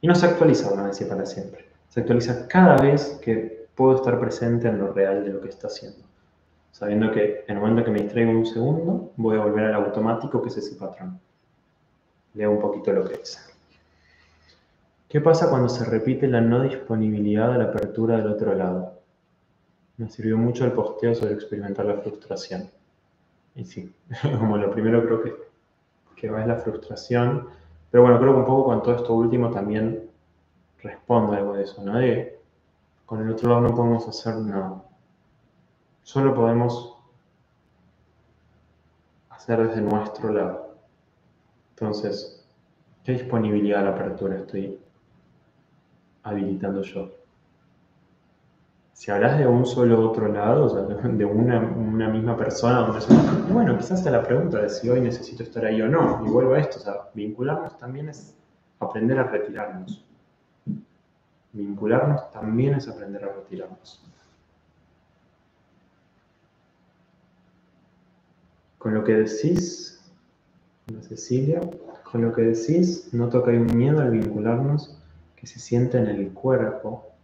Y 0.00 0.06
no 0.06 0.14
se 0.14 0.24
actualiza 0.24 0.72
una 0.72 0.84
vez 0.84 0.98
y 1.02 1.04
para 1.04 1.26
siempre. 1.26 1.66
Se 1.90 2.00
actualiza 2.00 2.48
cada 2.48 2.78
vez 2.78 3.20
que 3.22 3.66
puedo 3.74 3.96
estar 3.96 4.18
presente 4.18 4.68
en 4.68 4.78
lo 4.78 4.94
real 4.94 5.22
de 5.22 5.34
lo 5.34 5.42
que 5.42 5.50
está 5.50 5.66
haciendo. 5.66 5.98
Sabiendo 6.70 7.12
que 7.12 7.44
en 7.46 7.56
el 7.56 7.60
momento 7.60 7.84
que 7.84 7.90
me 7.90 8.00
distraigo 8.00 8.30
un 8.30 8.46
segundo, 8.46 9.12
voy 9.16 9.36
a 9.36 9.40
volver 9.40 9.66
al 9.66 9.74
automático 9.74 10.40
que 10.40 10.48
es 10.48 10.56
ese 10.56 10.76
patrón. 10.76 11.20
Leo 12.32 12.52
un 12.52 12.58
poquito 12.58 12.90
lo 12.90 13.04
que 13.04 13.18
dice. 13.18 13.53
¿Qué 15.14 15.20
pasa 15.20 15.48
cuando 15.48 15.68
se 15.68 15.84
repite 15.84 16.26
la 16.26 16.40
no 16.40 16.64
disponibilidad 16.64 17.52
de 17.52 17.58
la 17.58 17.66
apertura 17.66 18.16
del 18.16 18.26
otro 18.26 18.52
lado? 18.52 18.94
Me 19.96 20.10
sirvió 20.10 20.36
mucho 20.36 20.64
el 20.64 20.72
posteo 20.72 21.14
sobre 21.14 21.34
experimentar 21.34 21.86
la 21.86 21.98
frustración. 21.98 22.68
Y 23.54 23.64
sí, 23.64 23.94
como 24.40 24.56
lo 24.56 24.72
primero 24.72 25.06
creo 25.06 25.22
que, 25.22 25.34
que 26.16 26.30
va 26.30 26.40
es 26.40 26.48
la 26.48 26.56
frustración 26.56 27.46
pero 27.92 28.02
bueno, 28.02 28.18
creo 28.18 28.32
que 28.32 28.38
un 28.40 28.44
poco 28.44 28.64
con 28.64 28.82
todo 28.82 28.96
esto 28.96 29.14
último 29.14 29.52
también 29.52 30.10
responde 30.82 31.36
algo 31.36 31.52
de 31.52 31.62
eso, 31.62 31.80
¿no? 31.84 31.96
De 31.96 32.40
con 33.06 33.22
el 33.22 33.30
otro 33.30 33.50
lado 33.50 33.60
no 33.60 33.72
podemos 33.72 34.08
hacer 34.08 34.34
nada. 34.38 34.82
Solo 36.02 36.34
podemos 36.34 36.98
hacer 39.30 39.68
desde 39.68 39.80
nuestro 39.80 40.32
lado. 40.32 40.74
Entonces, 41.70 42.44
¿qué 43.04 43.12
disponibilidad 43.12 43.82
a 43.82 43.90
la 43.90 43.90
apertura 43.90 44.38
estoy 44.38 44.80
habilitando 46.24 46.82
yo? 46.82 47.24
si 48.94 49.10
hablas 49.10 49.38
de 49.38 49.46
un 49.46 49.66
solo 49.66 50.08
otro 50.08 50.28
lado, 50.28 50.64
o 50.64 50.68
sea, 50.70 50.82
de 51.08 51.24
una, 51.24 51.60
misma 52.08 52.36
persona, 52.36 52.88
bueno, 53.50 53.76
quizás 53.76 54.06
es 54.06 54.10
la 54.10 54.22
pregunta 54.22 54.62
de 54.62 54.70
si 54.70 54.88
hoy 54.88 55.00
necesito 55.00 55.42
estar 55.42 55.64
ahí 55.64 55.82
o 55.82 55.88
no. 55.88 56.24
Y 56.24 56.30
vuelvo 56.30 56.54
a 56.54 56.60
esto, 56.60 56.78
o 56.78 56.80
sea, 56.80 56.94
vincularnos 57.12 57.76
también 57.76 58.08
es 58.08 58.34
aprender 58.78 59.18
a 59.18 59.24
retirarnos. 59.24 60.02
Vincularnos 61.52 62.30
también 62.30 62.74
es 62.74 62.88
aprender 62.88 63.24
a 63.24 63.32
retirarnos. 63.32 64.02
Con 68.78 68.94
lo 68.94 69.02
que 69.02 69.14
decís, 69.14 70.02
Cecilia, 71.02 71.60
con 72.10 72.22
lo 72.22 72.32
que 72.32 72.42
decís, 72.42 73.12
noto 73.12 73.42
que 73.42 73.52
hay 73.52 73.56
un 73.56 73.76
miedo 73.76 74.00
al 74.00 74.10
vincularnos 74.10 74.98
que 75.44 75.50
se 75.50 75.60
siente 75.60 75.98
en 75.98 76.06
el 76.06 76.32
cuerpo 76.32 77.14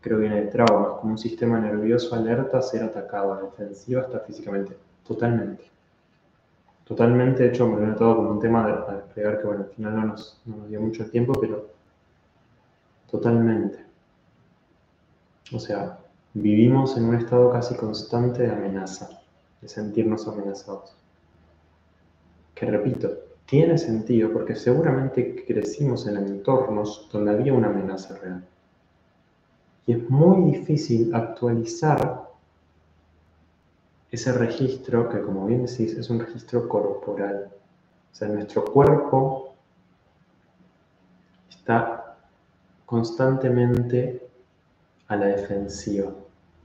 creo 0.00 0.18
que 0.18 0.28
viene 0.28 0.42
de 0.42 0.50
traumas, 0.52 1.00
como 1.00 1.12
un 1.12 1.18
sistema 1.18 1.58
nervioso 1.58 2.14
alerta 2.14 2.58
a 2.58 2.62
ser 2.62 2.84
atacado, 2.84 3.32
a 3.32 3.42
defensiva 3.42 4.02
hasta 4.02 4.20
físicamente. 4.20 4.76
Totalmente. 5.04 5.64
Totalmente, 6.84 7.42
de 7.42 7.48
hecho, 7.48 7.66
me 7.66 7.80
lo 7.80 7.82
he 7.82 7.86
notado 7.88 8.14
como 8.14 8.30
un 8.30 8.38
tema 8.38 8.64
de, 8.68 8.98
desplegar 8.98 9.40
que, 9.40 9.46
bueno, 9.48 9.64
al 9.64 9.70
final 9.70 9.96
no 9.96 10.04
nos, 10.04 10.40
no 10.46 10.58
nos 10.58 10.68
dio 10.68 10.80
mucho 10.80 11.10
tiempo, 11.10 11.32
pero 11.40 11.70
totalmente. 13.10 13.84
O 15.52 15.58
sea, 15.58 15.98
vivimos 16.34 16.96
en 16.96 17.06
un 17.06 17.16
estado 17.16 17.50
casi 17.50 17.74
constante 17.74 18.44
de 18.44 18.52
amenaza, 18.52 19.08
de 19.60 19.68
sentirnos 19.68 20.28
amenazados. 20.28 20.94
Que 22.54 22.66
repito, 22.66 23.25
tiene 23.46 23.78
sentido 23.78 24.32
porque 24.32 24.56
seguramente 24.56 25.44
crecimos 25.46 26.06
en 26.06 26.16
entornos 26.16 27.08
donde 27.12 27.30
había 27.30 27.52
una 27.52 27.68
amenaza 27.68 28.18
real. 28.18 28.44
Y 29.86 29.92
es 29.92 30.10
muy 30.10 30.50
difícil 30.50 31.14
actualizar 31.14 32.26
ese 34.10 34.32
registro 34.32 35.08
que, 35.08 35.20
como 35.20 35.46
bien 35.46 35.66
decís, 35.66 35.96
es 35.96 36.10
un 36.10 36.18
registro 36.18 36.68
corporal. 36.68 37.50
O 38.12 38.14
sea, 38.14 38.28
nuestro 38.28 38.64
cuerpo 38.64 39.54
está 41.48 42.16
constantemente 42.84 44.28
a 45.08 45.16
la 45.16 45.26
defensiva. 45.26 46.12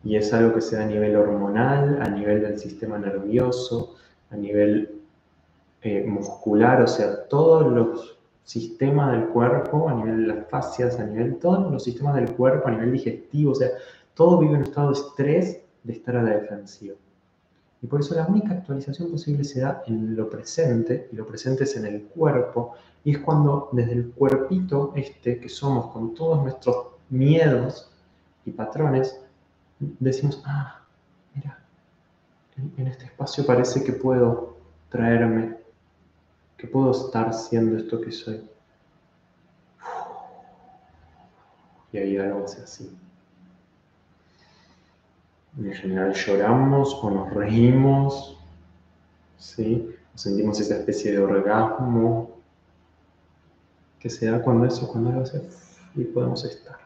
Y 0.03 0.15
es 0.15 0.33
algo 0.33 0.55
que 0.55 0.61
se 0.61 0.77
da 0.77 0.83
a 0.83 0.87
nivel 0.87 1.15
hormonal, 1.15 2.01
a 2.01 2.09
nivel 2.09 2.41
del 2.41 2.57
sistema 2.57 2.97
nervioso, 2.97 3.95
a 4.31 4.35
nivel 4.35 5.00
eh, 5.81 6.05
muscular, 6.07 6.81
o 6.81 6.87
sea, 6.87 7.27
todos 7.27 7.71
los 7.71 8.19
sistemas 8.43 9.13
del 9.13 9.29
cuerpo, 9.29 9.89
a 9.89 9.95
nivel 9.95 10.27
de 10.27 10.35
las 10.35 10.49
fascias, 10.49 10.99
a 10.99 11.05
nivel, 11.05 11.37
todos 11.37 11.71
los 11.71 11.83
sistemas 11.83 12.15
del 12.15 12.31
cuerpo, 12.33 12.67
a 12.67 12.71
nivel 12.71 12.91
digestivo, 12.91 13.51
o 13.51 13.55
sea, 13.55 13.69
todo 14.13 14.37
vive 14.39 14.53
en 14.53 14.59
un 14.59 14.63
estado 14.63 14.91
de 14.91 14.99
estrés 14.99 15.61
de 15.83 15.93
estar 15.93 16.17
a 16.17 16.23
la 16.23 16.31
defensiva. 16.31 16.95
Y 17.81 17.87
por 17.87 18.01
eso 18.01 18.13
la 18.13 18.27
única 18.27 18.53
actualización 18.53 19.09
posible 19.09 19.43
se 19.43 19.61
da 19.61 19.81
en 19.87 20.15
lo 20.15 20.29
presente, 20.29 21.09
y 21.11 21.15
lo 21.15 21.25
presente 21.25 21.63
es 21.63 21.75
en 21.75 21.85
el 21.85 22.03
cuerpo, 22.03 22.75
y 23.03 23.11
es 23.11 23.19
cuando 23.19 23.69
desde 23.71 23.93
el 23.93 24.11
cuerpito 24.11 24.93
este 24.95 25.39
que 25.39 25.49
somos 25.49 25.91
con 25.91 26.13
todos 26.13 26.43
nuestros 26.43 26.87
miedos 27.09 27.91
y 28.45 28.51
patrones, 28.51 29.19
decimos, 29.79 30.43
ah, 30.45 30.81
mira, 31.33 31.57
en 32.77 32.87
este 32.87 33.05
espacio 33.05 33.45
parece 33.45 33.83
que 33.83 33.93
puedo 33.93 34.57
traerme, 34.89 35.57
que 36.61 36.67
puedo 36.67 36.91
estar 36.91 37.33
siendo 37.33 37.75
esto 37.75 37.99
que 37.99 38.11
soy. 38.11 38.47
Y 41.91 41.97
ahí 41.97 42.17
algo 42.17 42.45
hace 42.45 42.61
así. 42.61 42.95
En 45.57 45.73
general 45.73 46.13
lloramos 46.13 46.93
o 47.01 47.09
nos 47.09 47.33
reímos, 47.33 48.37
¿sí? 49.39 49.89
sentimos 50.13 50.59
esa 50.59 50.77
especie 50.77 51.13
de 51.13 51.17
orgasmo 51.17 52.37
que 53.99 54.11
se 54.11 54.27
da 54.29 54.39
cuando 54.39 54.67
eso, 54.67 54.87
cuando 54.87 55.09
algo 55.09 55.23
hace 55.23 55.41
y 55.95 56.03
podemos 56.03 56.45
estar. 56.45 56.77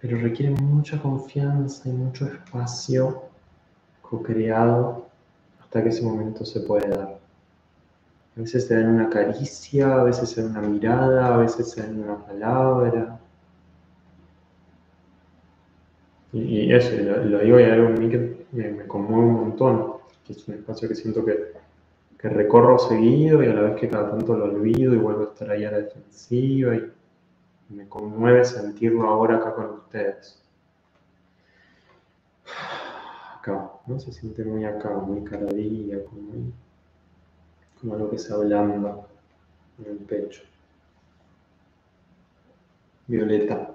Pero 0.00 0.18
requiere 0.18 0.50
mucha 0.60 1.00
confianza 1.00 1.88
y 1.88 1.92
mucho 1.92 2.26
espacio 2.26 3.31
co-creado 4.12 5.06
hasta 5.58 5.82
que 5.82 5.88
ese 5.88 6.02
momento 6.02 6.44
se 6.44 6.60
puede 6.60 6.86
dar. 6.88 7.18
A 8.36 8.40
veces 8.40 8.66
se 8.66 8.74
da 8.74 8.82
en 8.82 8.88
una 8.88 9.08
caricia, 9.08 10.00
a 10.00 10.04
veces 10.04 10.36
en 10.36 10.50
una 10.50 10.60
mirada, 10.60 11.34
a 11.34 11.38
veces 11.38 11.76
en 11.78 12.02
una 12.02 12.18
palabra. 12.18 13.18
Y, 16.34 16.72
eso, 16.72 16.94
lo, 16.96 17.38
digo 17.38 17.58
y 17.58 17.64
algo 17.64 17.88
en 17.88 17.98
mí 17.98 18.08
que 18.10 18.46
me, 18.52 18.86
conmueve 18.86 19.26
un 19.26 19.34
montón, 19.34 19.94
que 20.24 20.32
es 20.34 20.46
un 20.46 20.54
espacio 20.54 20.88
que 20.88 20.94
siento 20.94 21.24
que, 21.24 21.52
que, 22.18 22.28
recorro 22.28 22.78
seguido 22.78 23.42
y 23.42 23.46
a 23.48 23.54
la 23.54 23.62
vez 23.62 23.80
que 23.80 23.88
cada 23.88 24.10
tanto 24.10 24.36
lo 24.36 24.44
olvido 24.44 24.94
y 24.94 24.98
vuelvo 24.98 25.22
a 25.22 25.32
estar 25.32 25.50
ahí 25.50 25.64
a 25.64 25.70
la 25.70 25.78
defensiva 25.78 26.74
y 26.74 26.90
me 27.70 27.88
conmueve 27.88 28.44
sentirlo 28.44 29.08
ahora 29.08 29.36
acá 29.36 29.54
con 29.54 29.70
ustedes. 29.70 30.42
Acá, 33.38 33.71
¿no? 33.86 33.98
Se 33.98 34.12
siente 34.12 34.44
muy 34.44 34.64
acá, 34.64 34.90
muy 34.90 35.24
caradilla, 35.24 36.04
como, 36.04 36.52
como 37.80 37.94
algo 37.94 38.10
que 38.10 38.18
se 38.18 38.32
ablanda 38.32 39.06
en 39.78 39.90
el 39.92 39.98
pecho. 39.98 40.42
Violeta. 43.06 43.70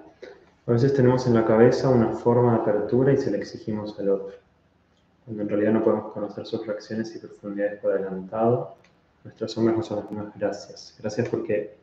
A 0.66 0.72
veces 0.72 0.94
tenemos 0.94 1.26
en 1.26 1.34
la 1.34 1.44
cabeza 1.44 1.88
una 1.88 2.12
forma 2.12 2.52
de 2.52 2.60
apertura 2.60 3.12
y 3.12 3.16
se 3.16 3.30
la 3.30 3.38
exigimos 3.38 3.98
al 3.98 4.10
otro. 4.10 4.36
Cuando 5.24 5.42
en 5.42 5.48
realidad 5.48 5.72
no 5.72 5.84
podemos 5.84 6.12
conocer 6.12 6.46
sus 6.46 6.66
reacciones 6.66 7.14
y 7.14 7.18
profundidades 7.18 7.80
por 7.80 7.92
adelantado, 7.92 8.76
nuestros 9.24 9.56
hombres 9.58 9.76
nos 9.76 9.86
son 9.86 10.06
las 10.10 10.34
gracias. 10.34 10.96
Gracias 10.98 11.28
porque, 11.28 11.76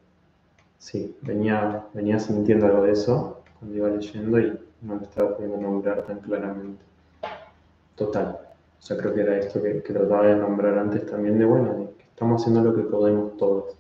sí, 0.78 1.16
venía, 1.22 1.86
venía 1.94 2.20
sintiendo 2.20 2.66
algo 2.66 2.84
de 2.84 2.92
eso 2.92 3.44
cuando 3.60 3.78
iba 3.78 3.90
leyendo 3.90 4.40
y 4.40 4.60
no 4.82 4.96
lo 4.96 5.02
estaba 5.02 5.36
pudiendo 5.36 5.58
nombrar 5.58 6.06
tan 6.06 6.20
claramente. 6.20 6.84
Total. 7.96 8.40
O 8.80 8.82
sea, 8.82 8.98
creo 8.98 9.14
que 9.14 9.22
era 9.22 9.38
esto 9.38 9.62
que, 9.62 9.82
trataba 9.82 10.28
de 10.28 10.36
nombrar 10.36 10.78
antes 10.78 11.06
también, 11.06 11.40
de 11.40 11.46
bueno, 11.46 11.90
que 11.98 12.04
estamos 12.04 12.42
haciendo 12.42 12.62
lo 12.62 12.76
que 12.76 12.84
podemos 12.84 13.38
todos. 13.38 13.76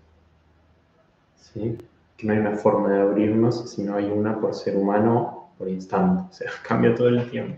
¿Sí? 1.35 1.77
que 2.17 2.27
no 2.27 2.33
hay 2.33 2.39
una 2.39 2.55
forma 2.55 2.89
de 2.89 3.01
abrirnos, 3.01 3.69
sino 3.69 3.95
hay 3.95 4.05
una 4.05 4.39
por 4.39 4.53
ser 4.53 4.77
humano 4.77 5.49
por 5.57 5.69
instante, 5.69 6.23
o 6.29 6.33
sea, 6.33 6.51
cambia 6.67 6.95
todo 6.95 7.09
el 7.09 7.29
tiempo. 7.29 7.57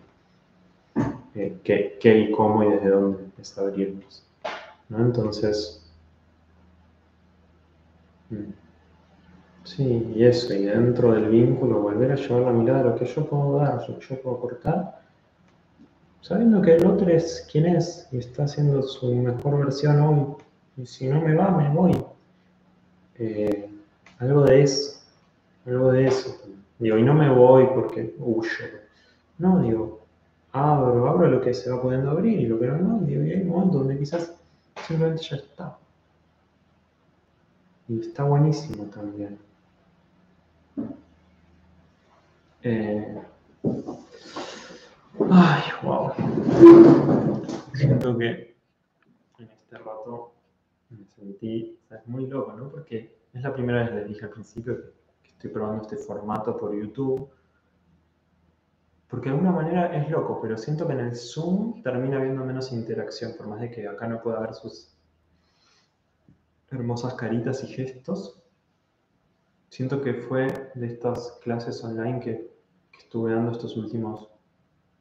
Eh, 1.35 1.57
¿qué, 1.63 1.97
¿qué, 2.01 2.17
y 2.17 2.31
cómo 2.31 2.63
y 2.63 2.71
desde 2.71 2.89
dónde 2.89 3.19
es 3.37 3.57
abrirnos? 3.57 4.25
¿no? 4.89 4.99
Entonces, 4.99 5.85
mm, 8.31 8.51
sí, 9.63 10.13
y 10.15 10.23
eso, 10.23 10.53
y 10.55 10.65
dentro 10.65 11.11
del 11.11 11.29
vínculo, 11.29 11.81
volver 11.81 12.11
a 12.11 12.15
llevar 12.15 12.41
la 12.41 12.51
mirada 12.51 12.79
a 12.79 12.83
lo 12.83 12.95
que 12.95 13.05
yo 13.05 13.25
puedo 13.25 13.57
dar, 13.57 13.87
lo 13.87 13.99
que 13.99 14.05
yo 14.07 14.21
puedo 14.21 14.37
aportar, 14.37 15.01
sabiendo 16.21 16.61
que 16.61 16.75
el 16.75 16.85
otro 16.85 17.09
es 17.09 17.47
quien 17.51 17.65
es 17.65 18.07
y 18.11 18.17
está 18.17 18.43
haciendo 18.43 18.83
su 18.83 19.13
mejor 19.13 19.59
versión 19.59 20.01
hoy, 20.01 20.35
y 20.77 20.85
si 20.85 21.07
no 21.07 21.21
me 21.21 21.33
va, 21.35 21.51
me 21.51 21.69
voy. 21.69 21.93
Eh, 23.19 23.69
algo 24.19 24.43
de 24.43 24.63
eso, 24.63 25.01
algo 25.65 25.91
de 25.91 26.07
eso. 26.07 26.35
Digo, 26.79 26.97
y 26.97 27.03
no 27.03 27.13
me 27.13 27.29
voy 27.33 27.67
porque 27.73 28.15
huyo. 28.19 28.49
No, 29.39 29.59
digo, 29.61 30.05
abro, 30.51 31.07
abro 31.07 31.27
lo 31.27 31.41
que 31.41 31.53
se 31.53 31.69
va 31.69 31.81
pudiendo 31.81 32.11
abrir 32.11 32.39
y 32.39 32.45
lo 32.45 32.59
que 32.59 32.67
no, 32.67 32.77
no, 32.77 32.99
digo, 32.99 33.23
y 33.23 33.31
hay 33.31 33.41
un 33.41 33.49
momento 33.49 33.79
donde 33.79 33.97
quizás 33.97 34.33
simplemente 34.87 35.23
ya 35.23 35.37
está. 35.37 35.77
Y 37.87 37.99
está 38.01 38.23
buenísimo 38.23 38.85
también. 38.85 39.39
Eh, 42.63 43.21
ay, 45.31 45.63
wow. 45.83 46.11
Siento 47.73 48.17
que 48.17 48.55
en 49.39 49.49
este 49.49 49.77
rato 49.77 50.33
me 50.89 51.05
sentí, 51.05 51.79
es 51.89 52.07
muy 52.07 52.27
loco, 52.27 52.53
¿no? 52.53 52.69
Porque 52.69 53.17
es 53.33 53.41
la 53.41 53.53
primera 53.53 53.83
vez, 53.83 53.93
les 53.93 54.07
dije 54.07 54.25
al 54.25 54.31
principio, 54.31 54.77
que 55.21 55.29
estoy 55.29 55.49
probando 55.49 55.83
este 55.83 55.97
formato 55.97 56.57
por 56.57 56.75
YouTube. 56.75 57.29
Porque 59.07 59.29
de 59.29 59.35
alguna 59.35 59.51
manera 59.51 59.95
es 59.95 60.09
loco, 60.09 60.39
pero 60.41 60.57
siento 60.57 60.85
que 60.85 60.93
en 60.93 60.99
el 60.99 61.15
Zoom 61.15 61.81
termina 61.81 62.17
habiendo 62.17 62.43
menos 62.43 62.71
interacción, 62.71 63.33
por 63.37 63.47
más 63.47 63.61
de 63.61 63.71
que 63.71 63.87
acá 63.87 64.07
no 64.07 64.21
pueda 64.21 64.39
ver 64.39 64.53
sus 64.53 64.93
hermosas 66.71 67.13
caritas 67.13 67.63
y 67.63 67.67
gestos. 67.67 68.41
Siento 69.69 70.01
que 70.01 70.13
fue 70.13 70.71
de 70.75 70.87
estas 70.87 71.39
clases 71.43 71.83
online 71.83 72.19
que, 72.19 72.57
estuve 72.97 73.31
dando 73.31 73.51
estos 73.51 73.77
últimos 73.77 74.27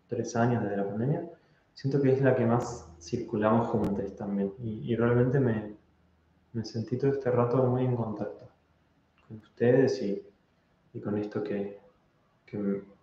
tres 0.09 0.37
años 0.37 0.63
desde 0.63 0.77
la 0.77 0.89
pandemia, 0.89 1.31
siento 1.75 2.01
que 2.01 2.13
es 2.13 2.23
la 2.23 2.35
que 2.35 2.47
más 2.47 2.89
circulamos 3.01 3.69
juntos 3.69 4.17
también. 4.17 4.53
y 4.59 4.95
realmente 4.97 5.41
me, 5.41 5.77
me 6.57 6.65
sentí 6.65 6.97
todo 6.97 7.11
este 7.11 7.31
rato 7.31 7.59
muy 7.65 7.85
en 7.85 7.95
contacto 7.95 8.49
con 9.29 9.37
ustedes 9.39 10.03
y, 10.03 11.01
con 11.01 11.19
esto 11.19 11.43
que, 11.43 11.79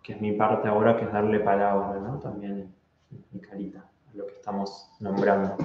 es 0.08 0.20
mi 0.20 0.32
parte 0.32 0.68
ahora, 0.68 0.96
que 0.96 1.04
es 1.04 1.12
darle 1.12 1.38
palabra, 1.38 2.00
¿no? 2.00 2.18
También 2.18 2.74
mi 3.30 3.40
carita, 3.40 3.88
a 4.12 4.16
lo 4.16 4.26
que 4.26 4.32
estamos 4.32 4.90
nombrando. 4.98 5.56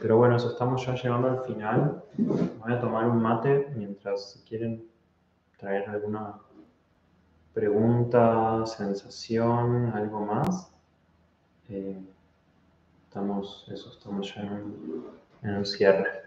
Pero 0.00 0.16
bueno, 0.16 0.36
eso 0.36 0.50
estamos 0.50 0.84
ya 0.86 0.94
llegando 0.94 1.28
al 1.28 1.44
final. 1.44 2.02
Voy 2.16 2.72
a 2.72 2.80
tomar 2.80 3.06
un 3.06 3.20
mate 3.20 3.70
mientras 3.76 4.42
quieren 4.48 4.86
traer 5.58 5.88
alguna 5.90 6.38
pregunta, 7.56 8.66
sensación, 8.66 9.90
algo 9.94 10.20
más. 10.26 10.70
Eh, 11.70 11.96
estamos, 13.08 13.66
eso, 13.72 13.90
estamos 13.90 14.34
ya 14.34 14.42
en 14.42 15.56
un 15.56 15.64
cierre. 15.64 16.25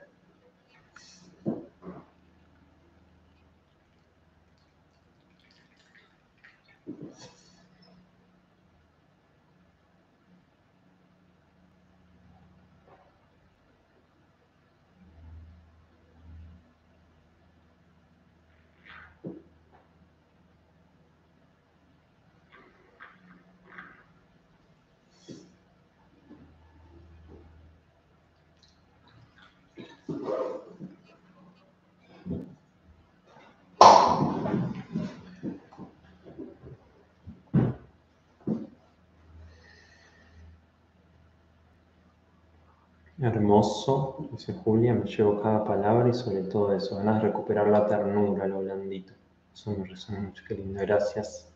Hermoso, 43.21 44.29
dice 44.31 44.53
Julia, 44.53 44.93
me 44.93 45.05
llevo 45.05 45.41
cada 45.41 45.63
palabra 45.65 46.07
y 46.09 46.13
sobre 46.13 46.43
todo 46.43 46.73
eso, 46.73 46.95
ganas 46.97 47.21
de 47.21 47.27
recuperar 47.27 47.67
la 47.67 47.85
ternura, 47.85 48.47
lo 48.47 48.61
blandito. 48.61 49.11
Eso 49.53 49.71
me 49.71 49.85
resuena 49.85 50.21
mucho, 50.21 50.41
qué 50.47 50.55
lindo, 50.55 50.79
gracias. 50.81 51.49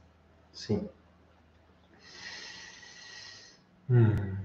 Sí. 0.52 0.90
Mm. 3.88 4.44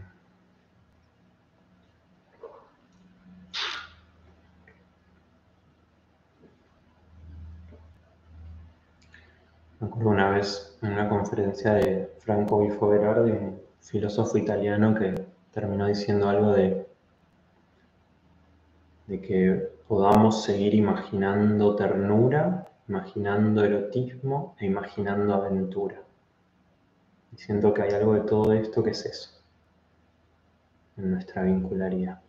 Me 9.80 9.86
acuerdo 9.86 10.10
una 10.10 10.30
vez 10.30 10.76
en 10.82 10.92
una 10.92 11.08
conferencia 11.08 11.74
de 11.74 12.12
Franco 12.20 12.60
Bifo 12.60 12.88
Berardi, 12.88 13.32
un 13.32 13.60
filósofo 13.80 14.38
italiano 14.38 14.94
que 14.94 15.14
terminó 15.52 15.86
diciendo 15.86 16.28
algo 16.28 16.52
de 16.52 16.87
de 19.08 19.20
que 19.22 19.68
podamos 19.88 20.44
seguir 20.44 20.74
imaginando 20.74 21.74
ternura, 21.74 22.68
imaginando 22.88 23.64
erotismo 23.64 24.54
e 24.60 24.66
imaginando 24.66 25.34
aventura. 25.34 26.02
Y 27.32 27.38
siento 27.38 27.72
que 27.72 27.82
hay 27.82 27.92
algo 27.92 28.14
de 28.14 28.20
todo 28.20 28.52
esto 28.52 28.82
que 28.82 28.90
es 28.90 29.06
eso, 29.06 29.30
en 30.98 31.12
nuestra 31.12 31.42
vincularidad. 31.42 32.20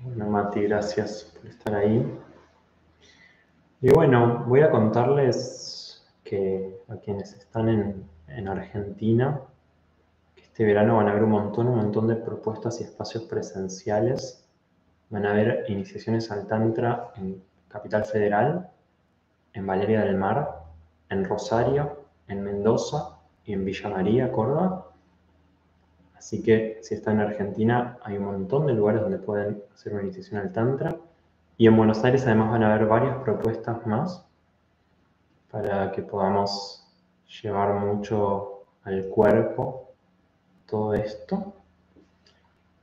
Bueno, 0.00 0.30
Mati, 0.30 0.62
gracias 0.62 1.34
por 1.34 1.50
estar 1.50 1.74
ahí. 1.74 2.18
Y 3.82 3.90
bueno, 3.90 4.44
voy 4.46 4.60
a 4.60 4.70
contarles 4.70 6.02
que 6.24 6.80
a 6.88 6.96
quienes 6.96 7.34
están 7.34 7.68
en, 7.68 8.08
en 8.28 8.48
Argentina, 8.48 9.42
este 10.58 10.66
verano 10.66 10.96
van 10.96 11.06
a 11.06 11.10
haber 11.12 11.22
un 11.22 11.30
montón, 11.30 11.68
un 11.68 11.76
montón 11.76 12.08
de 12.08 12.16
propuestas 12.16 12.80
y 12.80 12.82
espacios 12.82 13.22
presenciales. 13.22 14.44
Van 15.08 15.24
a 15.24 15.30
haber 15.30 15.64
iniciaciones 15.68 16.32
al 16.32 16.48
Tantra 16.48 17.12
en 17.14 17.40
Capital 17.68 18.04
Federal, 18.04 18.68
en 19.52 19.66
Valeria 19.68 20.00
del 20.00 20.16
Mar, 20.16 20.64
en 21.10 21.24
Rosario, 21.24 22.00
en 22.26 22.42
Mendoza 22.42 23.20
y 23.44 23.52
en 23.52 23.64
Villa 23.64 23.88
María, 23.88 24.32
Córdoba. 24.32 24.90
Así 26.16 26.42
que 26.42 26.80
si 26.82 26.94
están 26.96 27.20
en 27.20 27.28
Argentina, 27.28 27.96
hay 28.02 28.16
un 28.16 28.24
montón 28.24 28.66
de 28.66 28.72
lugares 28.72 29.02
donde 29.02 29.18
pueden 29.18 29.62
hacer 29.72 29.92
una 29.92 30.02
iniciación 30.02 30.40
al 30.40 30.50
Tantra. 30.50 30.96
Y 31.56 31.68
en 31.68 31.76
Buenos 31.76 32.02
Aires 32.02 32.26
además 32.26 32.50
van 32.50 32.64
a 32.64 32.74
haber 32.74 32.88
varias 32.88 33.16
propuestas 33.18 33.86
más 33.86 34.26
para 35.52 35.92
que 35.92 36.02
podamos 36.02 36.84
llevar 37.42 37.74
mucho 37.74 38.64
al 38.82 39.06
cuerpo 39.06 39.87
todo 40.68 40.94
esto. 40.94 41.54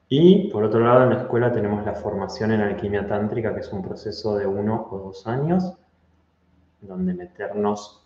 Y 0.08 0.50
por 0.52 0.64
otro 0.64 0.80
lado, 0.82 1.04
en 1.04 1.10
la 1.12 1.22
escuela 1.22 1.52
tenemos 1.52 1.86
la 1.86 1.94
formación 1.94 2.52
en 2.52 2.62
alquimia 2.62 3.08
tántrica, 3.08 3.54
que 3.54 3.62
es 3.62 3.72
un 3.72 3.82
proceso 3.82 4.38
de 4.38 4.46
uno 4.46 4.88
o 4.92 5.00
dos 5.00 5.26
años, 5.28 5.74
donde 6.82 7.14
meternos 7.14 8.02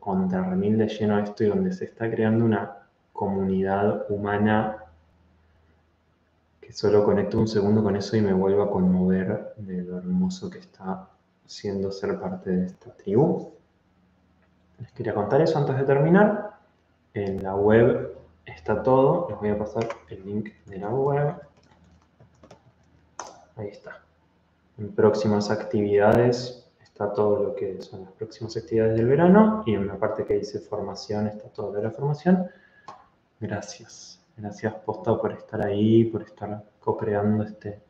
contra 0.00 0.48
remil 0.48 0.78
de 0.78 0.88
lleno 0.88 1.16
a 1.16 1.20
esto 1.22 1.44
y 1.44 1.48
donde 1.48 1.72
se 1.72 1.84
está 1.84 2.10
creando 2.10 2.44
una 2.44 2.78
comunidad 3.12 4.06
humana 4.10 4.78
que 6.60 6.72
solo 6.72 7.04
conecto 7.04 7.38
un 7.38 7.48
segundo 7.48 7.82
con 7.82 7.96
eso 7.96 8.16
y 8.16 8.22
me 8.22 8.32
vuelvo 8.32 8.62
a 8.62 8.70
conmover 8.70 9.52
de 9.56 9.82
lo 9.82 9.98
hermoso 9.98 10.48
que 10.48 10.58
está 10.58 11.08
siendo 11.46 11.92
ser 11.92 12.18
parte 12.18 12.50
de 12.50 12.66
esta 12.66 12.92
tribu. 12.92 13.52
Les 14.78 14.90
quería 14.92 15.14
contar 15.14 15.42
eso 15.42 15.58
antes 15.58 15.76
de 15.76 15.84
terminar. 15.84 16.52
En 17.14 17.42
la 17.42 17.54
web 17.54 18.11
está 18.46 18.82
todo. 18.82 19.28
Les 19.30 19.38
voy 19.38 19.50
a 19.50 19.58
pasar 19.58 19.88
el 20.08 20.24
link 20.24 20.50
de 20.66 20.78
la 20.78 20.88
web. 20.88 21.34
Ahí 23.56 23.68
está. 23.68 24.02
En 24.78 24.94
próximas 24.94 25.50
actividades 25.50 26.70
está 26.82 27.12
todo 27.12 27.42
lo 27.42 27.54
que 27.54 27.80
son 27.82 28.04
las 28.04 28.12
próximas 28.12 28.56
actividades 28.56 28.96
del 28.96 29.06
verano 29.06 29.62
y 29.66 29.74
en 29.74 29.86
la 29.86 29.96
parte 29.96 30.24
que 30.24 30.34
dice 30.34 30.60
formación 30.60 31.26
está 31.26 31.48
todo 31.48 31.72
de 31.72 31.82
la 31.82 31.90
formación. 31.90 32.46
Gracias. 33.40 34.20
Gracias 34.36 34.74
Posta 34.74 35.18
por 35.20 35.32
estar 35.32 35.64
ahí, 35.64 36.04
por 36.04 36.22
estar 36.22 36.64
co-creando 36.80 37.44
este, 37.44 37.80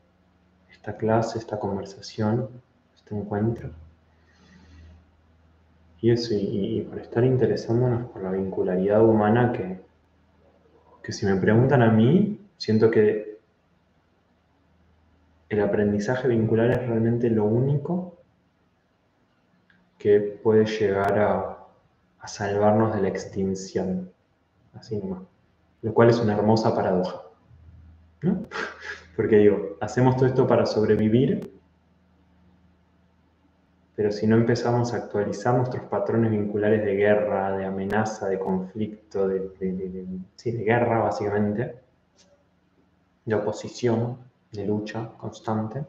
esta 0.70 0.96
clase, 0.96 1.38
esta 1.38 1.58
conversación, 1.58 2.48
este 2.94 3.16
encuentro. 3.16 3.70
Y 6.00 6.10
eso, 6.10 6.34
y 6.34 6.84
por 6.90 6.98
estar 6.98 7.22
interesándonos 7.22 8.10
por 8.10 8.22
la 8.22 8.32
vincularidad 8.32 9.04
humana 9.04 9.52
que, 9.52 9.81
que 11.02 11.12
si 11.12 11.26
me 11.26 11.36
preguntan 11.36 11.82
a 11.82 11.90
mí, 11.90 12.40
siento 12.56 12.90
que 12.90 13.38
el 15.48 15.60
aprendizaje 15.60 16.28
vincular 16.28 16.70
es 16.70 16.78
realmente 16.78 17.28
lo 17.28 17.44
único 17.44 18.18
que 19.98 20.20
puede 20.20 20.64
llegar 20.64 21.18
a, 21.18 21.58
salvarnos 22.24 22.94
de 22.94 23.02
la 23.02 23.08
extinción. 23.08 24.10
Así 24.74 24.96
nomás. 24.96 25.22
Lo 25.82 25.92
cual 25.92 26.08
es 26.10 26.20
una 26.20 26.34
hermosa 26.34 26.74
paradoja. 26.74 27.22
¿no? 28.22 28.44
Porque 29.16 29.36
digo, 29.38 29.76
hacemos 29.80 30.16
todo 30.16 30.26
esto 30.26 30.46
para 30.46 30.64
sobrevivir 30.66 31.52
pero 33.94 34.10
si 34.10 34.26
no 34.26 34.36
empezamos 34.36 34.94
a 34.94 34.96
actualizar 34.96 35.54
nuestros 35.54 35.84
patrones 35.84 36.30
vinculares 36.30 36.84
de 36.84 36.94
guerra, 36.94 37.56
de 37.56 37.66
amenaza, 37.66 38.28
de 38.28 38.38
conflicto, 38.38 39.28
de, 39.28 39.50
de, 39.60 40.64
guerra 40.64 41.00
básicamente, 41.00 41.76
de 43.24 43.34
oposición, 43.34 44.18
de 44.50 44.66
lucha 44.66 45.10
constante, 45.18 45.84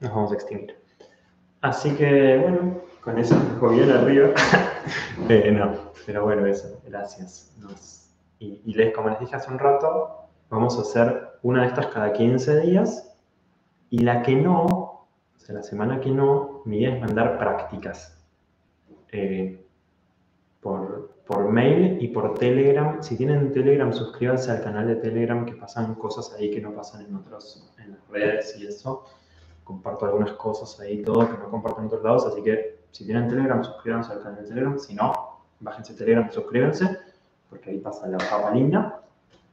nos 0.00 0.14
vamos 0.14 0.32
a 0.32 0.34
extinguir. 0.34 0.76
Así 1.62 1.94
que, 1.94 2.38
bueno, 2.38 2.80
con 3.02 3.18
eso 3.18 3.34
me 3.60 3.68
bien 3.74 3.90
arriba. 3.90 4.30
Eh, 5.28 5.52
no, 5.52 5.92
pero 6.06 6.24
bueno, 6.24 6.46
eso, 6.46 6.80
gracias. 6.86 7.54
y 8.38 8.72
les, 8.72 8.94
como 8.94 9.10
les 9.10 9.20
dije 9.20 9.36
hace 9.36 9.50
un 9.50 9.58
rato, 9.58 10.20
vamos 10.48 10.78
a 10.78 10.80
hacer 10.80 11.38
una 11.42 11.62
de 11.62 11.68
estas 11.68 11.86
cada 11.88 12.12
15 12.12 12.60
días 12.60 13.14
y 13.90 13.98
la 13.98 14.22
que 14.22 14.36
no, 14.36 14.89
la 15.48 15.62
semana 15.62 16.00
que 16.00 16.10
no, 16.10 16.62
mi 16.64 16.78
idea 16.78 16.94
es 16.94 17.00
mandar 17.00 17.38
prácticas 17.38 18.16
eh, 19.12 19.64
por, 20.60 21.10
mail 21.50 21.98
y 22.00 22.08
por 22.08 22.34
Telegram. 22.34 23.02
Si 23.02 23.16
tienen 23.16 23.52
Telegram, 23.52 23.92
suscríbanse 23.92 24.50
al 24.50 24.62
canal 24.62 24.86
de 24.86 24.96
Telegram 24.96 25.44
que 25.44 25.54
pasan 25.54 25.94
cosas 25.94 26.34
ahí 26.34 26.50
que 26.50 26.60
no 26.60 26.72
pasan 26.72 27.06
en 27.06 27.14
otros, 27.16 27.72
en 27.78 27.92
las 27.92 28.08
redes 28.08 28.56
y 28.58 28.66
eso. 28.66 29.04
Comparto 29.64 30.06
algunas 30.06 30.32
cosas 30.32 30.78
ahí, 30.80 31.02
todo 31.02 31.28
que 31.28 31.38
no 31.38 31.50
comparto 31.50 31.80
en 31.80 31.86
otros 31.86 32.02
lados. 32.02 32.26
Así 32.26 32.42
que 32.42 32.80
si 32.90 33.04
tienen 33.04 33.28
Telegram, 33.28 33.62
suscríbanse 33.62 34.12
al 34.12 34.22
canal 34.22 34.42
de 34.42 34.48
Telegram. 34.48 34.78
Si 34.78 34.94
no, 34.94 35.12
bájense 35.60 35.94
Telegram 35.94 36.26
y 36.28 36.32
suscríbanse, 36.32 36.98
porque 37.48 37.70
ahí 37.70 37.78
pasa 37.78 38.06
la 38.08 38.18
papa 38.18 38.50
linda. 38.52 39.02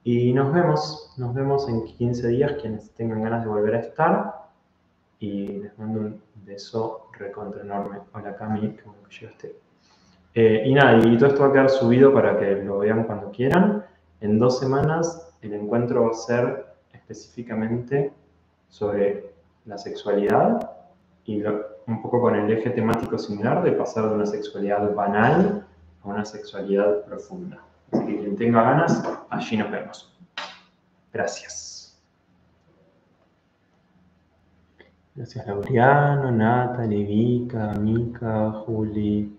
Y 0.04 0.34
nos 0.34 0.54
vemos, 0.54 1.14
nos 1.18 1.34
vemos 1.34 1.68
en 1.70 1.84
15 1.84 2.28
días, 2.30 2.54
quienes 2.62 2.92
tengan 2.92 3.24
ganas 3.24 3.44
de 3.44 3.50
volver 3.50 3.76
a 3.76 3.80
estar 3.80 4.37
y 5.20 5.48
les 5.48 5.78
mando 5.78 6.00
un 6.00 6.22
beso 6.46 7.10
recontra 7.18 7.62
enorme. 7.62 8.00
Hola 8.14 8.36
Cami, 8.36 8.62
qué 8.62 8.84
bueno 8.84 9.04
que 9.10 9.16
llegaste. 9.16 9.56
Eh, 10.34 10.64
y 10.66 10.74
nada, 10.74 10.98
y 10.98 11.18
todo 11.18 11.30
esto 11.30 11.42
va 11.42 11.48
a 11.48 11.52
quedar 11.52 11.70
subido 11.70 12.14
para 12.14 12.38
que 12.38 12.64
lo 12.64 12.80
vean 12.80 13.06
cuando 13.06 13.32
quieran. 13.32 13.84
En 14.22 14.38
dos 14.38 14.60
semanas 14.60 15.36
el 15.42 15.54
encuentro 15.54 16.04
va 16.04 16.12
a 16.12 16.14
ser 16.14 16.66
específicamente 16.94 18.14
sobre 18.70 19.34
la 19.66 19.78
sexualidad 19.78 20.72
y 21.26 21.44
un 21.44 22.02
poco 22.02 22.22
con 22.22 22.36
el 22.36 22.52
eje 22.52 22.70
temático 22.70 23.18
similar 23.18 23.64
de 23.64 23.72
pasar 23.72 24.10
de 24.10 24.16
una 24.16 24.26
sexualidad 24.26 24.94
banal 24.94 25.66
a 26.04 26.08
una 26.08 26.26
sexualidad 26.26 27.04
profunda. 27.06 27.62
Así 27.92 28.06
que 28.06 28.18
quien 28.18 28.36
tenga 28.36 28.62
ganas, 28.62 29.04
allí 29.30 29.58
nos 29.58 29.72
vemos. 29.72 30.18
Gracias. 31.12 31.77
Gracias 35.18 35.48
Laureano, 35.48 36.32
Nata, 36.32 36.86
Levica, 36.86 37.74
Mica, 37.74 38.52
Juli, 38.52 39.36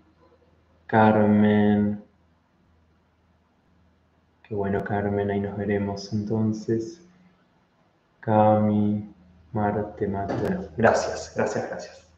Carmen. 0.85 2.03
Qué 4.43 4.53
bueno 4.55 4.83
Carmen, 4.83 5.31
ahí 5.31 5.39
nos 5.39 5.55
veremos 5.55 6.11
entonces. 6.11 7.01
Cami, 8.19 9.09
Marte, 9.53 10.05
Mate. 10.05 10.69
gracias, 10.75 11.31
gracias, 11.33 11.69
gracias. 11.69 12.08